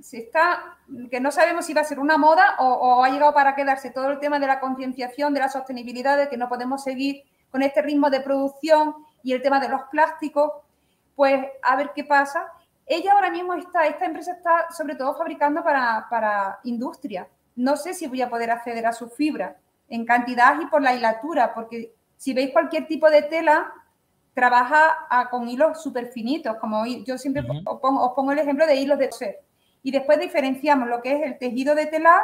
se 0.00 0.18
está, 0.18 0.76
que 1.08 1.20
no 1.20 1.30
sabemos 1.30 1.66
si 1.66 1.74
va 1.74 1.82
a 1.82 1.84
ser 1.84 2.00
una 2.00 2.18
moda 2.18 2.56
o, 2.58 2.64
o 2.64 3.04
ha 3.04 3.10
llegado 3.10 3.32
para 3.32 3.54
quedarse 3.54 3.90
todo 3.90 4.10
el 4.10 4.18
tema 4.18 4.40
de 4.40 4.48
la 4.48 4.58
concienciación, 4.58 5.32
de 5.32 5.38
la 5.38 5.48
sostenibilidad, 5.48 6.18
de 6.18 6.28
que 6.28 6.36
no 6.36 6.48
podemos 6.48 6.82
seguir 6.82 7.22
con 7.50 7.62
este 7.62 7.82
ritmo 7.82 8.10
de 8.10 8.20
producción 8.20 8.96
y 9.22 9.32
el 9.32 9.42
tema 9.42 9.60
de 9.60 9.68
los 9.68 9.82
plásticos, 9.92 10.50
pues 11.14 11.40
a 11.62 11.76
ver 11.76 11.92
qué 11.94 12.02
pasa 12.02 12.48
ella 12.94 13.12
ahora 13.12 13.30
mismo 13.30 13.54
está, 13.54 13.86
esta 13.86 14.04
empresa 14.04 14.32
está 14.32 14.66
sobre 14.70 14.96
todo 14.96 15.14
fabricando 15.14 15.62
para, 15.62 16.58
industria. 16.64 17.28
No 17.56 17.76
sé 17.76 17.94
si 17.94 18.06
voy 18.06 18.22
a 18.22 18.28
poder 18.28 18.50
acceder 18.50 18.86
a 18.86 18.92
su 18.92 19.08
fibra 19.08 19.56
en 19.88 20.04
cantidad 20.04 20.60
y 20.60 20.66
por 20.66 20.82
la 20.82 20.94
hilatura, 20.94 21.54
porque 21.54 21.94
si 22.16 22.34
veis 22.34 22.52
cualquier 22.52 22.86
tipo 22.86 23.10
de 23.10 23.22
tela, 23.22 23.72
trabaja 24.34 25.28
con 25.30 25.48
hilos 25.48 25.82
súper 25.82 26.08
finitos, 26.08 26.56
como 26.56 26.86
yo 26.86 27.18
siempre 27.18 27.42
os, 27.64 27.80
pongo, 27.80 28.32
el 28.32 28.38
ejemplo 28.38 28.66
de 28.66 28.76
hilos 28.76 28.98
de 28.98 29.10
coser. 29.10 29.40
Y 29.82 29.90
después 29.90 30.18
diferenciamos 30.20 30.88
lo 30.88 31.02
que 31.02 31.12
es 31.12 31.22
el 31.22 31.38
tejido 31.38 31.74
de 31.74 31.86
tela 31.86 32.22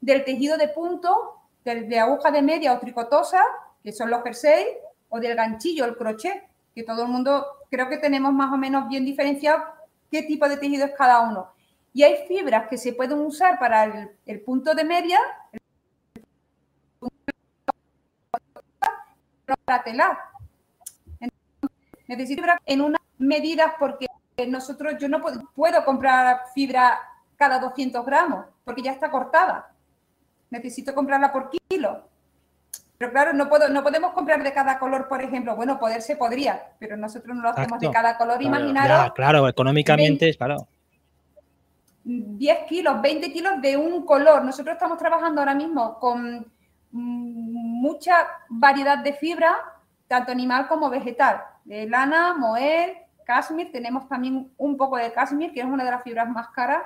del 0.00 0.24
tejido 0.24 0.56
de 0.56 0.68
punto, 0.68 1.40
de 1.64 1.98
aguja 1.98 2.30
de 2.30 2.42
media 2.42 2.72
o 2.72 2.78
tricotosa, 2.78 3.40
que 3.82 3.92
son 3.92 4.10
los 4.10 4.22
jerseys, 4.22 4.66
o 5.08 5.20
del 5.20 5.36
ganchillo, 5.36 5.84
el 5.84 5.96
crochet, 5.96 6.42
que 6.74 6.82
todo 6.82 7.02
el 7.02 7.08
mundo 7.08 7.46
creo 7.70 7.88
que 7.88 7.98
tenemos 7.98 8.32
más 8.32 8.52
o 8.52 8.56
menos 8.56 8.88
bien 8.88 9.04
diferenciado 9.04 9.62
qué 10.14 10.22
tipo 10.22 10.48
de 10.48 10.56
tejido 10.56 10.84
es 10.84 10.92
cada 10.92 11.22
uno. 11.22 11.48
Y 11.92 12.04
hay 12.04 12.24
fibras 12.28 12.68
que 12.68 12.78
se 12.78 12.92
pueden 12.92 13.18
usar 13.18 13.58
para 13.58 14.08
el, 14.24 14.40
punto 14.42 14.72
de 14.72 14.84
media, 14.84 15.18
para 19.64 19.82
telar. 19.82 20.16
necesito 22.06 22.42
fibra 22.42 22.62
en 22.64 22.80
unas 22.80 23.00
medidas 23.18 23.72
porque 23.76 24.06
nosotros, 24.46 24.94
yo 25.00 25.08
no 25.08 25.20
puedo, 25.52 25.84
comprar 25.84 26.42
fibra 26.54 27.00
cada 27.34 27.58
200 27.58 28.06
gramos 28.06 28.46
porque 28.62 28.82
ya 28.82 28.92
está 28.92 29.10
cortada. 29.10 29.72
Necesito 30.48 30.94
comprarla 30.94 31.32
por 31.32 31.50
kilo. 31.50 32.08
Pero 32.96 33.10
claro, 33.10 33.32
no, 33.32 33.48
puedo, 33.48 33.68
no 33.68 33.82
podemos 33.82 34.12
comprar 34.12 34.42
de 34.42 34.52
cada 34.52 34.78
color, 34.78 35.08
por 35.08 35.20
ejemplo. 35.20 35.56
Bueno, 35.56 35.78
poder 35.78 36.00
se 36.00 36.16
podría, 36.16 36.72
pero 36.78 36.96
nosotros 36.96 37.36
no 37.36 37.42
lo 37.42 37.48
hacemos 37.50 37.80
de 37.80 37.90
cada 37.90 38.16
color. 38.16 38.40
Imaginaros. 38.40 39.12
claro, 39.14 39.48
económicamente 39.48 40.28
es 40.28 40.36
claro. 40.36 40.68
10 42.04 42.58
kilos, 42.68 43.00
20 43.00 43.32
kilos 43.32 43.60
de 43.60 43.76
un 43.76 44.04
color. 44.04 44.44
Nosotros 44.44 44.74
estamos 44.74 44.98
trabajando 44.98 45.40
ahora 45.40 45.54
mismo 45.54 45.98
con 45.98 46.46
mucha 46.92 48.28
variedad 48.48 48.98
de 48.98 49.14
fibra, 49.14 49.56
tanto 50.06 50.30
animal 50.30 50.68
como 50.68 50.88
vegetal. 50.90 51.42
De 51.64 51.88
lana, 51.88 52.34
moer, 52.34 53.06
cashmere. 53.24 53.70
Tenemos 53.70 54.08
también 54.08 54.52
un 54.56 54.76
poco 54.76 54.96
de 54.98 55.12
cashmere, 55.12 55.52
que 55.52 55.60
es 55.60 55.66
una 55.66 55.84
de 55.84 55.90
las 55.90 56.02
fibras 56.02 56.28
más 56.28 56.48
caras. 56.48 56.82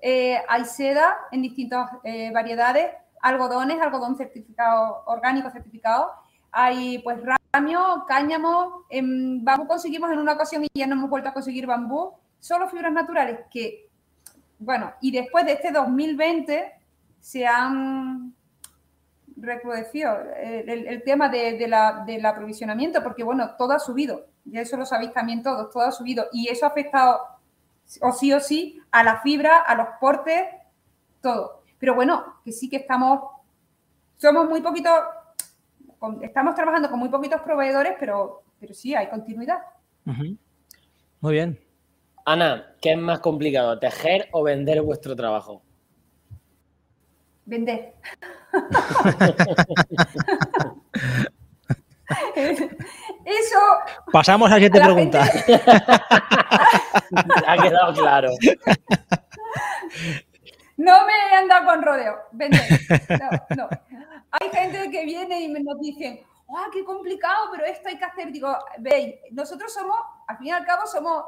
Eh, 0.00 0.36
hay 0.48 0.64
seda 0.64 1.16
en 1.32 1.42
distintas 1.42 1.90
eh, 2.04 2.30
variedades 2.32 2.90
algodones, 3.22 3.80
algodón 3.80 4.16
certificado, 4.16 5.02
orgánico 5.06 5.50
certificado. 5.50 6.12
Hay 6.50 6.98
pues 7.00 7.18
ramio, 7.52 8.04
cáñamo, 8.08 8.84
en 8.88 9.44
bambú 9.44 9.66
conseguimos 9.66 10.10
en 10.10 10.18
una 10.18 10.32
ocasión 10.32 10.64
y 10.64 10.68
ya 10.74 10.86
no 10.86 10.94
hemos 10.94 11.10
vuelto 11.10 11.28
a 11.28 11.34
conseguir 11.34 11.66
bambú, 11.66 12.14
solo 12.38 12.68
fibras 12.68 12.92
naturales 12.92 13.40
que, 13.50 13.88
bueno, 14.58 14.92
y 15.00 15.10
después 15.10 15.44
de 15.44 15.52
este 15.52 15.70
2020 15.70 16.72
se 17.20 17.46
han, 17.46 18.34
recrudeció 19.36 20.16
el, 20.40 21.02
tema 21.04 21.28
de, 21.28 21.66
la, 21.68 22.04
del 22.06 22.24
aprovisionamiento, 22.24 23.02
porque 23.02 23.22
bueno, 23.22 23.54
todo 23.56 23.72
ha 23.72 23.78
subido, 23.78 24.26
y 24.44 24.58
eso 24.58 24.76
lo 24.76 24.86
sabéis 24.86 25.12
también 25.12 25.42
todos, 25.42 25.70
todo 25.70 25.84
ha 25.84 25.92
subido, 25.92 26.26
y 26.32 26.48
eso 26.48 26.66
ha 26.66 26.70
afectado 26.70 27.20
o 28.00 28.12
sí 28.12 28.32
o 28.32 28.40
sí 28.40 28.80
a 28.90 29.02
la 29.02 29.20
fibra, 29.20 29.60
a 29.60 29.74
los 29.74 29.88
portes, 30.00 30.44
todo. 31.20 31.57
Pero 31.78 31.94
bueno, 31.94 32.40
que 32.44 32.52
sí 32.52 32.68
que 32.68 32.76
estamos, 32.76 33.20
somos 34.16 34.48
muy 34.48 34.60
poquitos, 34.60 34.92
estamos 36.22 36.54
trabajando 36.54 36.90
con 36.90 36.98
muy 36.98 37.08
poquitos 37.08 37.40
proveedores, 37.42 37.94
pero, 37.98 38.42
pero 38.58 38.74
sí, 38.74 38.94
hay 38.94 39.08
continuidad. 39.08 39.58
Muy 40.04 41.34
bien. 41.34 41.58
Ana, 42.24 42.74
¿qué 42.80 42.92
es 42.92 42.98
más 42.98 43.20
complicado, 43.20 43.78
tejer 43.78 44.28
o 44.32 44.42
vender 44.42 44.82
vuestro 44.82 45.14
trabajo? 45.16 45.62
Vender. 47.46 47.94
Eso. 53.24 53.58
Pasamos 54.12 54.50
a 54.50 54.54
siguiente 54.54 54.80
pregunta. 54.80 55.22
ha 57.46 57.62
quedado 57.62 57.94
claro. 57.94 58.30
No 60.78 61.04
me 61.04 61.12
he 61.12 61.34
andado 61.34 61.66
con 61.66 61.82
rodeo. 61.82 62.16
Vender. 62.32 62.62
No, 63.20 63.28
no. 63.56 63.68
Hay 64.30 64.48
gente 64.50 64.90
que 64.90 65.04
viene 65.04 65.40
y 65.40 65.48
nos 65.48 65.80
dicen, 65.80 66.20
¡ah, 66.56 66.68
qué 66.72 66.84
complicado! 66.84 67.48
Pero 67.50 67.64
esto 67.64 67.88
hay 67.88 67.98
que 67.98 68.04
hacer. 68.04 68.30
Digo, 68.30 68.56
veis, 68.78 69.16
nosotros 69.32 69.74
somos, 69.74 69.96
al 70.28 70.38
fin 70.38 70.46
y 70.46 70.52
al 70.52 70.64
cabo, 70.64 70.86
somos 70.86 71.24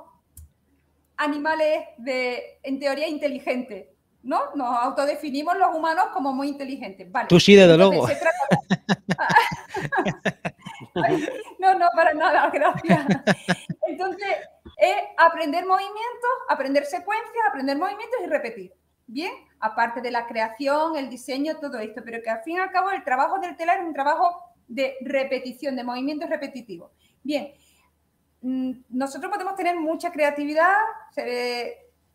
animales 1.17 1.85
de, 1.99 2.61
en 2.63 2.79
teoría, 2.79 3.09
inteligentes. 3.09 3.89
¿no? 4.23 4.55
Nos 4.55 4.77
autodefinimos 4.77 5.57
los 5.57 5.75
humanos 5.75 6.07
como 6.13 6.33
muy 6.33 6.47
inteligentes. 6.49 7.11
Vale. 7.11 7.27
Tú 7.29 7.41
sí, 7.41 7.57
desde 7.57 7.77
luego. 7.77 8.07
no, 11.59 11.77
no, 11.79 11.89
para 11.97 12.15
nada, 12.15 12.49
gracias. 12.51 13.05
Entonces, 13.89 14.29
es 14.77 14.97
aprender 15.17 15.67
movimientos, 15.67 16.31
aprender 16.49 16.85
secuencias, 16.85 17.45
aprender 17.49 17.77
movimientos 17.79 18.21
y 18.23 18.27
repetir. 18.27 18.80
Bien, 19.13 19.33
aparte 19.59 20.01
de 20.01 20.13
la 20.13 20.25
creación, 20.29 20.95
el 20.95 21.11
diseño, 21.11 21.57
todo 21.57 21.81
esto, 21.81 22.01
pero 22.05 22.23
que 22.23 22.31
al 22.31 22.45
fin 22.45 22.55
y 22.55 22.59
al 22.61 22.71
cabo 22.71 22.93
el 22.93 23.03
trabajo 23.03 23.41
del 23.41 23.57
telar 23.57 23.81
es 23.81 23.87
un 23.87 23.93
trabajo 23.93 24.41
de 24.69 24.99
repetición, 25.01 25.75
de 25.75 25.83
movimientos 25.83 26.31
repetitivos. 26.31 26.93
Bien, 27.25 27.53
mm, 28.41 28.71
nosotros 28.91 29.33
podemos 29.33 29.57
tener 29.57 29.75
mucha 29.81 30.13
creatividad, 30.13 30.77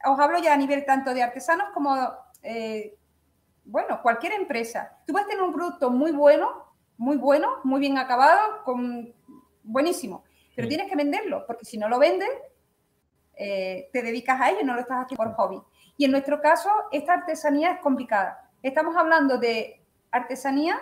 os 0.06 0.18
hablo 0.18 0.40
ya 0.40 0.54
a 0.54 0.58
nivel 0.58 0.86
tanto 0.86 1.14
de 1.14 1.22
artesanos 1.22 1.68
como, 1.74 1.98
eh, 2.42 2.98
bueno, 3.66 4.02
cualquier 4.02 4.32
empresa. 4.32 4.98
Tú 5.06 5.12
puedes 5.12 5.28
tener 5.28 5.44
un 5.44 5.52
producto 5.52 5.92
muy 5.92 6.14
bueno, 6.14 6.64
muy 6.96 7.18
bueno, 7.18 7.58
muy 7.66 7.82
bien 7.82 7.98
acabado, 7.98 8.64
con, 8.64 9.14
buenísimo, 9.64 10.24
pero 10.56 10.70
tienes 10.70 10.90
que 10.90 10.96
venderlo, 10.96 11.46
porque 11.46 11.66
si 11.66 11.78
no 11.78 11.90
lo 11.90 12.00
vendes, 12.00 12.30
eh, 13.36 13.90
te 13.92 14.02
dedicas 14.02 14.40
a 14.40 14.52
ello, 14.52 14.64
no 14.64 14.76
lo 14.76 14.80
estás 14.80 15.04
haciendo 15.04 15.22
por 15.22 15.34
hobby. 15.34 15.62
Y 15.98 16.06
en 16.06 16.12
nuestro 16.12 16.42
caso, 16.42 16.70
esta 16.92 17.14
artesanía 17.14 17.72
es 17.72 17.80
complicada. 17.80 18.50
Estamos 18.64 18.96
hablando 18.96 19.38
de 19.38 19.82
artesanía 20.12 20.80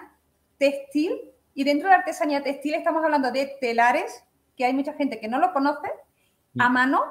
textil 0.57 1.20
y 1.53 1.64
dentro 1.64 1.89
de 1.89 1.95
artesanía 1.95 2.41
textil 2.43 2.74
estamos 2.74 3.03
hablando 3.03 3.32
de 3.32 3.57
telares, 3.59 4.24
que 4.55 4.66
hay 4.66 4.74
mucha 4.74 4.93
gente 4.93 5.20
que 5.20 5.28
no 5.28 5.39
lo 5.39 5.53
conoce, 5.53 5.91
a 6.59 6.70
mano, 6.70 7.01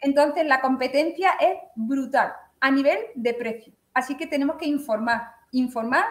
entonces, 0.00 0.46
la 0.46 0.60
competencia 0.60 1.32
es 1.40 1.58
brutal 1.74 2.32
a 2.60 2.70
nivel 2.70 2.98
de 3.14 3.34
precio. 3.34 3.72
Así 3.92 4.16
que 4.16 4.26
tenemos 4.26 4.56
que 4.56 4.66
informar, 4.66 5.22
informar 5.52 6.04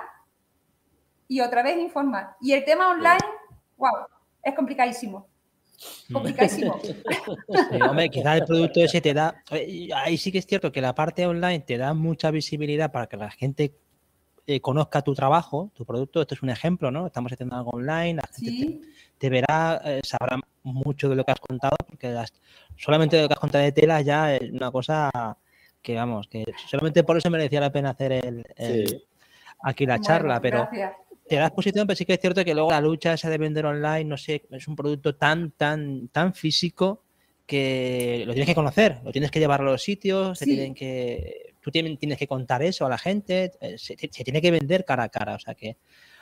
y 1.27 1.41
otra 1.41 1.63
vez 1.63 1.77
informar. 1.77 2.35
Y 2.39 2.53
el 2.53 2.63
tema 2.65 2.89
online, 2.89 3.17
wow, 3.77 4.05
es 4.43 4.53
complicadísimo. 4.55 5.27
Complicadísimo. 6.11 6.79
hombre, 7.89 8.09
quizás 8.09 8.39
el 8.39 8.45
producto 8.45 8.81
ese 8.81 9.01
te 9.01 9.13
da. 9.13 9.43
Ahí 9.95 10.17
sí 10.17 10.31
que 10.31 10.39
es 10.39 10.45
cierto 10.45 10.71
que 10.71 10.81
la 10.81 10.93
parte 10.93 11.25
online 11.25 11.59
te 11.61 11.77
da 11.77 11.93
mucha 11.93 12.31
visibilidad 12.31 12.91
para 12.91 13.07
que 13.07 13.17
la 13.17 13.31
gente 13.31 13.73
eh, 14.47 14.61
conozca 14.61 15.01
tu 15.01 15.13
trabajo, 15.13 15.71
tu 15.75 15.85
producto. 15.85 16.21
Esto 16.21 16.35
es 16.35 16.41
un 16.41 16.49
ejemplo, 16.49 16.89
¿no? 16.89 17.05
Estamos 17.05 17.31
haciendo 17.31 17.55
algo 17.55 17.71
online, 17.71 18.15
la 18.15 18.29
gente 18.33 18.81
te, 19.17 19.29
verá, 19.29 19.81
eh, 19.85 20.01
sabrá 20.03 20.39
mucho 20.63 21.07
de 21.07 21.15
lo 21.15 21.23
que 21.23 21.31
has 21.31 21.39
contado, 21.39 21.75
porque 21.87 22.09
las, 22.09 22.33
solamente 22.75 23.15
de 23.15 23.21
lo 23.21 23.27
que 23.27 23.33
has 23.35 23.39
contado 23.39 23.63
de 23.63 23.71
tela 23.71 24.01
ya 24.01 24.35
es 24.35 24.49
una 24.51 24.71
cosa 24.71 25.11
que, 25.81 25.95
vamos, 25.95 26.27
que 26.27 26.45
solamente 26.67 27.03
por 27.03 27.17
eso 27.17 27.29
merecía 27.29 27.61
la 27.61 27.71
pena 27.71 27.91
hacer 27.91 28.11
el, 28.11 28.43
aquí 29.61 29.85
la 29.85 29.99
charla, 29.99 30.41
pero 30.41 30.67
te 31.29 31.35
da 31.35 31.45
exposición, 31.45 31.87
pero 31.87 31.95
sí 31.95 32.05
que 32.05 32.13
es 32.13 32.19
cierto 32.19 32.43
que 32.43 32.53
luego 32.53 32.71
la 32.71 32.81
lucha 32.81 33.13
esa 33.13 33.29
de 33.29 33.37
vender 33.37 33.65
online, 33.65 34.05
no 34.05 34.17
sé, 34.17 34.45
es 34.51 34.67
un 34.67 34.75
producto 34.75 35.15
tan, 35.15 35.51
tan, 35.51 36.09
tan 36.09 36.33
físico 36.33 37.03
que 37.45 38.23
lo 38.25 38.33
tienes 38.33 38.47
que 38.47 38.55
conocer, 38.55 38.99
lo 39.03 39.11
tienes 39.11 39.31
que 39.31 39.39
llevar 39.39 39.61
a 39.61 39.63
los 39.63 39.81
sitios, 39.81 40.37
se 40.37 40.45
tienen 40.45 40.73
que, 40.73 41.53
tú 41.61 41.71
tienes 41.71 42.17
que 42.17 42.27
contar 42.27 42.61
eso 42.63 42.85
a 42.85 42.89
la 42.89 42.97
gente, 42.97 43.51
eh, 43.61 43.77
se, 43.77 43.95
se, 43.97 44.23
tiene 44.23 44.41
que 44.41 44.51
vender 44.51 44.85
cara 44.85 45.03
a 45.03 45.09
cara, 45.09 45.35
o 45.35 45.39
sea 45.39 45.55
que 45.55 45.77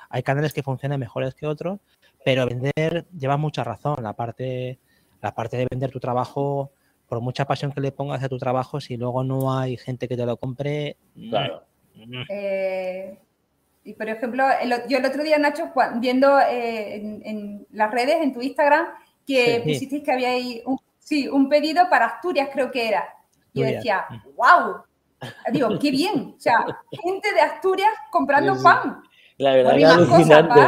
hay 0.10 0.24
canales 0.24 0.53
que 0.53 0.64
funcionan 0.64 0.99
mejores 0.99 1.36
que 1.36 1.47
otros, 1.47 1.80
pero 2.24 2.45
vender 2.45 3.08
lleva 3.18 3.38
mucha 3.38 3.64
razón, 3.64 4.03
la 4.03 4.14
parte 4.14 4.80
la 5.22 5.34
parte 5.34 5.58
de 5.58 5.68
vender 5.70 5.91
tu 5.91 5.99
trabajo, 5.99 6.72
por 7.08 7.22
mucha 7.22 7.45
pasión 7.45 7.72
que 7.72 7.82
le 7.82 7.91
pongas 7.91 8.24
a 8.24 8.30
tu 8.30 8.38
trabajo, 8.38 8.80
si 8.80 8.97
luego 8.97 9.24
no 9.24 9.58
hay 9.58 9.78
gente 9.78 10.08
que 10.08 10.18
te 10.18 10.26
lo 10.26 10.38
compre. 10.38 10.97
Claro. 11.30 11.64
Eh, 12.30 13.18
y 13.88 13.94
por 13.94 14.10
ejemplo, 14.10 14.44
yo 14.90 14.98
el 14.98 15.06
otro 15.06 15.24
día, 15.24 15.38
Nacho, 15.38 15.72
viendo 15.96 16.38
eh, 16.42 16.96
en, 17.24 17.66
las 17.72 17.90
redes, 17.90 18.18
en 18.22 18.34
tu 18.34 18.42
Instagram, 18.42 18.86
que 19.26 19.62
pusisteis 19.64 20.04
que 20.04 20.12
había 20.12 20.32
un, 20.66 20.78
sí, 21.00 21.30
un 21.30 21.48
pedido 21.48 21.90
para 21.90 22.08
Asturias, 22.08 22.50
creo 22.52 22.70
que 22.70 22.90
era. 22.90 23.08
Y 23.54 23.62
yo 23.62 23.66
decía, 23.66 24.06
wow, 24.36 24.82
digo, 25.54 25.80
qué 25.80 25.90
bien. 25.90 26.34
O 26.36 26.40
sea, 26.40 26.66
gente 27.02 27.34
de 27.34 27.40
Asturias 27.40 27.90
comprando 28.12 28.62
pan. 28.62 29.02
La 29.38 29.54
verdad 29.54 29.76
que 29.76 29.84
es 29.84 29.90
alucinante. 29.90 30.62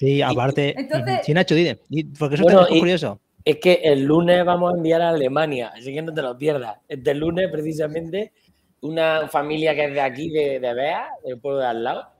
Sí, 0.00 0.20
aparte. 0.20 0.74
Entonces, 0.76 1.20
sí, 1.22 1.32
Nacho, 1.32 1.54
dime, 1.54 1.78
porque 2.18 2.34
eso 2.34 2.66
es 2.66 2.80
curioso. 2.80 3.20
Es 3.44 3.58
que 3.58 3.74
el 3.84 4.02
lunes 4.02 4.44
vamos 4.44 4.74
a 4.74 4.76
enviar 4.76 5.00
a 5.00 5.10
Alemania, 5.10 5.72
así 5.76 5.94
que 5.94 6.02
no 6.02 6.12
te 6.12 6.22
lo 6.22 6.36
pierdas. 6.36 6.78
Este 6.88 7.14
lunes, 7.14 7.48
precisamente, 7.52 8.32
una 8.80 9.28
familia 9.28 9.76
que 9.76 9.84
es 9.84 9.94
de 9.94 10.00
aquí, 10.00 10.28
de, 10.30 10.58
de 10.58 10.74
Bea, 10.74 11.08
del 11.24 11.38
pueblo 11.38 11.60
de 11.60 11.66
al 11.66 11.84
lado, 11.84 12.11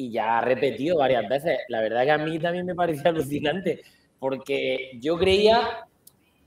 y 0.00 0.10
ya 0.10 0.38
ha 0.38 0.40
repetido 0.40 0.98
varias 0.98 1.28
veces. 1.28 1.58
La 1.68 1.82
verdad 1.82 2.04
que 2.04 2.10
a 2.10 2.18
mí 2.18 2.38
también 2.38 2.64
me 2.64 2.74
parecía 2.74 3.10
alucinante, 3.10 3.82
porque 4.18 4.92
yo 4.98 5.18
creía, 5.18 5.86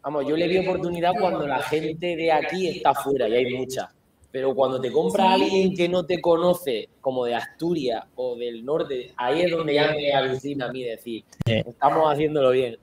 vamos, 0.01 0.25
yo 0.27 0.35
le 0.35 0.47
di 0.47 0.57
oportunidad 0.57 1.13
cuando 1.19 1.45
la 1.45 1.61
gente 1.61 2.15
de 2.15 2.31
aquí 2.31 2.67
está 2.67 2.93
fuera, 2.93 3.27
y 3.29 3.35
hay 3.35 3.53
mucha. 3.53 3.91
Pero 4.31 4.55
cuando 4.55 4.81
te 4.81 4.91
compra 4.91 5.33
alguien 5.33 5.75
que 5.75 5.87
no 5.87 6.03
te 6.07 6.19
conoce, 6.19 6.89
como 6.99 7.25
de 7.25 7.35
Asturias 7.35 8.03
o 8.15 8.35
del 8.35 8.65
norte, 8.65 9.13
ahí 9.15 9.43
es 9.43 9.51
donde 9.51 9.75
ya 9.75 9.91
me 9.91 10.11
alucina 10.11 10.65
a 10.65 10.71
mí 10.71 10.83
decir, 10.83 11.23
estamos 11.45 12.11
haciéndolo 12.11 12.49
bien. 12.49 12.75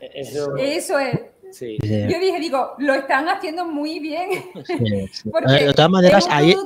Eso, 0.00 0.56
es. 0.98 1.32
Yo 1.52 2.18
dije, 2.20 2.40
digo, 2.40 2.72
lo 2.78 2.94
están 2.94 3.28
haciendo 3.28 3.64
muy 3.64 4.00
bien. 4.00 4.30
de 4.54 5.72
todas 5.72 5.90
maneras, 5.90 6.26
ahí. 6.28 6.56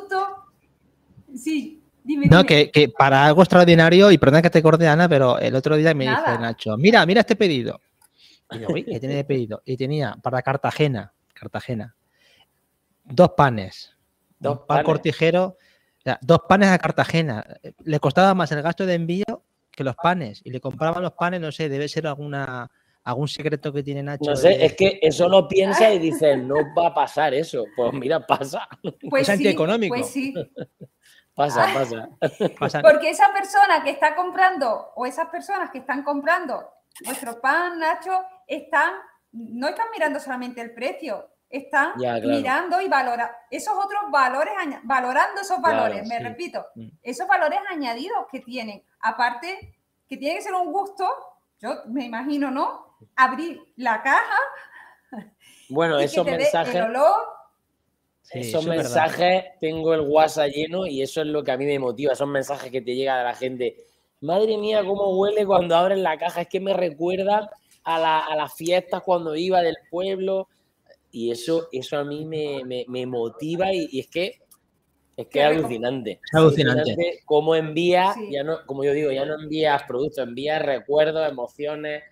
Sí, 1.36 1.84
dime. 2.05 2.26
No, 2.26 2.44
Que, 2.44 2.70
para 2.96 3.26
algo 3.26 3.42
extraordinario, 3.42 4.12
y 4.12 4.18
perdón 4.18 4.42
que 4.42 4.50
te 4.50 4.62
corte, 4.62 4.86
Ana, 4.86 5.09
pero 5.09 5.38
el 5.38 5.55
otro 5.57 5.76
día 5.76 5.92
me 5.94 6.05
dice 6.05 6.38
Nacho, 6.38 6.76
mira, 6.76 7.05
mira 7.05 7.20
este 7.22 7.34
pedido. 7.34 7.80
Y 8.52 8.61
yo, 8.61 8.68
¿qué 8.68 9.00
tiene 9.00 9.16
de 9.16 9.24
pedido? 9.24 9.62
Y 9.64 9.76
tenía 9.76 10.16
para 10.22 10.42
Cartagena, 10.42 11.12
Cartagena, 11.32 11.96
dos 13.05 13.30
panes, 13.36 13.96
dos 14.38 14.61
pan 14.68 14.84
cortijero, 14.84 15.57
dos 16.20 16.40
panes 16.48 16.68
a 16.68 16.78
Cartagena. 16.78 17.44
Le 17.82 17.98
costaba 17.98 18.34
más 18.34 18.52
el 18.52 18.62
gasto 18.62 18.86
de 18.86 18.94
envío 18.94 19.42
que 19.70 19.84
los 19.84 19.96
panes. 19.96 20.40
Y 20.44 20.50
le 20.50 20.61
compraban 20.61 21.02
los 21.02 21.12
panes, 21.12 21.40
no 21.40 21.50
sé, 21.50 21.68
debe 21.68 21.88
ser 21.88 22.07
alguna 22.07 22.70
algún 23.05 23.28
secreto 23.28 23.72
que 23.72 23.82
tiene 23.82 24.02
Nacho. 24.02 24.30
No 24.30 24.36
sé, 24.36 24.64
es 24.64 24.74
que 24.74 24.98
eso 25.02 25.28
lo 25.28 25.46
piensa 25.46 25.92
y 25.92 25.98
dice, 26.11 26.36
no 26.36 26.57
va 26.76 26.88
a 26.88 26.94
pasar 26.94 27.34
eso. 27.34 27.64
Pues 27.76 27.92
mira, 27.92 28.26
pasa. 28.26 28.66
Pues 29.11 29.24
es 29.24 29.28
antieconómico. 29.28 29.94
Pues 29.94 30.09
sí. 30.09 30.34
Pasa, 31.35 32.09
pasa. 32.59 32.82
Porque 32.82 33.11
esa 33.11 33.32
persona 33.32 33.82
que 33.82 33.91
está 33.91 34.14
comprando 34.14 34.93
o 34.95 35.07
esas 35.07 35.28
personas 35.28 35.70
que 35.70 35.78
están 35.78 36.03
comprando 36.03 36.70
nuestro 37.05 37.41
pan, 37.41 37.78
Nacho, 37.78 38.24
están, 38.47 38.93
no 39.32 39.68
están 39.68 39.87
mirando 39.93 40.20
solamente 40.20 40.61
el 40.61 40.72
precio, 40.74 41.28
están 41.49 41.93
mirando 41.97 42.80
y 42.80 42.89
valorando 42.89 43.35
esos 43.51 43.74
otros 43.74 44.11
valores, 44.11 44.55
valorando 44.82 45.41
esos 45.41 45.61
valores, 45.61 46.07
me 46.09 46.18
repito, 46.18 46.64
mm. 46.74 46.89
esos 47.03 47.26
valores 47.28 47.61
añadidos 47.70 48.26
que 48.30 48.41
tienen. 48.41 48.85
Aparte, 49.01 49.76
que 50.09 50.16
tiene 50.16 50.37
que 50.37 50.43
ser 50.43 50.55
un 50.55 50.72
gusto, 50.72 51.09
yo 51.61 51.82
me 51.87 52.05
imagino, 52.05 52.51
¿no? 52.51 52.85
abrir 53.16 53.61
la 53.76 54.03
caja. 54.03 54.39
Bueno, 55.68 55.99
esos 55.99 56.24
mensajes. 56.24 56.87
Esos 58.31 58.66
mensajes, 58.66 59.45
tengo 59.61 59.95
el 59.95 60.01
WhatsApp 60.01 60.51
lleno 60.51 60.87
y 60.87 61.03
eso 61.03 61.20
es 61.20 61.27
lo 61.27 61.45
que 61.45 61.53
a 61.53 61.57
mí 61.57 61.66
me 61.66 61.79
motiva. 61.79 62.12
Esos 62.12 62.29
mensajes 62.29 62.70
que 62.70 62.81
te 62.81 62.95
llegan 62.95 63.18
de 63.18 63.25
la 63.25 63.35
gente. 63.35 63.77
madre 64.20 64.57
mía, 64.57 64.83
cómo 64.85 65.16
huele 65.18 65.45
cuando 65.45 65.77
abren 65.77 66.03
la 66.03 66.18
caja, 66.18 66.43
es 66.43 66.49
que 66.49 66.61
me 66.61 66.72
recuerda 66.72 67.51
a, 67.85 68.35
las 68.35 68.55
fiestas 68.55 69.03
cuando 69.03 69.37
iba 69.37 69.61
del 69.61 69.77
pueblo 69.91 70.49
y 71.12 71.31
eso, 71.31 71.68
eso 71.70 71.99
a 71.99 72.05
mí 72.05 72.25
me, 72.25 73.07
motiva 73.07 73.72
y, 73.72 74.01
es 74.01 74.09
que 74.09 74.39
es 75.16 75.29
que 75.29 75.41
es 75.41 75.47
alucinante. 75.47 76.20
Es 76.25 76.35
alucinante. 76.35 77.20
Cómo 77.25 77.55
envías, 77.55 78.16
ya 78.31 78.43
no, 78.43 78.66
como 78.66 78.83
yo 78.83 78.93
digo, 78.93 79.12
ya 79.12 79.25
no 79.25 79.41
envías 79.41 79.85
productos, 79.85 80.27
envías 80.27 80.61
recuerdos, 80.61 81.29
emociones, 81.29 82.03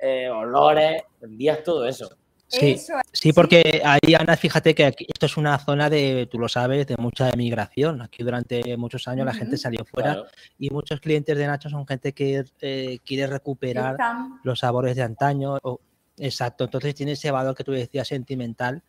eh, 0.00 0.28
olores, 0.28 1.02
envías 1.20 1.64
todo 1.64 1.86
eso. 1.86 2.16
Sí, 2.52 2.76
sí, 3.12 3.32
porque 3.32 3.80
ahí, 3.82 4.14
Ana, 4.14 4.36
fíjate 4.36 4.74
que 4.74 4.86
esto 4.86 5.26
es 5.26 5.36
una 5.38 5.58
zona 5.58 5.88
de, 5.88 6.28
tú 6.30 6.38
lo 6.38 6.48
sabes, 6.48 6.86
de 6.86 6.96
mucha 6.98 7.30
emigración. 7.30 8.02
Aquí 8.02 8.22
durante 8.22 8.76
muchos 8.76 9.08
años 9.08 9.24
la 9.24 9.32
gente 9.32 9.56
salió 9.56 9.84
fuera 9.86 10.24
y 10.58 10.68
muchos 10.68 11.00
clientes 11.00 11.36
de 11.36 11.46
Nacho 11.46 11.70
son 11.70 11.86
gente 11.86 12.12
que 12.12 12.44
eh, 12.60 12.98
quiere 13.06 13.26
recuperar 13.26 13.96
los 14.44 14.58
sabores 14.58 14.96
de 14.96 15.02
antaño. 15.02 15.58
exacto, 16.18 16.64
entonces 16.64 16.94
tiene 16.94 17.12
ese 17.12 17.30
valor 17.30 17.54
que 17.54 17.64
tú 17.64 17.72
decías 17.72 18.06
sentimental 18.06 18.82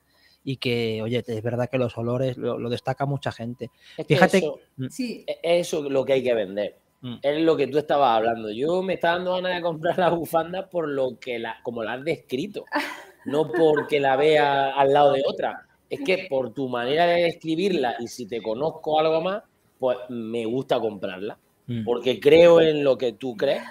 y 0.43 0.57
que, 0.57 1.01
oye, 1.01 1.24
es 1.26 1.41
verdad 1.41 1.70
que 1.70 1.78
los 1.78 1.97
olores 1.97 2.36
lo, 2.36 2.70
destaca 2.70 3.05
mucha 3.05 3.32
gente. 3.32 3.72
Fíjate. 4.05 4.39
Eso, 4.39 4.59
mm. 4.76 4.88
sí. 4.89 5.24
E, 5.26 5.59
eso 5.59 5.86
es 5.86 5.91
lo 5.91 6.03
que 6.03 6.14
hay 6.14 6.24
que 6.24 6.34
vender. 6.34 6.76
Mm. 6.99 7.16
Es 7.22 7.41
lo 7.41 7.55
que 7.55 7.68
tú 7.68 7.78
estabas 7.78 8.18
hablando. 8.18 8.51
Yo 8.51 8.82
me 8.82 8.95
estaba 8.95 9.16
dando 9.16 9.36
ganas 9.36 9.55
de 9.55 9.61
comprar 9.61 9.97
la 9.97 10.09
bufanda 10.09 10.70
por 10.70 10.89
lo 10.89 11.18
que 11.18 11.39
la, 11.39 11.61
como 11.64 11.82
la 11.82 11.93
has 11.93 12.03
descrito. 12.03 12.66
no 13.26 13.52
porque 13.52 14.00
la 14.00 14.16
vea 14.16 14.72
al 14.72 14.94
lado 14.94 15.14
de 15.14 15.24
otra, 15.26 15.66
es 15.90 16.02
que 16.02 16.28
por 16.30 16.54
tu 16.54 16.68
manera 16.70 17.06
de 17.06 17.24
describirla 17.24 17.96
y 18.00 18.08
si 18.08 18.26
te 18.26 18.42
conozco 18.42 19.00
algo 19.00 19.22
más, 19.22 19.44
pues 19.80 19.98
me 20.10 20.46
gusta 20.46 20.80
comprarla, 20.80 21.38
mm. 21.68 21.84
porque 21.84 22.20
creo 22.20 22.62
en 22.62 22.84
lo 22.84 22.98
que 22.98 23.14
tú 23.14 23.36
crees. 23.36 23.64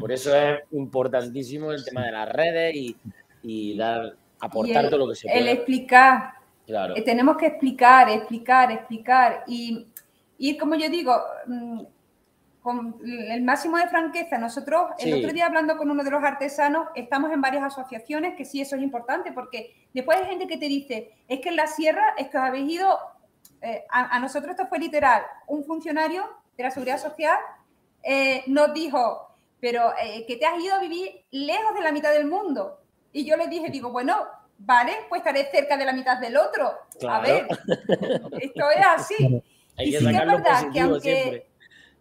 Por 0.00 0.10
eso 0.10 0.34
es 0.34 0.60
importantísimo 0.72 1.70
el 1.70 1.84
tema 1.84 2.06
de 2.06 2.12
las 2.12 2.28
redes 2.30 2.74
y, 3.42 3.76
dar, 3.76 4.16
aportar 4.40 4.88
todo 4.88 5.00
lo 5.00 5.08
que 5.08 5.16
se 5.16 5.28
puede. 5.28 5.40
El 5.40 5.48
explicar. 5.48 6.32
Claro. 6.66 6.96
Eh, 6.96 7.02
tenemos 7.02 7.36
que 7.36 7.46
explicar, 7.46 8.08
explicar, 8.08 8.72
explicar. 8.72 9.44
Y, 9.46 9.86
y 10.38 10.56
como 10.56 10.76
yo 10.76 10.88
digo, 10.88 11.14
mm, 11.46 11.80
con 12.66 12.96
el 13.06 13.42
máximo 13.42 13.76
de 13.76 13.86
franqueza, 13.86 14.38
nosotros, 14.38 14.90
el 14.98 15.14
otro 15.14 15.32
día 15.32 15.46
hablando 15.46 15.76
con 15.76 15.88
uno 15.88 16.02
de 16.02 16.10
los 16.10 16.20
artesanos, 16.24 16.88
estamos 16.96 17.30
en 17.30 17.40
varias 17.40 17.62
asociaciones, 17.62 18.34
que 18.34 18.44
sí, 18.44 18.60
eso 18.60 18.74
es 18.74 18.82
importante, 18.82 19.30
porque 19.30 19.86
después 19.94 20.18
hay 20.18 20.26
gente 20.26 20.48
que 20.48 20.56
te 20.56 20.66
dice, 20.66 21.12
es 21.28 21.38
que 21.38 21.50
en 21.50 21.54
la 21.54 21.68
sierra, 21.68 22.14
es 22.18 22.26
que 22.26 22.38
habéis 22.38 22.68
ido, 22.68 22.98
eh, 23.62 23.84
a, 23.88 24.18
nosotros 24.18 24.50
esto 24.50 24.66
fue 24.66 24.80
literal, 24.80 25.22
un 25.46 25.62
funcionario 25.62 26.24
de 26.56 26.64
la 26.64 26.72
Seguridad 26.72 27.00
Social 27.00 27.38
eh, 28.02 28.42
nos 28.48 28.74
dijo, 28.74 29.36
pero 29.60 29.92
eh, 30.02 30.24
que 30.26 30.34
te 30.34 30.44
has 30.44 30.58
ido 30.60 30.74
a 30.74 30.80
vivir 30.80 31.24
lejos 31.30 31.72
de 31.72 31.82
la 31.82 31.92
mitad 31.92 32.10
del 32.10 32.26
mundo. 32.26 32.80
Y 33.12 33.24
yo 33.24 33.36
le 33.36 33.46
dije, 33.46 33.70
digo, 33.70 33.92
bueno, 33.92 34.26
vale, 34.58 34.92
pues 35.08 35.20
estaré 35.20 35.48
cerca 35.52 35.76
de 35.76 35.84
la 35.84 35.92
mitad 35.92 36.18
del 36.18 36.36
otro. 36.36 36.72
A 37.08 37.20
ver, 37.20 37.46
esto 38.40 38.70
es 38.72 38.86
así. 38.88 39.14
y 39.78 39.92
sí 39.92 40.04
que 40.04 40.16
es 40.16 40.26
verdad 40.26 40.72
que 40.72 40.80
aunque... 40.80 41.55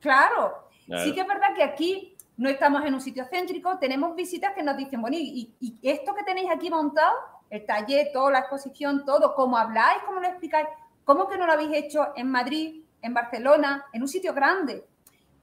Claro. 0.06 0.70
Sí 1.04 1.16
que 1.16 1.22
es 1.22 1.28
verdad 1.28 1.56
que 1.56 1.64
aquí 1.64 2.16
no 2.38 2.48
estamos 2.48 2.86
en 2.86 2.94
un 2.94 3.02
sitio 3.02 3.26
céntrico, 3.26 3.80
tenemos 3.80 4.16
visitas 4.16 4.54
que 4.54 4.62
nos 4.62 4.78
dicen, 4.78 5.02
bueno, 5.02 5.18
y, 5.20 5.52
esto 5.82 6.14
que 6.14 6.22
tenéis 6.22 6.52
aquí 6.52 6.70
montado, 6.70 7.12
el 7.50 7.66
taller, 7.66 8.10
toda 8.14 8.30
la 8.30 8.40
exposición, 8.40 9.04
todo, 9.04 9.34
cómo 9.34 9.58
habláis, 9.58 10.04
cómo 10.06 10.20
lo 10.20 10.28
explicáis, 10.28 10.68
¿cómo 11.06 11.28
que 11.28 11.40
no 11.40 11.48
lo 11.48 11.54
habéis 11.54 11.74
hecho 11.74 12.10
en 12.16 12.30
Madrid, 12.30 12.84
en 13.02 13.16
Barcelona, 13.16 13.86
en 13.94 14.04
un 14.04 14.08
sitio 14.08 14.32
grande? 14.32 14.86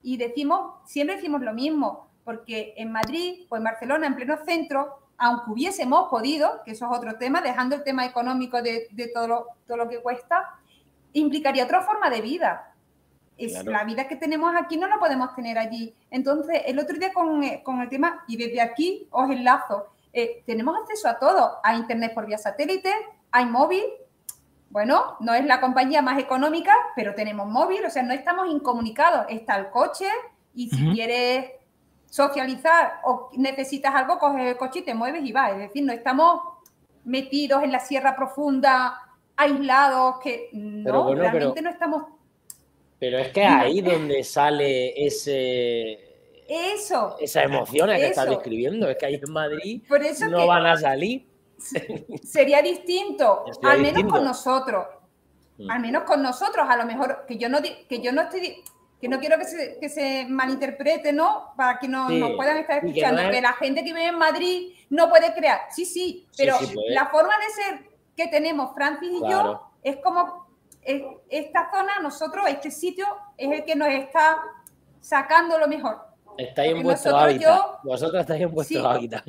Y 0.01 0.17
decimos, 0.17 0.75
siempre 0.85 1.17
decimos 1.17 1.43
lo 1.43 1.53
mismo, 1.53 2.09
porque 2.23 2.75
en 2.77 2.93
Madrid 2.93 3.47
o 3.49 3.57
en 3.57 3.65
Barcelona, 3.65 4.07
en 4.07 4.15
pleno 4.15 4.37
centro, 4.45 5.01
aunque 5.19 5.51
hubiésemos 5.51 6.09
podido, 6.09 6.63
que 6.65 6.71
eso 6.71 6.87
es 6.89 6.97
otro 6.97 7.17
tema, 7.17 7.41
dejando 7.41 7.75
el 7.75 7.83
tema 7.83 8.07
económico 8.07 8.63
de, 8.63 8.89
todo, 9.13 9.49
todo 9.67 9.77
lo 9.77 9.89
que 9.89 10.01
cuesta, 10.01 10.51
implicaría 11.15 11.65
otra 11.65 11.83
forma 11.83 12.11
de 12.11 12.21
vida 12.21 12.72
la 13.39 13.85
vida 13.85 14.07
que 14.07 14.17
tenemos 14.17 14.55
aquí 14.57 14.77
no 14.77 14.87
la 14.87 14.99
podemos 14.99 15.35
tener 15.35 15.59
allí. 15.59 15.95
Entonces, 16.11 16.63
el 16.67 16.79
otro 16.79 16.97
día 16.99 17.13
con, 17.13 17.43
eh, 17.43 17.63
con 17.65 17.81
el 17.81 17.89
tema, 17.89 18.25
y 18.29 18.37
desde 18.37 18.61
aquí 18.61 19.09
os 19.11 19.31
enlazo, 19.31 19.89
eh, 20.13 20.43
tenemos 20.47 20.77
acceso 20.77 21.09
a 21.09 21.19
todo, 21.19 21.59
a 21.63 21.75
Internet 21.75 22.15
por 22.15 22.27
vía 22.27 22.39
satélite, 22.39 22.93
hay 23.31 23.47
móvil, 23.47 23.83
bueno, 24.71 25.17
no 25.21 25.35
es 25.35 25.45
la 25.45 25.61
compañía 25.61 26.03
más 26.03 26.19
económica, 26.19 26.75
pero 26.97 27.15
tenemos 27.15 27.47
móvil, 27.47 27.85
o 27.85 27.91
sea, 27.91 28.03
no 28.03 28.13
estamos 28.13 28.49
incomunicados, 28.49 29.27
está 29.29 29.57
el 29.57 29.71
coche 29.71 30.07
y 30.55 30.69
si 30.71 30.93
quieres 30.93 31.51
socializar 32.07 33.01
o 33.05 33.31
necesitas 33.37 33.95
algo, 33.95 34.19
coges 34.19 34.47
el 34.47 34.57
coche 34.57 34.81
y 34.81 34.83
te 34.83 34.95
mueves 34.95 35.25
y 35.25 35.33
vas. 35.33 35.53
Es 35.53 35.59
decir, 35.59 35.85
no 35.85 35.93
estamos 35.93 36.43
metidos 37.05 37.63
en 37.63 37.73
la 37.73 37.81
sierra 37.81 38.15
profunda, 38.15 38.99
aislados, 39.37 40.21
que 40.21 40.51
no, 40.53 41.15
realmente 41.15 41.63
no 41.63 41.71
estamos 41.71 42.05
pero 43.03 43.19
es 43.19 43.33
que 43.33 43.45
ahí 43.45 43.81
donde 43.81 44.23
sale 44.23 45.05
ese. 45.05 45.99
Eso. 46.49 47.17
Esa 47.19 47.43
emoción 47.43 47.89
que 47.89 48.07
estás 48.07 48.31
describiendo. 48.31 48.89
Es 48.89 48.97
que 48.97 49.07
ahí 49.07 49.21
en 49.21 49.33
Madrid 49.33 49.83
no 50.31 50.47
van 50.47 50.67
a 50.67 50.77
salir. 50.77 51.27
Sería 52.23 52.63
distinto, 52.63 53.45
al 53.65 53.81
menos 53.83 54.05
con 54.05 54.25
nosotros. 54.25 54.87
Mm. 55.59 55.69
Al 55.69 55.81
menos 55.81 56.05
con 56.05 56.23
nosotros, 56.23 56.65
a 56.69 56.77
lo 56.77 56.87
mejor, 56.87 57.25
que 57.27 57.37
yo 57.39 57.49
no, 57.49 57.59
que 57.61 58.01
yo 58.01 58.13
no 58.13 58.23
estoy 58.23 58.63
que 59.01 59.09
no 59.09 59.19
quiero 59.19 59.37
que 59.37 59.47
se, 59.47 59.79
que 59.81 59.89
se 59.89 60.27
malinterprete, 60.29 61.13
¿no? 61.13 61.55
Para 61.57 61.81
que 61.81 61.89
nos, 61.89 62.07
puedan 62.37 62.59
estar 62.59 62.85
escuchando, 62.85 63.29
que, 63.33 63.41
la 63.41 63.55
gente 63.55 63.83
que 63.83 63.93
vive 63.93 64.07
en 64.07 64.19
Madrid 64.19 64.75
no 64.91 65.09
puede 65.11 65.35
crear. 65.35 65.63
Sí, 65.71 65.87
sí, 65.87 66.29
pero 66.37 66.57
la 66.91 67.07
forma 67.07 67.33
de 67.37 67.63
ser 67.63 67.91
que 68.17 68.29
tenemos 68.29 68.73
Francis 68.77 69.11
y 69.11 69.29
yo 69.29 69.73
es 69.83 69.97
como 69.97 70.42
esta 70.85 71.71
zona, 71.71 72.01
nosotros, 72.01 72.45
este 72.49 72.71
sitio 72.71 73.07
es 73.37 73.51
el 73.53 73.65
que 73.65 73.77
nos 73.77 73.89
está 73.89 74.43
sacando 75.01 75.59
lo 75.59 75.69
mejor. 75.69 76.13
Estáis 76.39 76.73
en 76.73 76.83
vuestro 76.83 77.17
hábitat. 77.17 77.83
Vosotros 77.83 78.21
estáis 78.21 78.43
en 78.43 78.53
vuestro 78.53 78.87
hábitat. 78.87 79.25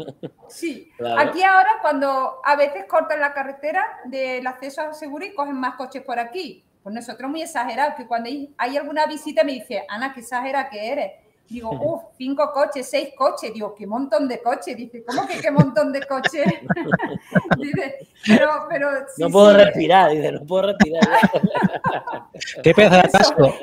Sí. 0.47 0.91
Aquí 1.17 1.43
ahora, 1.43 1.79
cuando 1.81 2.39
a 2.43 2.55
veces 2.55 2.85
cortan 2.87 3.19
la 3.19 3.33
carretera 3.33 3.99
del 4.05 4.45
acceso 4.47 4.81
a 4.81 4.93
seguro 4.93 5.25
y 5.25 5.33
cogen 5.33 5.59
más 5.59 5.75
coches 5.75 6.01
por 6.03 6.19
aquí. 6.19 6.63
Pues 6.81 6.93
nosotros 6.93 7.29
muy 7.29 7.41
exagerados, 7.41 7.95
que 7.95 8.07
cuando 8.07 8.29
hay, 8.29 8.77
alguna 8.77 9.05
visita 9.05 9.43
me 9.43 9.53
dice, 9.53 9.85
Ana, 9.87 10.13
qué 10.13 10.19
exagera 10.19 10.69
que 10.69 10.91
eres. 10.91 11.11
Digo, 11.53 11.69
uff, 11.69 12.15
cinco 12.17 12.51
coches, 12.51 12.89
seis 12.89 13.09
coches. 13.15 13.53
Digo, 13.53 13.75
qué 13.75 13.85
montón 13.85 14.27
de 14.27 14.41
coches. 14.41 14.75
Dice, 14.75 15.03
¿cómo 15.05 15.27
que 15.27 15.37
qué 15.37 15.51
montón 15.51 15.93
de 15.93 16.01
coches? 16.01 16.47
dice, 17.59 18.07
pero, 18.25 18.65
pero. 18.67 18.89
no 19.19 19.29
puedo 19.29 19.53
respirar, 19.55 20.11
dice, 20.11 20.31
no 20.31 20.43
puedo 20.47 20.69
respirar. 20.69 21.03
qué 22.63 22.73
pedazo 22.73 23.19
de 23.37 23.53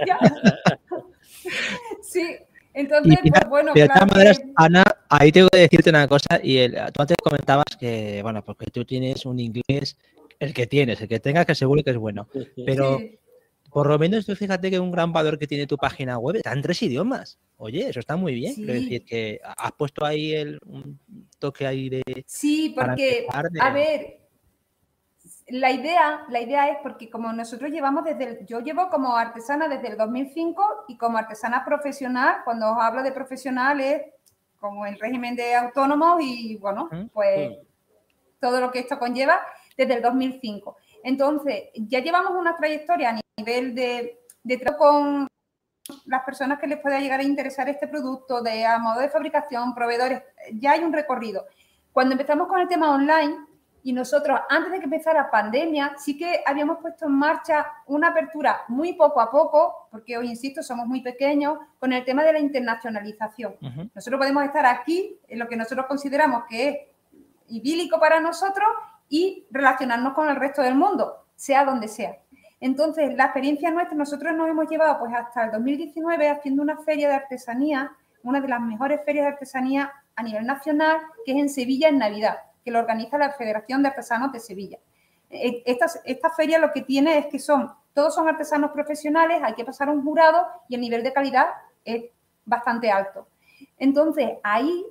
sí, 2.00 2.36
entonces, 2.74 3.18
pues 3.28 3.48
bueno. 3.48 3.72
De 3.74 3.88
todas 3.88 4.06
maneras, 4.06 4.40
Ana, 4.54 4.84
ahí 5.08 5.32
tengo 5.32 5.48
que 5.48 5.58
decirte 5.58 5.90
una 5.90 6.06
cosa. 6.06 6.38
Y 6.44 6.58
el, 6.58 6.74
tú 6.92 7.02
antes 7.02 7.16
comentabas 7.20 7.76
que, 7.76 8.20
bueno, 8.22 8.44
porque 8.44 8.66
tú 8.66 8.84
tienes 8.84 9.26
un 9.26 9.40
inglés, 9.40 9.96
el 10.38 10.54
que 10.54 10.68
tienes, 10.68 11.00
el 11.00 11.08
que 11.08 11.18
tengas, 11.18 11.44
que 11.44 11.56
seguro 11.56 11.82
que 11.82 11.90
es 11.90 11.96
bueno. 11.96 12.28
Pero. 12.64 13.00
Por 13.70 13.88
lo 13.88 13.98
menos 13.98 14.26
tú 14.26 14.34
fíjate 14.34 14.70
que 14.70 14.80
un 14.80 14.90
gran 14.90 15.12
valor 15.12 15.38
que 15.38 15.46
tiene 15.46 15.66
tu 15.66 15.76
página 15.76 16.18
web 16.18 16.36
está 16.36 16.52
en 16.52 16.62
tres 16.62 16.82
idiomas. 16.82 17.38
Oye, 17.56 17.88
eso 17.88 18.00
está 18.00 18.16
muy 18.16 18.34
bien. 18.34 18.54
Quiero 18.54 18.72
decir 18.72 19.04
que 19.04 19.40
has 19.42 19.72
puesto 19.72 20.04
ahí 20.04 20.32
el, 20.34 20.58
un 20.66 20.98
toque 21.38 21.66
ahí 21.66 21.88
de. 21.88 22.02
Sí, 22.26 22.74
porque, 22.76 23.26
a 23.30 23.70
ver, 23.70 24.20
la 25.48 25.70
idea, 25.70 26.24
la 26.28 26.40
idea 26.40 26.68
es 26.68 26.78
porque 26.82 27.10
como 27.10 27.32
nosotros 27.32 27.70
llevamos 27.70 28.04
desde 28.04 28.44
yo 28.46 28.60
llevo 28.60 28.88
como 28.88 29.16
artesana 29.16 29.68
desde 29.68 29.88
el 29.88 29.96
2005 29.96 30.84
y 30.88 30.96
como 30.96 31.18
artesana 31.18 31.64
profesional, 31.64 32.38
cuando 32.44 32.70
os 32.72 32.78
hablo 32.78 33.02
de 33.02 33.12
profesionales, 33.12 34.02
como 34.58 34.86
el 34.86 34.98
régimen 34.98 35.34
de 35.34 35.54
autónomos 35.54 36.20
y 36.20 36.56
bueno, 36.56 36.88
pues 37.12 37.58
todo 38.40 38.60
lo 38.60 38.70
que 38.70 38.80
esto 38.80 38.98
conlleva 38.98 39.40
desde 39.76 39.94
el 39.94 40.02
2005. 40.02 40.76
Entonces, 41.02 41.64
ya 41.74 42.00
llevamos 42.00 42.32
una 42.32 42.56
trayectoria 42.56 43.19
nivel 43.36 43.74
de, 43.74 44.20
de 44.42 44.56
trato 44.58 44.78
con 44.78 45.26
las 46.06 46.22
personas 46.24 46.58
que 46.58 46.66
les 46.66 46.78
pueda 46.80 47.00
llegar 47.00 47.20
a 47.20 47.24
interesar 47.24 47.68
este 47.68 47.88
producto, 47.88 48.42
de 48.42 48.64
a 48.64 48.78
modo 48.78 49.00
de 49.00 49.08
fabricación, 49.08 49.74
proveedores, 49.74 50.22
ya 50.54 50.72
hay 50.72 50.84
un 50.84 50.92
recorrido. 50.92 51.46
Cuando 51.92 52.12
empezamos 52.12 52.48
con 52.48 52.60
el 52.60 52.68
tema 52.68 52.92
online, 52.92 53.46
y 53.82 53.92
nosotros, 53.92 54.38
antes 54.50 54.72
de 54.72 54.78
que 54.78 54.84
empezara 54.84 55.30
pandemia, 55.30 55.94
sí 55.96 56.16
que 56.16 56.42
habíamos 56.44 56.78
puesto 56.78 57.06
en 57.06 57.12
marcha 57.12 57.66
una 57.86 58.08
apertura 58.08 58.62
muy 58.68 58.92
poco 58.92 59.20
a 59.20 59.30
poco, 59.30 59.88
porque 59.90 60.18
hoy, 60.18 60.28
insisto, 60.28 60.62
somos 60.62 60.86
muy 60.86 61.00
pequeños, 61.00 61.58
con 61.78 61.92
el 61.92 62.04
tema 62.04 62.22
de 62.22 62.34
la 62.34 62.38
internacionalización. 62.38 63.56
Nosotros 63.94 64.18
podemos 64.18 64.44
estar 64.44 64.66
aquí, 64.66 65.18
en 65.28 65.38
lo 65.38 65.48
que 65.48 65.56
nosotros 65.56 65.86
consideramos 65.86 66.44
que 66.48 66.68
es 66.68 66.76
idílico 67.48 67.98
para 67.98 68.20
nosotros, 68.20 68.68
y 69.08 69.46
relacionarnos 69.50 70.12
con 70.12 70.28
el 70.28 70.36
resto 70.36 70.62
del 70.62 70.74
mundo, 70.74 71.24
sea 71.34 71.64
donde 71.64 71.88
sea. 71.88 72.18
Entonces, 72.60 73.14
la 73.14 73.24
experiencia 73.24 73.70
nuestra, 73.70 73.96
nosotros 73.96 74.34
nos 74.34 74.48
hemos 74.48 74.68
llevado 74.68 74.98
pues 74.98 75.12
hasta 75.14 75.44
el 75.44 75.50
2019 75.50 76.28
haciendo 76.28 76.62
una 76.62 76.76
feria 76.78 77.08
de 77.08 77.14
artesanía, 77.14 77.92
una 78.22 78.40
de 78.40 78.48
las 78.48 78.60
mejores 78.60 79.00
ferias 79.04 79.24
de 79.24 79.32
artesanía 79.32 79.92
a 80.14 80.22
nivel 80.22 80.44
nacional, 80.46 80.98
que 81.24 81.32
es 81.32 81.38
en 81.38 81.48
Sevilla 81.48 81.88
en 81.88 81.98
Navidad, 81.98 82.36
que 82.62 82.70
lo 82.70 82.78
organiza 82.78 83.16
la 83.16 83.32
Federación 83.32 83.82
de 83.82 83.88
Artesanos 83.88 84.30
de 84.32 84.40
Sevilla. 84.40 84.78
E, 85.30 85.62
esta, 85.64 85.86
esta 86.04 86.30
feria 86.30 86.58
lo 86.58 86.72
que 86.72 86.82
tiene 86.82 87.16
es 87.16 87.26
que 87.26 87.38
son, 87.38 87.72
todos 87.94 88.14
son 88.14 88.28
artesanos 88.28 88.72
profesionales, 88.72 89.40
hay 89.42 89.54
que 89.54 89.64
pasar 89.64 89.88
un 89.88 90.04
jurado 90.04 90.46
y 90.68 90.74
el 90.74 90.82
nivel 90.82 91.02
de 91.02 91.14
calidad 91.14 91.46
es 91.84 92.04
bastante 92.44 92.90
alto. 92.90 93.26
Entonces, 93.78 94.32
ahí 94.42 94.84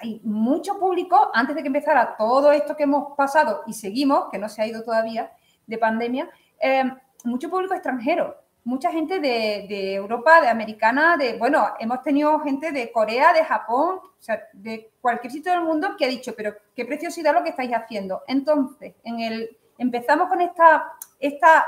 hay 0.00 0.20
mucho 0.24 0.78
público, 0.78 1.30
antes 1.32 1.56
de 1.56 1.62
que 1.62 1.68
empezara 1.68 2.16
todo 2.16 2.52
esto 2.52 2.76
que 2.76 2.82
hemos 2.82 3.16
pasado 3.16 3.62
y 3.66 3.72
seguimos, 3.72 4.28
que 4.30 4.38
no 4.38 4.48
se 4.48 4.60
ha 4.60 4.66
ido 4.66 4.82
todavía 4.82 5.32
de 5.66 5.78
pandemia, 5.78 6.28
eh, 6.60 6.84
mucho 7.24 7.50
público 7.50 7.74
extranjero, 7.74 8.36
mucha 8.64 8.92
gente 8.92 9.18
de, 9.18 9.94
Europa, 9.94 10.42
de 10.42 10.48
americana, 10.48 11.16
de, 11.16 11.38
bueno, 11.38 11.68
hemos 11.78 12.02
tenido 12.02 12.38
gente 12.40 12.70
de 12.70 12.92
Corea, 12.92 13.32
de 13.32 13.42
Japón, 13.44 14.00
o 14.02 14.22
sea, 14.22 14.42
de 14.52 14.90
cualquier 15.00 15.32
sitio 15.32 15.52
del 15.52 15.62
mundo 15.62 15.96
que 15.96 16.04
ha 16.04 16.08
dicho, 16.08 16.34
pero 16.36 16.54
qué 16.76 16.84
preciosidad 16.84 17.32
lo 17.32 17.42
que 17.42 17.50
estáis 17.50 17.72
haciendo. 17.72 18.22
Entonces, 18.26 18.94
en 19.04 19.20
el, 19.20 19.56
empezamos 19.78 20.28
con 20.28 20.42
esta, 20.42 20.92
esta 21.18 21.64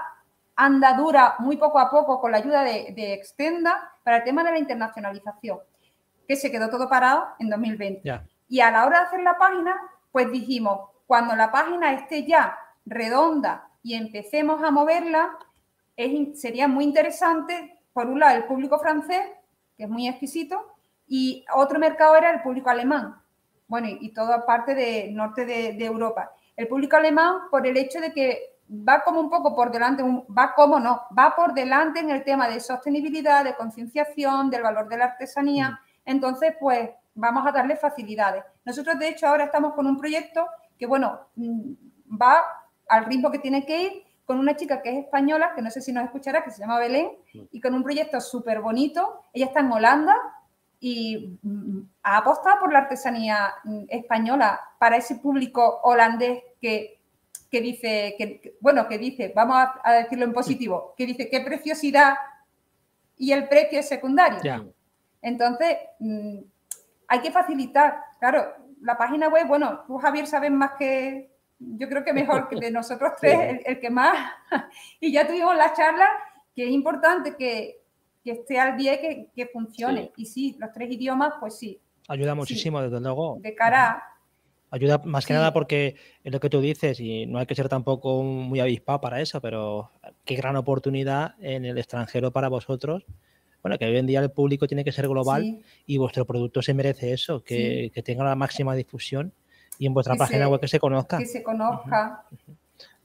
andadura 0.57 1.36
muy 1.38 1.57
poco 1.57 1.78
a 1.78 1.91
poco 1.91 2.20
con 2.20 2.32
la 2.32 2.38
ayuda 2.38 2.62
de, 2.62 2.93
de 2.95 3.14
Extenda 3.14 3.95
para 4.05 4.18
el 4.18 4.24
tema 4.24 4.45
de 4.45 4.51
la 4.51 4.59
internacionalización, 4.59 5.59
que 6.28 6.36
se 6.36 6.51
quedó 6.51 6.68
todo 6.68 6.88
parado 6.88 7.28
en 7.38 7.49
2020. 7.49 8.03
Y 8.51 8.61
a 8.61 8.70
la 8.70 8.84
hora 8.84 9.01
de 9.01 9.07
hacer 9.07 9.22
la 9.22 9.38
página, 9.38 9.74
pues 10.12 10.30
dijimos, 10.30 10.91
cuando 11.07 11.34
la 11.34 11.51
página 11.51 11.95
esté 11.95 12.26
ya 12.26 12.59
redonda 12.84 13.69
y 13.83 13.95
empecemos 13.95 14.62
a 14.62 14.70
moverla, 14.70 15.39
sería 16.35 16.68
muy 16.68 16.85
interesante, 16.85 17.78
por 17.93 18.07
un 18.07 18.20
lado, 18.20 18.37
el 18.37 18.45
público 18.45 18.78
francés, 18.78 19.22
que 19.76 19.85
es 19.85 19.91
muy 19.91 20.09
exquisito, 20.09 20.76
y 21.07 21.45
otro 21.55 21.78
mercado 21.78 22.16
era 22.16 22.31
el 22.31 22.43
público 22.43 22.70
alemán, 22.70 23.20
bueno, 23.66 23.89
y, 23.89 24.12
toda 24.12 24.45
parte 24.47 24.74
del 24.74 25.14
norte 25.14 25.45
de, 25.45 25.85
Europa. 25.85 26.33
El 26.57 26.68
público 26.68 26.97
alemán, 26.97 27.43
por 27.51 27.66
el 27.66 27.76
hecho 27.76 28.01
de 28.01 28.12
que 28.12 28.59
va 28.68 29.03
como 29.03 29.20
un 29.20 29.31
poco 29.31 29.55
por 29.55 29.70
delante, 29.70 30.03
va 30.03 30.55
como 30.55 30.81
no, 30.81 31.03
va 31.16 31.35
por 31.37 31.55
delante 31.55 32.01
en 32.01 32.11
el 32.11 32.24
tema 32.24 32.49
de 32.49 32.61
sostenibilidad, 32.61 33.45
de 33.45 33.55
concienciación, 33.55 34.51
del 34.51 34.62
valor 34.62 34.89
de 34.89 34.99
la 34.99 35.05
artesanía. 35.07 35.70
Mm. 35.70 35.76
Entonces, 36.05 36.55
pues 36.59 36.91
vamos 37.14 37.47
a 37.47 37.53
darle 37.53 37.76
facilidades. 37.76 38.45
Nosotros, 38.64 38.99
de 38.99 39.09
hecho, 39.09 39.28
ahora 39.28 39.45
estamos 39.45 39.74
con 39.74 39.87
un 39.87 39.99
proyecto 39.99 40.47
que, 40.78 40.87
bueno, 40.87 41.28
mm, 41.37 41.72
va 42.20 42.43
al 42.91 43.07
ritmo 43.07 43.30
que 43.30 43.38
tiene 43.38 43.64
que 43.64 43.82
ir 43.82 44.05
con 44.26 44.38
una 44.38 44.55
chica 44.55 44.82
que 44.82 44.91
es 44.91 45.05
española, 45.05 45.53
que 45.57 45.62
no 45.62 45.70
sé 45.70 45.80
si 45.80 45.93
nos 45.93 46.05
escuchará, 46.05 46.45
que 46.45 46.51
se 46.51 46.61
llama 46.61 46.78
Belén, 46.78 47.11
y 47.51 47.61
con 47.61 47.74
un 47.74 47.82
proyecto 47.82 48.20
súper 48.20 48.61
bonito. 48.61 49.24
Ella 49.32 49.47
está 49.47 49.61
en 49.61 49.72
Holanda 49.72 50.16
y 50.78 51.38
mm, 51.43 51.80
ha 52.05 52.18
apostado 52.18 52.61
por 52.61 52.72
la 52.72 52.80
artesanía 52.80 53.53
mm, 53.64 53.84
española 53.88 54.61
para 54.78 54.97
ese 54.97 55.16
público 55.16 55.80
holandés 55.82 56.43
que, 56.61 57.01
dice, 57.51 58.14
que, 58.16 58.57
bueno, 58.61 58.86
que 58.86 58.99
dice, 58.99 59.32
vamos 59.34 59.57
a, 59.82 59.93
decirlo 59.95 60.26
en 60.26 60.32
positivo, 60.32 60.95
que 60.97 61.07
dice 61.07 61.28
qué 61.28 61.41
preciosidad 61.41 62.14
y 63.16 63.32
el 63.32 63.49
precio 63.49 63.80
es 63.80 63.88
secundario. 63.88 64.72
Entonces, 65.20 65.76
mm, 65.99 66.38
hay 67.09 67.20
que 67.20 67.32
facilitar, 67.32 68.01
claro, 68.20 68.47
la 68.80 68.97
página 68.97 69.28
web, 69.28 69.47
bueno, 69.47 69.80
tú 69.86 69.99
Javier 69.99 70.26
sabes 70.26 70.51
más 70.51 70.72
que, 70.78 71.30
yo 71.61 71.88
creo 71.88 72.04
que 72.04 72.12
mejor 72.12 72.48
que 72.48 72.56
de 72.56 72.70
nosotros 72.72 73.12
tres, 73.20 73.61
el, 73.64 73.78
que 73.78 73.90
más. 73.90 74.16
y 75.00 75.12
ya 75.12 75.26
tuvimos 75.26 75.56
la 75.56 75.72
charla, 75.72 76.08
que 76.54 76.64
es 76.64 76.70
importante 76.70 77.36
que, 77.36 77.82
que 78.24 78.32
esté 78.32 78.58
al 78.58 78.76
día 78.76 78.94
y 78.94 79.28
que, 79.34 79.46
funcione. 79.46 80.11
Y 80.16 80.26
sí, 80.26 80.56
los 80.58 80.72
tres 80.72 80.90
idiomas, 80.90 81.34
pues 81.38 81.58
sí. 81.58 81.80
Ayuda 82.08 82.34
muchísimo, 82.34 82.80
desde 82.82 83.00
luego. 83.00 83.38
De 83.40 83.54
cara 83.54 84.02
Ayuda 84.72 84.98
más 85.04 85.26
que 85.26 85.34
nada 85.34 85.52
porque 85.52 85.96
es 86.22 86.32
lo 86.32 86.38
que 86.38 86.48
tú 86.48 86.61
dices 86.61 87.00
y 87.00 87.26
no 87.26 87.40
hay 87.40 87.46
que 87.46 87.56
ser 87.56 87.68
tampoco 87.68 88.22
muy 88.22 88.61
avispado 88.61 89.00
para 89.00 89.20
eso, 89.20 89.40
pero 89.40 89.90
qué 90.24 90.36
gran 90.36 90.54
oportunidad 90.54 91.34
en 91.40 91.64
el 91.64 91.76
extranjero 91.76 92.30
para 92.30 92.48
vosotros. 92.48 93.04
Bueno, 93.62 93.78
que 93.78 93.86
hoy 93.86 93.96
en 93.96 94.06
día 94.06 94.20
el 94.20 94.30
público 94.30 94.68
tiene 94.68 94.84
que 94.84 94.92
ser 94.92 95.08
global 95.08 95.61
y 95.86 95.98
vuestro 95.98 96.24
producto 96.24 96.62
se 96.62 96.72
merece 96.72 97.12
eso, 97.12 97.42
que, 97.42 97.90
que 97.92 98.02
tenga 98.02 98.22
la 98.22 98.36
máxima 98.36 98.76
difusión 98.76 99.34
y 99.81 99.87
en 99.87 99.95
vuestra 99.95 100.14
página 100.14 100.47
web 100.47 100.61
que 100.61 100.68
se 100.68 100.78
conozca. 100.78 101.16
Que 101.16 101.24
se 101.24 101.43
conozca. 101.43 102.24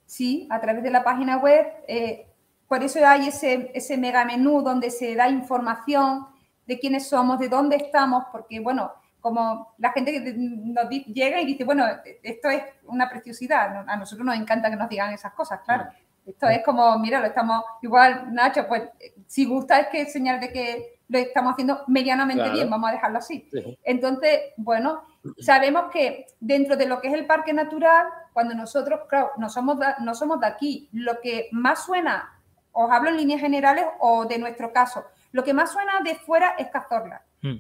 Sí, 0.06 0.46
a 0.52 0.60
través 0.60 0.84
de 0.84 0.92
la 0.92 1.06
página 1.06 1.38
web. 1.38 1.66
Eh, 1.88 2.28
por 2.68 2.84
eso 2.84 3.00
hay 3.08 3.30
ese, 3.30 3.72
ese 3.74 3.98
mega 3.98 4.26
menú 4.26 4.62
donde 4.62 4.92
se 4.92 5.16
da 5.16 5.30
información 5.30 6.28
de 6.68 6.78
quiénes 6.78 7.08
somos, 7.08 7.40
de 7.40 7.48
dónde 7.48 7.78
estamos, 7.78 8.26
porque, 8.30 8.60
bueno, 8.60 8.92
como 9.22 9.74
la 9.78 9.94
gente 9.94 10.34
nos 10.36 10.90
llega 10.90 11.40
y 11.40 11.46
dice, 11.46 11.64
bueno, 11.64 11.86
esto 12.22 12.50
es 12.50 12.62
una 12.88 13.10
preciosidad. 13.10 13.86
A 13.88 13.96
nosotros 13.96 14.26
nos 14.26 14.36
encanta 14.36 14.70
que 14.70 14.76
nos 14.76 14.90
digan 14.90 15.14
esas 15.14 15.32
cosas, 15.32 15.62
claro. 15.64 15.86
Esto 16.26 16.50
es 16.50 16.62
como, 16.66 17.00
mira, 17.00 17.22
lo 17.22 17.28
estamos, 17.28 17.64
igual, 17.84 18.34
Nacho, 18.34 18.68
pues 18.68 18.84
si 19.28 19.46
gusta 19.46 19.80
es 19.80 19.88
que 19.88 20.06
señal 20.08 20.42
de 20.42 20.52
que 20.52 21.00
lo 21.08 21.20
estamos 21.20 21.54
haciendo 21.54 21.84
medianamente 21.88 22.50
bien, 22.50 22.70
vamos 22.70 22.90
a 22.90 22.94
dejarlo 22.94 23.20
así. 23.20 23.50
Entonces, 23.84 24.40
bueno, 24.58 25.04
sabemos 25.40 25.92
que 25.92 26.26
dentro 26.40 26.76
de 26.76 26.86
lo 26.86 27.02
que 27.02 27.08
es 27.08 27.14
el 27.14 27.26
parque 27.26 27.54
natural, 27.54 28.08
cuando 28.34 28.54
nosotros, 28.54 29.02
claro, 29.08 29.32
no 29.38 29.50
somos 29.50 29.80
de, 29.80 29.88
no 30.00 30.14
somos 30.16 30.40
de 30.40 30.48
aquí, 30.48 30.90
lo 30.92 31.20
que 31.22 31.50
más 31.52 31.86
suena, 31.86 32.42
os 32.72 32.92
hablo 32.92 33.10
en 33.10 33.18
líneas 33.18 33.42
generales 33.42 33.86
o 34.00 34.26
de 34.26 34.38
nuestro 34.38 34.72
caso, 34.74 35.06
lo 35.32 35.44
que 35.44 35.54
más 35.54 35.72
suena 35.72 36.02
de 36.04 36.16
fuera 36.16 36.56
es 36.58 36.68
Cazorla. 36.68 37.24
Hmm. 37.42 37.58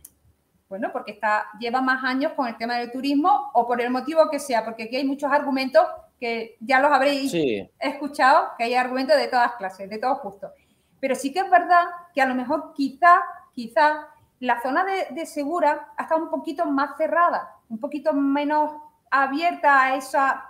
Bueno, 0.68 0.89
porque 0.91 1.11
está, 1.11 1.45
lleva 1.59 1.82
más 1.82 2.03
años 2.03 2.34
con 2.34 2.47
el 2.47 2.57
tema 2.57 2.78
del 2.78 2.91
turismo 2.91 3.51
o 3.53 3.68
por 3.68 3.82
el 3.82 3.91
motivo 3.91 4.30
que 4.30 4.39
sea, 4.39 4.66
porque 4.66 4.84
aquí 4.84 4.95
hay 4.95 5.05
muchos 5.05 5.32
argumentos 5.32 5.86
que 6.20 6.57
ya 6.59 6.80
los 6.80 6.91
habréis 6.91 7.34
escuchado, 7.80 8.49
que 8.57 8.63
hay 8.63 8.74
argumentos 8.74 9.18
de 9.18 9.28
todas 9.28 9.53
clases, 9.55 9.89
de 9.89 9.97
todos 9.97 10.20
justos. 10.20 10.51
Pero 10.99 11.16
sí 11.16 11.32
que 11.32 11.39
es 11.39 11.49
verdad 11.49 11.84
que 12.13 12.22
a 12.22 12.26
lo 12.26 12.36
mejor 12.36 12.74
quizá, 12.74 13.22
quizá 13.53 14.07
la 14.39 14.61
zona 14.61 14.86
de, 15.11 15.26
Segura 15.26 15.89
ha 15.97 16.03
estado 16.03 16.24
un 16.24 16.30
poquito 16.30 16.66
más 16.66 16.97
cerrada, 16.97 17.54
un 17.70 17.80
poquito 17.80 18.13
menos 18.13 18.72
abierta 19.09 19.84
a 19.84 19.95
esa, 19.95 20.49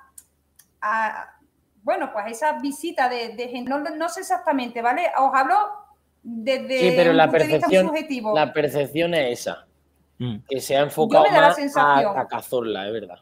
bueno, 1.84 2.12
pues 2.12 2.26
esa 2.32 2.60
visita 2.60 3.10
de, 3.10 3.48
gente. 3.50 3.72
No, 3.96 4.10
sé 4.10 4.22
exactamente, 4.22 4.82
¿vale? 4.82 5.04
Os 5.18 5.34
hablo 5.34 5.56
desde 6.22 6.80
sí, 6.80 6.94
pero 6.96 7.14
la 7.14 7.30
percepción, 7.30 7.88
subjetivo. 7.88 8.36
La 8.36 8.52
percepción 8.52 9.14
es 9.14 9.42
esa, 9.42 9.68
mm. 10.18 10.38
que 10.48 10.60
se 10.60 10.76
ha 10.76 10.82
enfocado 10.82 11.26
más 11.30 11.58
a, 11.78 12.28
Cazorla, 12.28 12.88
es 12.88 12.94
verdad. 12.94 13.20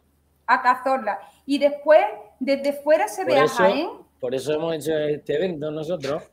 A 0.48 0.62
Cazorla. 0.62 1.20
Y 1.46 1.58
después, 1.58 2.06
desde 2.40 2.74
fuera 2.74 3.08
se 3.08 3.26
ve 3.26 3.40
a 3.40 3.48
Jaén. 3.48 3.90
Por 4.20 4.34
eso 4.34 4.54
hemos 4.54 4.74
hecho 4.76 4.98
este 4.98 5.36
evento 5.36 5.70
nosotros. 5.70 6.24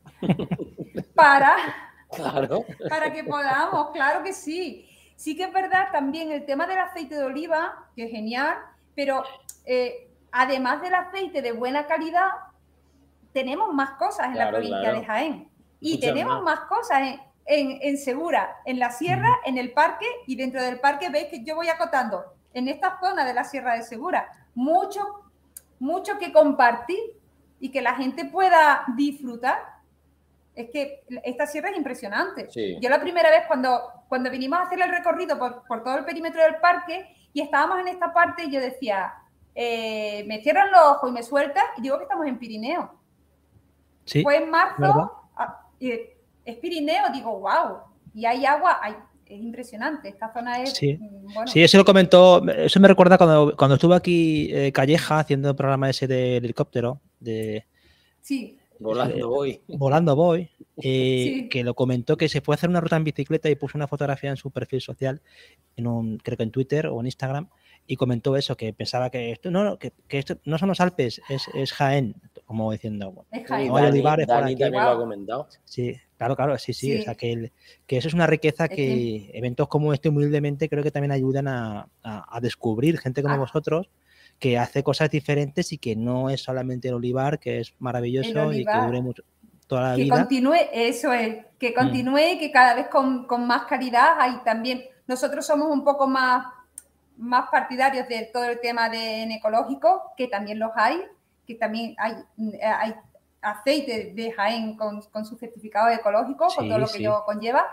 Para 1.14 1.56
Claro. 2.10 2.64
Para 2.88 3.12
que 3.12 3.24
podamos, 3.24 3.90
claro 3.92 4.22
que 4.22 4.32
sí. 4.32 4.88
Sí 5.20 5.36
que 5.36 5.44
es 5.44 5.52
verdad 5.52 5.88
también 5.92 6.32
el 6.32 6.46
tema 6.46 6.66
del 6.66 6.78
aceite 6.78 7.14
de 7.14 7.24
oliva, 7.24 7.90
que 7.94 8.04
es 8.04 8.10
genial, 8.10 8.56
pero 8.94 9.22
eh, 9.66 10.08
además 10.32 10.80
del 10.80 10.94
aceite 10.94 11.42
de 11.42 11.52
buena 11.52 11.86
calidad, 11.86 12.30
tenemos 13.34 13.70
más 13.74 13.98
cosas 13.98 14.28
en 14.28 14.38
la 14.38 14.48
provincia 14.48 14.94
de 14.94 15.04
Jaén. 15.04 15.50
Y 15.78 16.00
tenemos 16.00 16.42
más, 16.42 16.60
cosas 16.60 17.18
en, 17.44 17.98
Segura, 17.98 18.62
en 18.64 18.78
la 18.78 18.92
sierra, 18.92 19.28
en 19.44 19.58
el 19.58 19.74
parque, 19.74 20.06
y 20.26 20.36
dentro 20.36 20.62
del 20.62 20.80
parque 20.80 21.10
veis 21.10 21.26
que 21.26 21.44
yo 21.44 21.54
voy 21.54 21.68
acotando 21.68 22.24
en 22.54 22.68
esta 22.68 22.98
zona 22.98 23.26
de 23.26 23.34
la 23.34 23.44
Sierra 23.44 23.74
de 23.74 23.82
Segura. 23.82 24.26
Mucho, 24.54 25.06
mucho 25.78 26.16
que 26.18 26.32
compartir 26.32 26.98
y 27.58 27.70
que 27.70 27.82
la 27.82 27.94
gente 27.94 28.24
pueda 28.24 28.84
disfrutar 28.96 29.58
es 30.54 30.70
que 30.70 31.04
esta 31.24 31.46
sierra 31.46 31.70
es 31.70 31.76
impresionante. 31.76 32.48
Yo 32.80 32.88
la 32.88 33.00
primera 33.00 33.30
vez 33.30 33.42
cuando, 33.46 33.80
cuando 34.08 34.30
vinimos 34.30 34.58
a 34.58 34.62
hacer 34.62 34.80
el 34.80 34.90
recorrido 34.90 35.38
por, 35.38 35.84
todo 35.84 35.98
el 35.98 36.04
perímetro 36.04 36.42
del 36.42 36.56
parque 36.56 37.06
y 37.32 37.40
estábamos 37.40 37.80
en 37.80 37.88
esta 37.88 38.12
parte, 38.12 38.50
yo 38.50 38.60
decía, 38.60 39.12
eh, 39.54 40.24
me 40.26 40.42
cierran 40.42 40.70
los 40.70 40.80
ojos 40.80 41.10
y 41.10 41.12
me 41.12 41.22
sueltas 41.22 41.64
y 41.78 41.82
digo 41.82 41.96
que 41.98 42.04
estamos 42.04 42.26
en 42.26 42.38
Pirineo. 42.38 42.94
Sí, 44.04 44.22
Fue 44.22 44.38
en 44.38 44.50
marzo, 44.50 45.12
ah, 45.36 45.66
es 45.78 46.56
Pirineo, 46.56 47.10
digo, 47.12 47.38
wow, 47.38 47.78
y 48.12 48.24
hay 48.24 48.44
agua, 48.44 48.80
es 49.24 49.40
impresionante, 49.40 50.08
esta 50.08 50.32
zona 50.32 50.60
es... 50.62 50.72
Sí, 50.72 50.98
mm, 50.98 51.46
sí 51.46 51.62
eso 51.62 51.78
lo 51.78 51.84
comentó, 51.84 52.44
eso 52.48 52.80
me 52.80 52.88
recuerda 52.88 53.16
cuando, 53.16 53.54
cuando 53.56 53.76
estuvo 53.76 53.94
aquí 53.94 54.48
eh, 54.52 54.72
Calleja 54.72 55.20
haciendo 55.20 55.50
el 55.50 55.56
programa 55.56 55.88
ese 55.88 56.08
del 56.08 56.44
helicóptero, 56.44 57.00
de... 57.20 57.64
Sí 58.20 58.59
Volando 58.80 59.28
voy. 59.28 59.60
Volando 59.68 60.16
voy. 60.16 60.50
Eh, 60.82 61.48
que 61.50 61.62
lo 61.62 61.74
comentó 61.74 62.16
que 62.16 62.30
se 62.30 62.40
fue 62.40 62.54
a 62.54 62.56
hacer 62.56 62.70
una 62.70 62.80
ruta 62.80 62.96
en 62.96 63.04
bicicleta 63.04 63.50
y 63.50 63.54
puso 63.54 63.76
una 63.76 63.86
fotografía 63.86 64.30
en 64.30 64.38
su 64.38 64.50
perfil 64.50 64.80
social, 64.80 65.20
en 65.76 65.86
un, 65.86 66.16
creo 66.16 66.38
que 66.38 66.42
en 66.44 66.50
Twitter 66.50 66.86
o 66.86 66.98
en 67.00 67.04
Instagram, 67.04 67.50
y 67.86 67.96
comentó 67.96 68.34
eso, 68.34 68.56
que 68.56 68.72
pensaba 68.72 69.10
que 69.10 69.30
esto 69.30 69.50
no, 69.50 69.78
que, 69.78 69.92
esto 70.08 70.38
no 70.44 70.56
son 70.56 70.70
los 70.70 70.80
Alpes, 70.80 71.20
es, 71.28 71.72
Jaén, 71.74 72.14
como 72.46 72.72
diciendo. 72.72 73.26
Es 73.30 73.46
Jaén. 73.46 73.70
Dani, 73.70 74.56
también 74.56 74.72
lo 74.72 74.90
ha 74.90 74.96
comentado. 74.96 75.48
Sí, 75.66 75.96
claro, 76.16 76.34
claro, 76.34 76.56
sí, 76.56 76.72
sí. 76.72 76.98
O 76.98 77.02
sea, 77.02 77.14
que, 77.14 77.52
que 77.86 77.98
eso 77.98 78.08
es 78.08 78.14
una 78.14 78.26
riqueza 78.26 78.66
que, 78.66 79.30
eventos 79.34 79.68
como 79.68 79.92
este, 79.92 80.08
humildemente, 80.08 80.70
creo 80.70 80.82
que 80.82 80.90
también 80.90 81.12
ayudan 81.12 81.46
a, 81.46 81.88
descubrir 82.40 82.98
gente 82.98 83.20
como 83.20 83.34
ah. 83.34 83.38
vosotros 83.38 83.90
que 84.40 84.58
hace 84.58 84.82
cosas 84.82 85.10
diferentes 85.10 85.72
y 85.72 85.78
que 85.78 85.94
no 85.94 86.30
es 86.30 86.42
solamente 86.42 86.88
el 86.88 86.94
olivar, 86.94 87.38
que 87.38 87.60
es 87.60 87.74
maravilloso 87.78 88.52
y 88.52 88.64
que 88.64 88.72
dure 88.86 89.00
mucho, 89.00 89.22
toda 89.66 89.90
la 89.90 89.94
vida. 89.94 90.14
Que 90.14 90.20
continúe, 90.20 90.56
eso 90.72 91.12
es, 91.12 91.44
que 91.58 91.70
mm. 91.70 91.74
continúe 91.74 92.32
y 92.32 92.38
que 92.38 92.50
cada 92.50 92.74
vez 92.74 92.88
con, 92.88 93.26
con 93.26 93.46
más 93.46 93.66
calidad 93.66 94.14
hay 94.18 94.38
también. 94.44 94.82
Nosotros 95.06 95.46
somos 95.46 95.70
un 95.70 95.84
poco 95.84 96.08
más 96.08 96.46
más 97.20 97.50
partidarios 97.50 98.08
de 98.08 98.30
todo 98.32 98.44
el 98.44 98.60
tema 98.60 98.88
de 98.88 99.24
ecológico, 99.24 100.14
que 100.16 100.26
también 100.26 100.58
los 100.58 100.70
hay, 100.74 101.02
que 101.46 101.54
también 101.54 101.94
hay, 101.98 102.14
hay 102.62 102.94
aceite 103.42 104.12
de 104.14 104.32
Jaén 104.32 104.76
con, 104.76 105.02
con 105.02 105.26
su 105.26 105.36
certificado 105.36 105.90
ecológico, 105.90 106.48
con 106.48 106.66
todo 106.66 106.78
lo 106.78 106.88
que 106.88 106.98
ello 106.98 107.22
conlleva, 107.26 107.66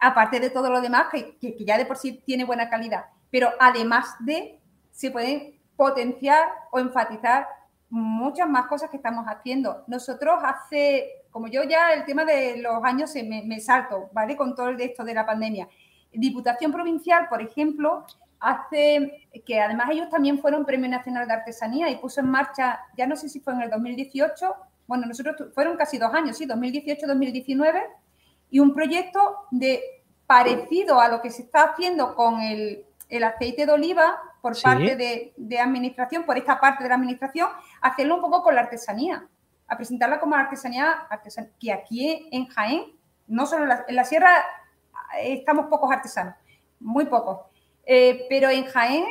aparte 0.00 0.40
de 0.40 0.48
todo 0.48 0.70
lo 0.70 0.80
demás, 0.80 1.08
que, 1.12 1.36
que, 1.36 1.62
ya 1.62 1.76
de 1.76 1.84
por 1.84 1.98
sí 1.98 2.22
tiene 2.24 2.44
buena 2.44 2.70
calidad. 2.70 3.04
Pero 3.30 3.50
además 3.60 4.16
de, 4.20 4.58
se 4.92 5.10
pueden 5.10 5.59
potenciar 5.80 6.46
o 6.72 6.78
enfatizar 6.78 7.48
muchas 7.88 8.46
más 8.46 8.66
cosas 8.66 8.90
que 8.90 8.98
estamos 8.98 9.24
haciendo. 9.24 9.82
Nosotros 9.86 10.38
hace, 10.44 11.24
como 11.30 11.48
yo 11.48 11.62
ya 11.62 11.94
el 11.94 12.04
tema 12.04 12.26
de 12.26 12.58
los 12.58 12.84
años 12.84 13.14
me, 13.14 13.42
me 13.46 13.60
salto, 13.60 14.10
¿vale? 14.12 14.36
Con 14.36 14.54
todo 14.54 14.68
el 14.68 14.78
esto 14.78 15.04
de 15.04 15.14
la 15.14 15.24
pandemia. 15.24 15.70
Diputación 16.12 16.70
Provincial, 16.70 17.30
por 17.30 17.40
ejemplo, 17.40 18.04
hace 18.40 19.26
que 19.46 19.58
además 19.58 19.88
ellos 19.90 20.10
también 20.10 20.38
fueron 20.38 20.66
Premio 20.66 20.90
Nacional 20.90 21.26
de 21.26 21.32
Artesanía 21.32 21.88
y 21.88 21.96
puso 21.96 22.20
en 22.20 22.28
marcha, 22.28 22.80
ya 22.94 23.06
no 23.06 23.16
sé 23.16 23.30
si 23.30 23.40
fue 23.40 23.54
en 23.54 23.62
el 23.62 23.70
2018, 23.70 24.54
bueno, 24.86 25.06
nosotros 25.06 25.50
fueron 25.54 25.78
casi 25.78 25.96
dos 25.96 26.12
años, 26.12 26.36
sí, 26.36 26.46
2018-2019, 26.46 27.84
y 28.50 28.60
un 28.60 28.74
proyecto 28.74 29.46
de 29.50 29.80
parecido 30.26 31.00
a 31.00 31.08
lo 31.08 31.22
que 31.22 31.30
se 31.30 31.40
está 31.40 31.70
haciendo 31.70 32.14
con 32.14 32.42
el, 32.42 32.84
aceite 33.24 33.64
de 33.64 33.72
oliva 33.72 34.20
por 34.40 34.60
parte 34.60 35.32
de, 35.36 35.58
administración, 35.58 36.24
por 36.24 36.38
esta 36.38 36.60
parte 36.60 36.82
de 36.82 36.88
la 36.88 36.96
administración, 36.96 37.48
hacerlo 37.80 38.16
un 38.16 38.20
poco 38.20 38.42
con 38.42 38.54
la 38.54 38.62
artesanía, 38.62 39.26
a 39.68 39.76
presentarla 39.76 40.18
como 40.18 40.34
artesanía, 40.34 41.06
que 41.58 41.72
aquí 41.72 42.28
en 42.32 42.46
Jaén, 42.46 42.84
no 43.26 43.46
solo 43.46 43.64
en 43.64 43.68
la, 43.68 43.84
en 43.86 43.96
la 43.96 44.04
sierra 44.04 44.30
estamos 45.18 45.66
pocos 45.66 45.90
artesanos, 45.90 46.34
muy 46.80 47.06
pocos, 47.06 47.40
eh, 47.84 48.26
pero 48.28 48.48
en 48.50 48.64
Jaén 48.66 49.04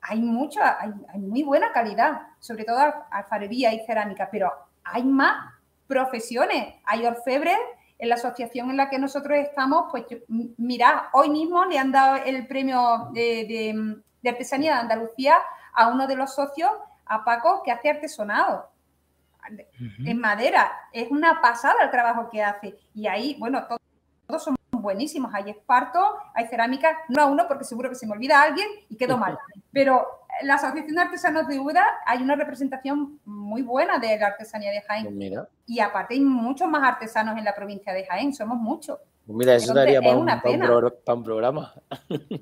hay 0.00 0.20
mucha, 0.20 0.78
hay, 0.80 1.18
muy 1.18 1.42
buena 1.42 1.72
calidad, 1.72 2.28
sobre 2.38 2.64
todo 2.64 2.78
alfarería 3.10 3.72
y 3.72 3.84
cerámica, 3.86 4.28
pero 4.30 4.52
hay 4.84 5.02
más 5.02 5.54
profesiones. 5.86 6.74
Hay 6.84 7.06
orfebres 7.06 7.56
en 7.98 8.08
la 8.08 8.16
asociación 8.16 8.70
en 8.70 8.76
la 8.76 8.90
que 8.90 8.98
nosotros 8.98 9.38
estamos, 9.38 9.86
pues 9.90 10.04
mirad, 10.28 11.04
hoy 11.12 11.30
mismo 11.30 11.64
le 11.64 11.78
han 11.78 11.90
dado 11.90 12.16
el 12.16 12.46
premio 12.46 13.08
de, 13.12 13.96
artesanía 14.30 14.74
de 14.74 14.80
Andalucía 14.80 15.36
a 15.72 15.88
uno 15.88 16.06
de 16.06 16.16
los 16.16 16.34
socios, 16.34 16.70
a 17.06 17.24
Paco, 17.24 17.62
que 17.64 17.70
hace 17.70 17.90
artesonado 17.90 18.70
en 20.04 20.18
madera. 20.18 20.72
Es 20.92 21.10
una 21.10 21.40
pasada 21.40 21.82
el 21.82 21.90
trabajo 21.90 22.30
que 22.30 22.42
hace. 22.42 22.76
Y 22.94 23.06
ahí, 23.06 23.36
bueno, 23.38 23.66
todos 23.66 24.42
somos 24.42 24.58
buenísimos. 24.70 25.34
Hay 25.34 25.50
esparto, 25.50 26.00
hay 26.34 26.46
cerámica, 26.46 26.98
no 27.08 27.22
a 27.22 27.26
uno 27.26 27.46
porque 27.48 27.64
seguro 27.64 27.88
que 27.88 27.94
se 27.94 28.06
me 28.06 28.12
olvida 28.12 28.42
alguien 28.42 28.68
y 28.88 28.96
quedo 28.96 29.18
mal. 29.18 29.38
Pero 29.72 30.06
la 30.42 30.54
Asociación 30.54 30.96
de 30.96 31.02
Artesanos 31.02 31.46
de 31.46 31.58
Uda 31.58 31.84
hay 32.06 32.22
una 32.22 32.36
representación 32.36 33.20
muy 33.24 33.62
buena 33.62 33.98
de 33.98 34.18
la 34.18 34.28
artesanía 34.28 34.70
de 34.70 34.82
Jaén. 34.82 35.14
Pues 35.14 35.48
y 35.66 35.80
aparte 35.80 36.14
hay 36.14 36.20
muchos 36.20 36.68
más 36.68 36.82
artesanos 36.82 37.36
en 37.38 37.44
la 37.44 37.54
provincia 37.54 37.92
de 37.92 38.04
Jaén, 38.04 38.32
somos 38.32 38.58
muchos. 38.58 38.98
Mira, 39.26 39.54
eso 39.54 39.72
daría 39.72 40.02
para 40.02 40.16
un, 40.16 41.24
programa. 41.24 41.72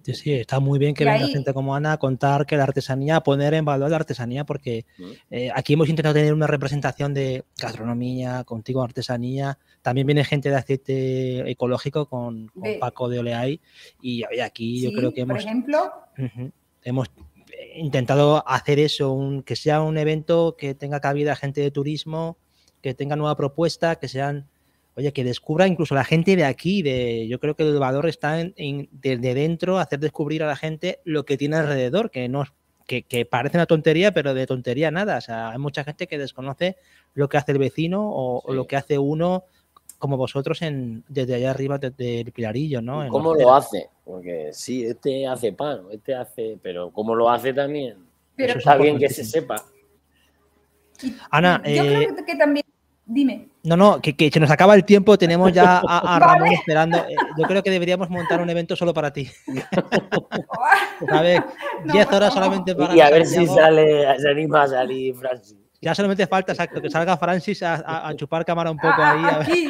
Sí, 0.03 0.14
sí, 0.14 0.33
está 0.33 0.59
muy 0.59 0.80
bien 0.80 0.95
que 0.95 1.05
venga 1.05 1.28
gente 1.28 1.55
como 1.55 1.76
Ana 1.76 1.93
a 1.93 1.97
contar 1.99 2.45
que 2.45 2.57
la 2.57 2.64
artesanía, 2.64 3.16
a 3.16 3.22
poner 3.22 3.55
en 3.55 3.64
valor 3.64 3.91
la 3.91 3.97
artesanía, 3.97 4.45
porque 4.45 4.85
mm. 4.99 5.11
eh, 5.30 5.51
aquí 5.55 5.74
hemos 5.74 5.89
intentado 5.89 6.14
tener 6.14 6.35
una 6.35 6.49
representación 6.49 7.14
de 7.14 7.45
gastronomía, 7.57 8.43
contigo 8.43 8.83
artesanía. 8.83 9.59
También 9.80 10.09
viene 10.09 10.24
gente 10.24 10.51
de 10.51 10.57
aceite 10.57 11.51
ecológico 11.51 12.07
con, 12.07 12.51
Paco 12.80 13.09
de 13.09 13.20
Oleay. 13.20 13.61
Y 14.01 14.24
aquí 14.41 14.83
yo 14.83 14.93
creo 14.93 15.12
que 15.12 15.20
hemos. 15.20 15.35
Por 15.35 15.43
ejemplo. 15.43 15.93
hemos 16.83 17.11
intentado 17.76 18.47
hacer 18.49 18.78
eso, 18.80 19.12
un, 19.12 19.43
que 19.43 19.55
sea 19.55 19.83
un 19.83 19.99
evento 19.99 20.57
que 20.59 20.74
tenga 20.74 21.01
cabida 21.01 21.37
gente 21.37 21.61
de 21.61 21.70
turismo, 21.70 22.39
que 22.80 22.95
tenga 22.95 23.14
nueva 23.14 23.37
propuesta, 23.37 23.97
que 23.97 24.09
sean 24.09 24.49
oye, 24.97 25.12
que 25.12 25.24
descubra 25.24 25.66
incluso 25.66 25.95
la 25.95 26.05
gente 26.05 26.36
de 26.36 26.45
aquí, 26.45 26.82
de, 26.82 27.26
yo 27.28 27.40
creo 27.40 27.55
que 27.55 27.62
el 27.62 27.78
valor 27.78 28.09
está 28.09 28.40
en, 28.40 28.88
desde 28.93 29.34
dentro, 29.34 29.78
hacer 29.78 30.01
descubrir 30.01 30.43
a 30.43 30.47
la 30.47 30.57
gente 30.57 31.01
lo 31.05 31.24
que 31.24 31.36
tiene 31.36 31.57
alrededor, 31.57 32.11
que 32.11 32.28
no 32.28 32.45
que, 32.86 33.05
que, 33.05 33.24
parece 33.24 33.57
una 33.57 33.66
tontería, 33.66 34.12
pero 34.12 34.34
de 34.34 34.47
tontería 34.47 34.90
nada. 34.90 35.18
O 35.18 35.20
sea, 35.20 35.51
hay 35.51 35.59
mucha 35.59 35.84
gente 35.84 36.07
que 36.07 36.18
desconoce 36.18 36.76
lo 37.14 37.28
que 37.28 37.36
hace 37.36 37.53
el 37.53 37.59
vecino 37.59 38.03
o, 38.03 38.53
lo 38.53 38.66
que 38.66 38.76
hace 38.76 38.99
uno 38.99 39.45
como 39.99 40.16
vosotros 40.16 40.61
en, 40.62 41.05
desde 41.09 41.36
allá 41.36 41.53
arriba, 41.53 41.78
desde 41.78 42.22
el 42.22 42.32
Pilarillo, 42.32 42.82
¿no? 42.82 43.07
¿Cómo 43.09 43.34
lo 43.34 43.55
hace? 43.55 43.88
Porque 44.05 44.51
sí, 44.53 44.84
este 44.84 45.26
hace 45.28 45.53
pan, 45.53 45.82
este 45.93 46.14
hace, 46.14 46.59
pero 46.61 46.90
¿cómo 46.90 47.14
lo 47.14 47.30
hace 47.30 47.55
también? 47.55 47.99
Pero 48.34 48.59
está 48.59 48.76
bien 48.76 48.99
que 48.99 49.09
se 49.09 49.24
sepa. 49.24 49.64
Ana, 51.30 51.62
yo 51.64 51.82
creo 51.82 52.01
eh, 52.01 52.24
que 52.26 52.36
también 52.36 52.66
Dime. 53.13 53.49
No, 53.65 53.77
no, 53.77 54.01
que, 54.01 54.31
se 54.33 54.41
nos 54.41 54.51
acaba 54.51 54.75
el 54.75 54.87
tiempo, 54.87 55.19
tenemos 55.19 55.53
ya 55.53 55.83
a, 55.87 56.19
Ramón 56.19 56.49
esperando. 56.49 56.97
Eh, 56.97 57.15
yo 57.37 57.45
creo 57.47 57.63
que 57.63 57.71
deberíamos 57.71 58.09
montar 58.09 58.41
un 58.41 58.49
evento 58.49 58.75
solo 58.75 58.95
para 58.95 59.13
ti. 59.13 59.29
a 61.09 61.21
ver, 61.21 61.45
10 61.93 62.07
horas 62.11 62.33
solamente 62.33 62.75
para 62.75 62.97
Y 62.97 63.01
a 63.01 63.11
ver 63.11 63.27
si 63.27 63.47
sale, 63.47 64.19
se 64.19 64.31
anima 64.31 64.63
a 64.63 64.69
salir 64.69 65.15
Francis. 65.15 65.62
Ya 65.83 65.97
solamente 65.97 66.28
falta, 66.28 66.53
exacto, 66.53 66.80
que 66.80 66.89
salga 66.89 67.16
Francis 67.16 67.61
a, 67.64 68.14
chupar 68.14 68.45
cámara 68.45 68.70
un 68.70 68.78
poco 68.78 69.03
ahí. 69.03 69.68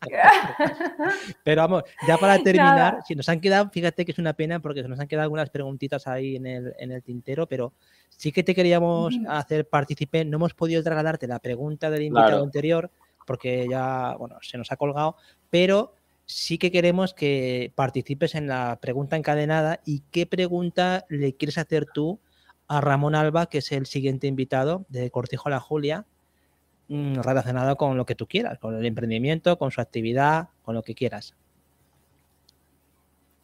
Pero 1.44 1.62
vamos, 1.62 1.82
ya 2.06 2.16
para 2.16 2.38
terminar, 2.38 2.98
si 3.04 3.16
nos 3.16 3.28
han 3.28 3.40
quedado, 3.40 3.68
fíjate 3.68 4.04
que 4.04 4.12
es 4.12 4.18
una 4.18 4.34
pena 4.34 4.60
porque 4.60 4.82
se 4.82 4.88
nos 4.88 5.00
han 5.00 5.08
quedado 5.08 5.24
algunas 5.24 5.50
preguntitas 5.50 6.06
ahí 6.06 6.36
en 6.36 6.46
el, 6.46 6.72
en 6.78 6.92
el 6.92 7.02
tintero, 7.02 7.48
pero 7.48 7.72
sí 8.08 8.30
que 8.30 8.44
te 8.44 8.54
queríamos 8.54 9.18
hacer 9.28 9.68
partícipe. 9.68 10.24
No 10.24 10.36
hemos 10.36 10.54
podido 10.54 10.80
trasladarte 10.80 11.26
la 11.26 11.40
pregunta 11.40 11.90
del 11.90 12.02
invitado 12.02 12.44
anterior 12.44 12.92
porque 13.26 13.66
ya, 13.68 14.14
bueno, 14.20 14.36
se 14.42 14.58
nos 14.58 14.70
ha 14.70 14.76
colgado, 14.76 15.16
pero 15.50 15.96
sí 16.24 16.56
que 16.56 16.70
queremos 16.70 17.14
que 17.14 17.72
participes 17.74 18.36
en 18.36 18.46
la 18.46 18.78
pregunta 18.80 19.16
encadenada 19.16 19.80
y 19.84 20.04
qué 20.12 20.24
pregunta 20.24 21.04
le 21.08 21.34
quieres 21.34 21.58
hacer 21.58 21.86
tú 21.92 22.20
a 22.72 22.80
Ramón 22.80 23.14
Alba, 23.14 23.46
que 23.46 23.58
es 23.58 23.70
el 23.72 23.84
siguiente 23.84 24.26
invitado 24.26 24.86
de 24.88 25.10
Cortijo 25.10 25.48
a 25.48 25.50
la 25.50 25.60
Julia, 25.60 26.06
mm, 26.88 27.16
relacionado 27.20 27.76
con 27.76 27.98
lo 27.98 28.06
que 28.06 28.14
tú 28.14 28.26
quieras, 28.26 28.58
con 28.58 28.74
el 28.74 28.86
emprendimiento, 28.86 29.58
con 29.58 29.70
su 29.70 29.82
actividad, 29.82 30.48
con 30.62 30.74
lo 30.74 30.82
que 30.82 30.94
quieras. 30.94 31.34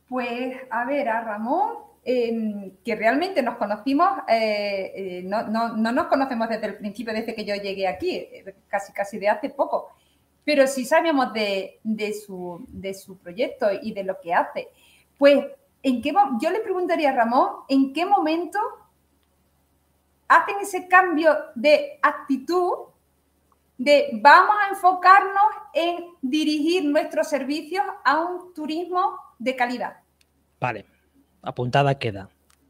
Pues 0.08 0.56
a 0.70 0.86
ver, 0.86 1.10
a 1.10 1.20
Ramón, 1.20 1.74
em, 2.04 2.70
que 2.82 2.96
realmente 2.96 3.42
nos 3.42 3.56
conocimos, 3.56 4.08
eh, 4.28 4.92
eh, 4.96 5.22
no, 5.24 5.46
nos 5.76 6.06
conocemos 6.06 6.48
desde 6.48 6.68
el 6.68 6.76
principio, 6.78 7.12
desde 7.12 7.34
que 7.34 7.44
yo 7.44 7.54
llegué 7.54 7.86
aquí, 7.86 8.16
eh, 8.16 8.54
casi 8.66 8.94
casi 8.94 9.18
de 9.18 9.28
hace 9.28 9.50
poco, 9.50 9.90
pero 10.42 10.66
sí 10.66 10.86
sabíamos 10.86 11.34
de, 11.34 11.80
su, 12.26 12.64
de 12.68 12.94
su 12.94 13.18
proyecto 13.18 13.66
y 13.82 13.92
de 13.92 14.04
lo 14.04 14.18
que 14.22 14.32
hace. 14.32 14.68
Pues, 15.18 15.44
¿en 15.82 16.00
qué, 16.00 16.14
yo 16.40 16.50
le 16.50 16.60
preguntaría 16.60 17.10
a 17.10 17.14
Ramón, 17.14 17.48
¿en 17.68 17.92
qué 17.92 18.06
momento 18.06 18.58
hacen 20.28 20.56
ese 20.60 20.86
cambio 20.86 21.36
de 21.54 21.98
actitud 22.02 22.72
de 23.78 24.10
vamos 24.20 24.56
a 24.60 24.70
enfocarnos 24.70 25.52
en 25.72 26.04
dirigir 26.20 26.84
nuestros 26.84 27.28
servicios 27.28 27.84
a 28.04 28.20
un 28.20 28.52
turismo 28.52 29.18
de 29.38 29.56
calidad. 29.56 29.98
Vale, 30.60 30.84
apuntada 31.42 31.98
queda. 31.98 32.28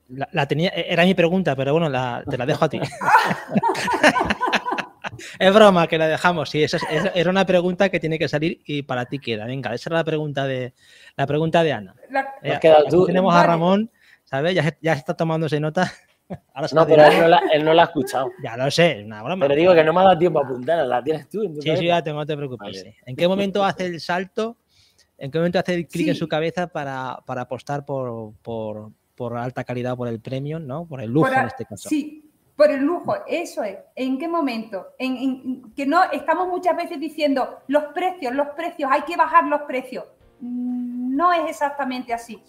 La, 0.08 0.46
tenía, 0.46 0.70
era 0.70 1.04
mi 1.04 1.14
pregunta, 1.14 1.54
pero 1.54 1.72
bueno, 1.72 1.90
te 2.28 2.38
la 2.38 2.46
dejo 2.46 2.64
a 2.64 2.68
ti. 2.68 2.80
es 5.38 5.54
broma 5.54 5.86
que 5.86 5.98
la 5.98 6.08
dejamos. 6.08 6.48
Sí, 6.48 6.62
esa, 6.62 6.78
era 7.14 7.28
una 7.28 7.44
pregunta 7.44 7.90
que 7.90 8.00
tiene 8.00 8.18
que 8.18 8.28
salir 8.28 8.62
y 8.64 8.82
para 8.82 9.04
ti 9.04 9.18
queda. 9.18 9.44
Venga, 9.44 9.74
esa 9.74 9.90
era 9.90 9.98
la 9.98 10.04
pregunta 10.04 10.46
de 10.46 10.72
la 11.16 11.26
pregunta 11.26 11.62
de 11.62 11.72
Ana. 11.74 11.94
Eh, 12.42 12.58
tenemos 13.06 13.34
a 13.34 13.42
Ramón, 13.42 13.90
¿sabes? 14.24 14.54
Ya, 14.54 14.74
ya 14.80 14.94
está 14.94 15.14
tomándose 15.14 15.60
nota 15.60 15.92
no, 16.72 16.86
pero 16.86 17.04
él 17.04 17.64
no, 17.64 17.74
la, 17.74 17.82
ha 17.82 17.86
escuchado. 17.86 18.30
Ya 18.42 18.56
lo 18.56 18.70
sé, 18.70 19.00
es 19.00 19.06
una 19.06 19.22
broma. 19.22 19.46
Pero 19.46 19.58
digo 19.58 19.74
que 19.74 19.84
no 19.84 19.92
me 19.92 20.00
ha 20.00 20.04
dado 20.04 20.18
tiempo 20.18 20.40
a 20.40 20.44
apuntar, 20.44 20.86
la 20.86 21.02
tienes 21.02 21.28
tú. 21.28 21.42
sí, 21.60 21.76
sí, 21.76 21.86
ya 21.86 22.02
tengo, 22.02 22.18
no 22.18 22.26
te 22.26 22.36
preocupes. 22.36 22.84
¿En 23.06 23.16
qué 23.16 23.26
momento 23.28 23.64
hace 23.64 23.86
el 23.86 24.00
salto? 24.00 24.56
¿En 25.16 25.30
qué 25.30 25.38
momento 25.38 25.58
hace 25.58 25.74
el 25.74 25.88
clic 25.88 26.08
en 26.08 26.14
su 26.14 26.28
cabeza 26.28 26.68
para, 26.68 27.22
apostar 27.26 27.84
por, 27.84 28.32
por 29.18 29.36
alta 29.36 29.64
calidad, 29.64 29.96
por 29.96 30.08
el 30.08 30.20
premium, 30.20 30.64
¿no? 30.66 30.86
Por 30.86 31.00
el 31.00 31.10
lujo 31.10 31.32
en 31.32 31.46
este 31.46 31.64
caso. 31.64 31.88
Sí, 31.88 32.28
por 32.58 32.70
el 32.70 32.80
lujo, 32.80 33.16
eso 33.26 33.62
es. 33.62 33.78
¿En 33.94 34.18
qué 34.18 34.26
momento? 34.26 34.88
En, 34.98 35.72
que 35.74 35.86
no 35.86 36.10
estamos 36.10 36.48
muchas 36.48 36.76
veces 36.76 36.98
diciendo 36.98 37.60
los 37.66 37.84
precios, 37.94 38.34
los 38.34 38.48
precios, 38.48 38.90
hay 38.92 39.02
que 39.02 39.16
bajar 39.16 39.44
los 39.44 39.62
precios. 39.62 40.04
No 40.40 41.32
es 41.32 41.50
exactamente 41.50 42.12
así. 42.12 42.42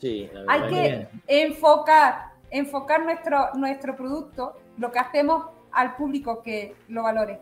hay 0.48 0.62
que 0.70 1.08
enfocar, 1.28 2.29
enfocar 2.52 3.04
nuestro, 3.04 3.50
nuestro 3.56 3.96
producto, 3.96 4.56
lo 4.78 4.92
que 4.92 5.00
hacemos 5.00 5.46
al 5.72 5.96
público 5.96 6.42
que 6.42 6.76
lo 6.88 7.04
valore 7.04 7.40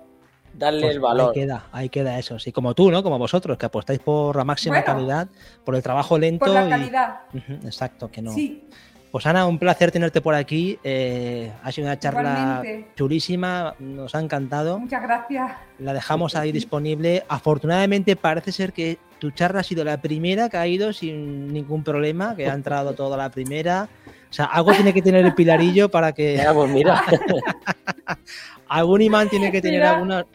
darle 0.57 0.81
pues 0.81 0.95
el 0.95 0.99
valor. 0.99 1.29
Ahí 1.29 1.41
queda, 1.41 1.63
ahí 1.71 1.89
queda 1.89 2.19
eso. 2.19 2.39
Sí, 2.39 2.51
como 2.51 2.73
tú, 2.73 2.91
¿no? 2.91 3.03
Como 3.03 3.17
vosotros, 3.17 3.57
que 3.57 3.65
apostáis 3.65 3.99
por 3.99 4.35
la 4.35 4.43
máxima 4.43 4.83
calidad, 4.83 5.27
por 5.63 5.75
el 5.75 5.83
trabajo 5.83 6.17
lento. 6.17 6.45
Por 6.45 6.53
la 6.53 6.67
calidad. 6.67 7.21
exacto, 7.63 8.09
que 8.09 8.21
no. 8.21 8.33
Sí. 8.33 8.63
Pues 9.11 9.25
Ana, 9.25 9.47
un 9.47 9.57
placer 9.57 9.91
tenerte 9.91 10.19
por 10.19 10.35
aquí. 10.35 10.77
Eh, 10.83 11.51
ha 11.63 11.71
sido 11.71 11.87
una 11.87 11.97
charla 11.97 12.61
chulísima, 12.95 13.73
nos 13.79 14.13
ha 14.15 14.19
encantado. 14.19 14.79
Muchas 14.79 15.01
gracias. 15.01 15.51
La 15.79 15.93
dejamos 15.93 16.35
ahí 16.35 16.51
disponible. 16.51 17.23
Afortunadamente 17.29 18.15
parece 18.15 18.51
ser 18.51 18.73
que 18.73 18.97
tu 19.17 19.31
charla 19.31 19.61
ha 19.61 19.63
sido 19.63 19.83
la 19.85 20.01
primera 20.01 20.49
que 20.49 20.57
ha 20.57 20.67
ido 20.67 20.91
sin 20.91 21.51
ningún 21.53 21.83
problema, 21.83 22.35
que 22.35 22.49
ha 22.49 22.53
entrado 22.53 22.93
toda 22.93 23.15
la 23.17 23.29
primera. 23.29 23.87
O 24.29 24.33
sea, 24.33 24.45
algo 24.45 24.73
tiene 24.73 24.93
que 24.93 25.01
tener 25.01 25.25
el 25.25 25.33
pilarillo 25.33 25.89
para 25.89 26.11
que. 26.11 26.43
Pues 26.53 26.69
mira. 26.69 27.03
Algún 28.67 29.01
imán 29.01 29.29
tiene 29.29 29.51
que 29.51 29.61
tener 29.61 29.83
alguna. 29.83 30.25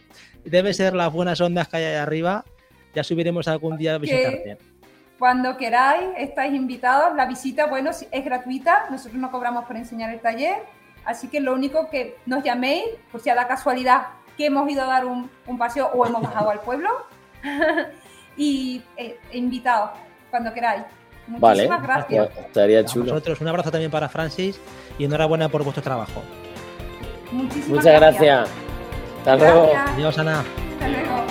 Debe 0.45 0.73
ser 0.73 0.95
las 0.95 1.13
buenas 1.13 1.41
ondas 1.41 1.69
que 1.69 1.77
hay 1.77 1.85
ahí 1.85 1.95
arriba. 1.97 2.45
Ya 2.95 3.05
subiremos 3.05 3.47
algún 3.49 3.77
día 3.77 3.95
a 3.95 3.99
visitarte. 3.99 4.59
Cuando 5.19 5.57
queráis, 5.57 6.11
estáis 6.17 6.55
invitados. 6.55 7.15
La 7.15 7.27
visita, 7.27 7.67
bueno, 7.67 7.91
es 7.91 8.25
gratuita. 8.25 8.87
Nosotros 8.91 9.21
no 9.21 9.31
cobramos 9.31 9.67
por 9.67 9.77
enseñar 9.77 10.11
el 10.13 10.21
taller. 10.21 10.63
Así 11.05 11.29
que 11.29 11.41
lo 11.41 11.53
único 11.53 11.91
que 11.91 12.17
nos 12.27 12.43
llaméis, 12.43 12.85
por 13.11 13.21
si 13.21 13.31
a 13.31 13.35
la 13.35 13.47
casualidad 13.47 14.07
que 14.37 14.47
hemos 14.47 14.69
ido 14.71 14.83
a 14.83 14.87
dar 14.87 15.05
un, 15.05 15.31
paseo 15.59 15.91
o 15.95 16.07
hemos 16.07 16.23
bajado 16.23 16.51
al 16.51 16.61
pueblo. 16.61 16.89
y 18.37 18.83
eh, 18.97 19.19
invitados, 19.33 19.91
cuando 20.31 20.53
queráis. 20.53 20.85
Muchísimas 21.27 21.83
gracias. 21.83 22.29
Pues, 22.29 22.47
estaría 22.47 22.85
chulo. 22.85 23.11
A 23.11 23.15
vosotros 23.15 23.41
un 23.41 23.49
abrazo 23.49 23.71
también 23.71 23.91
para 23.91 24.09
Francis 24.09 24.61
y 24.99 25.05
enhorabuena 25.05 25.49
por 25.49 25.63
vuestro 25.63 25.83
trabajo. 25.83 26.23
Muchísimas 27.31 27.69
Muchas 27.69 28.01
gracias. 28.01 28.49
Hasta 29.19 29.37
luego. 29.37 29.73
Adiós, 29.95 30.19
Ana. 30.19 30.41
Hasta 30.41 30.89
luego. 30.89 31.27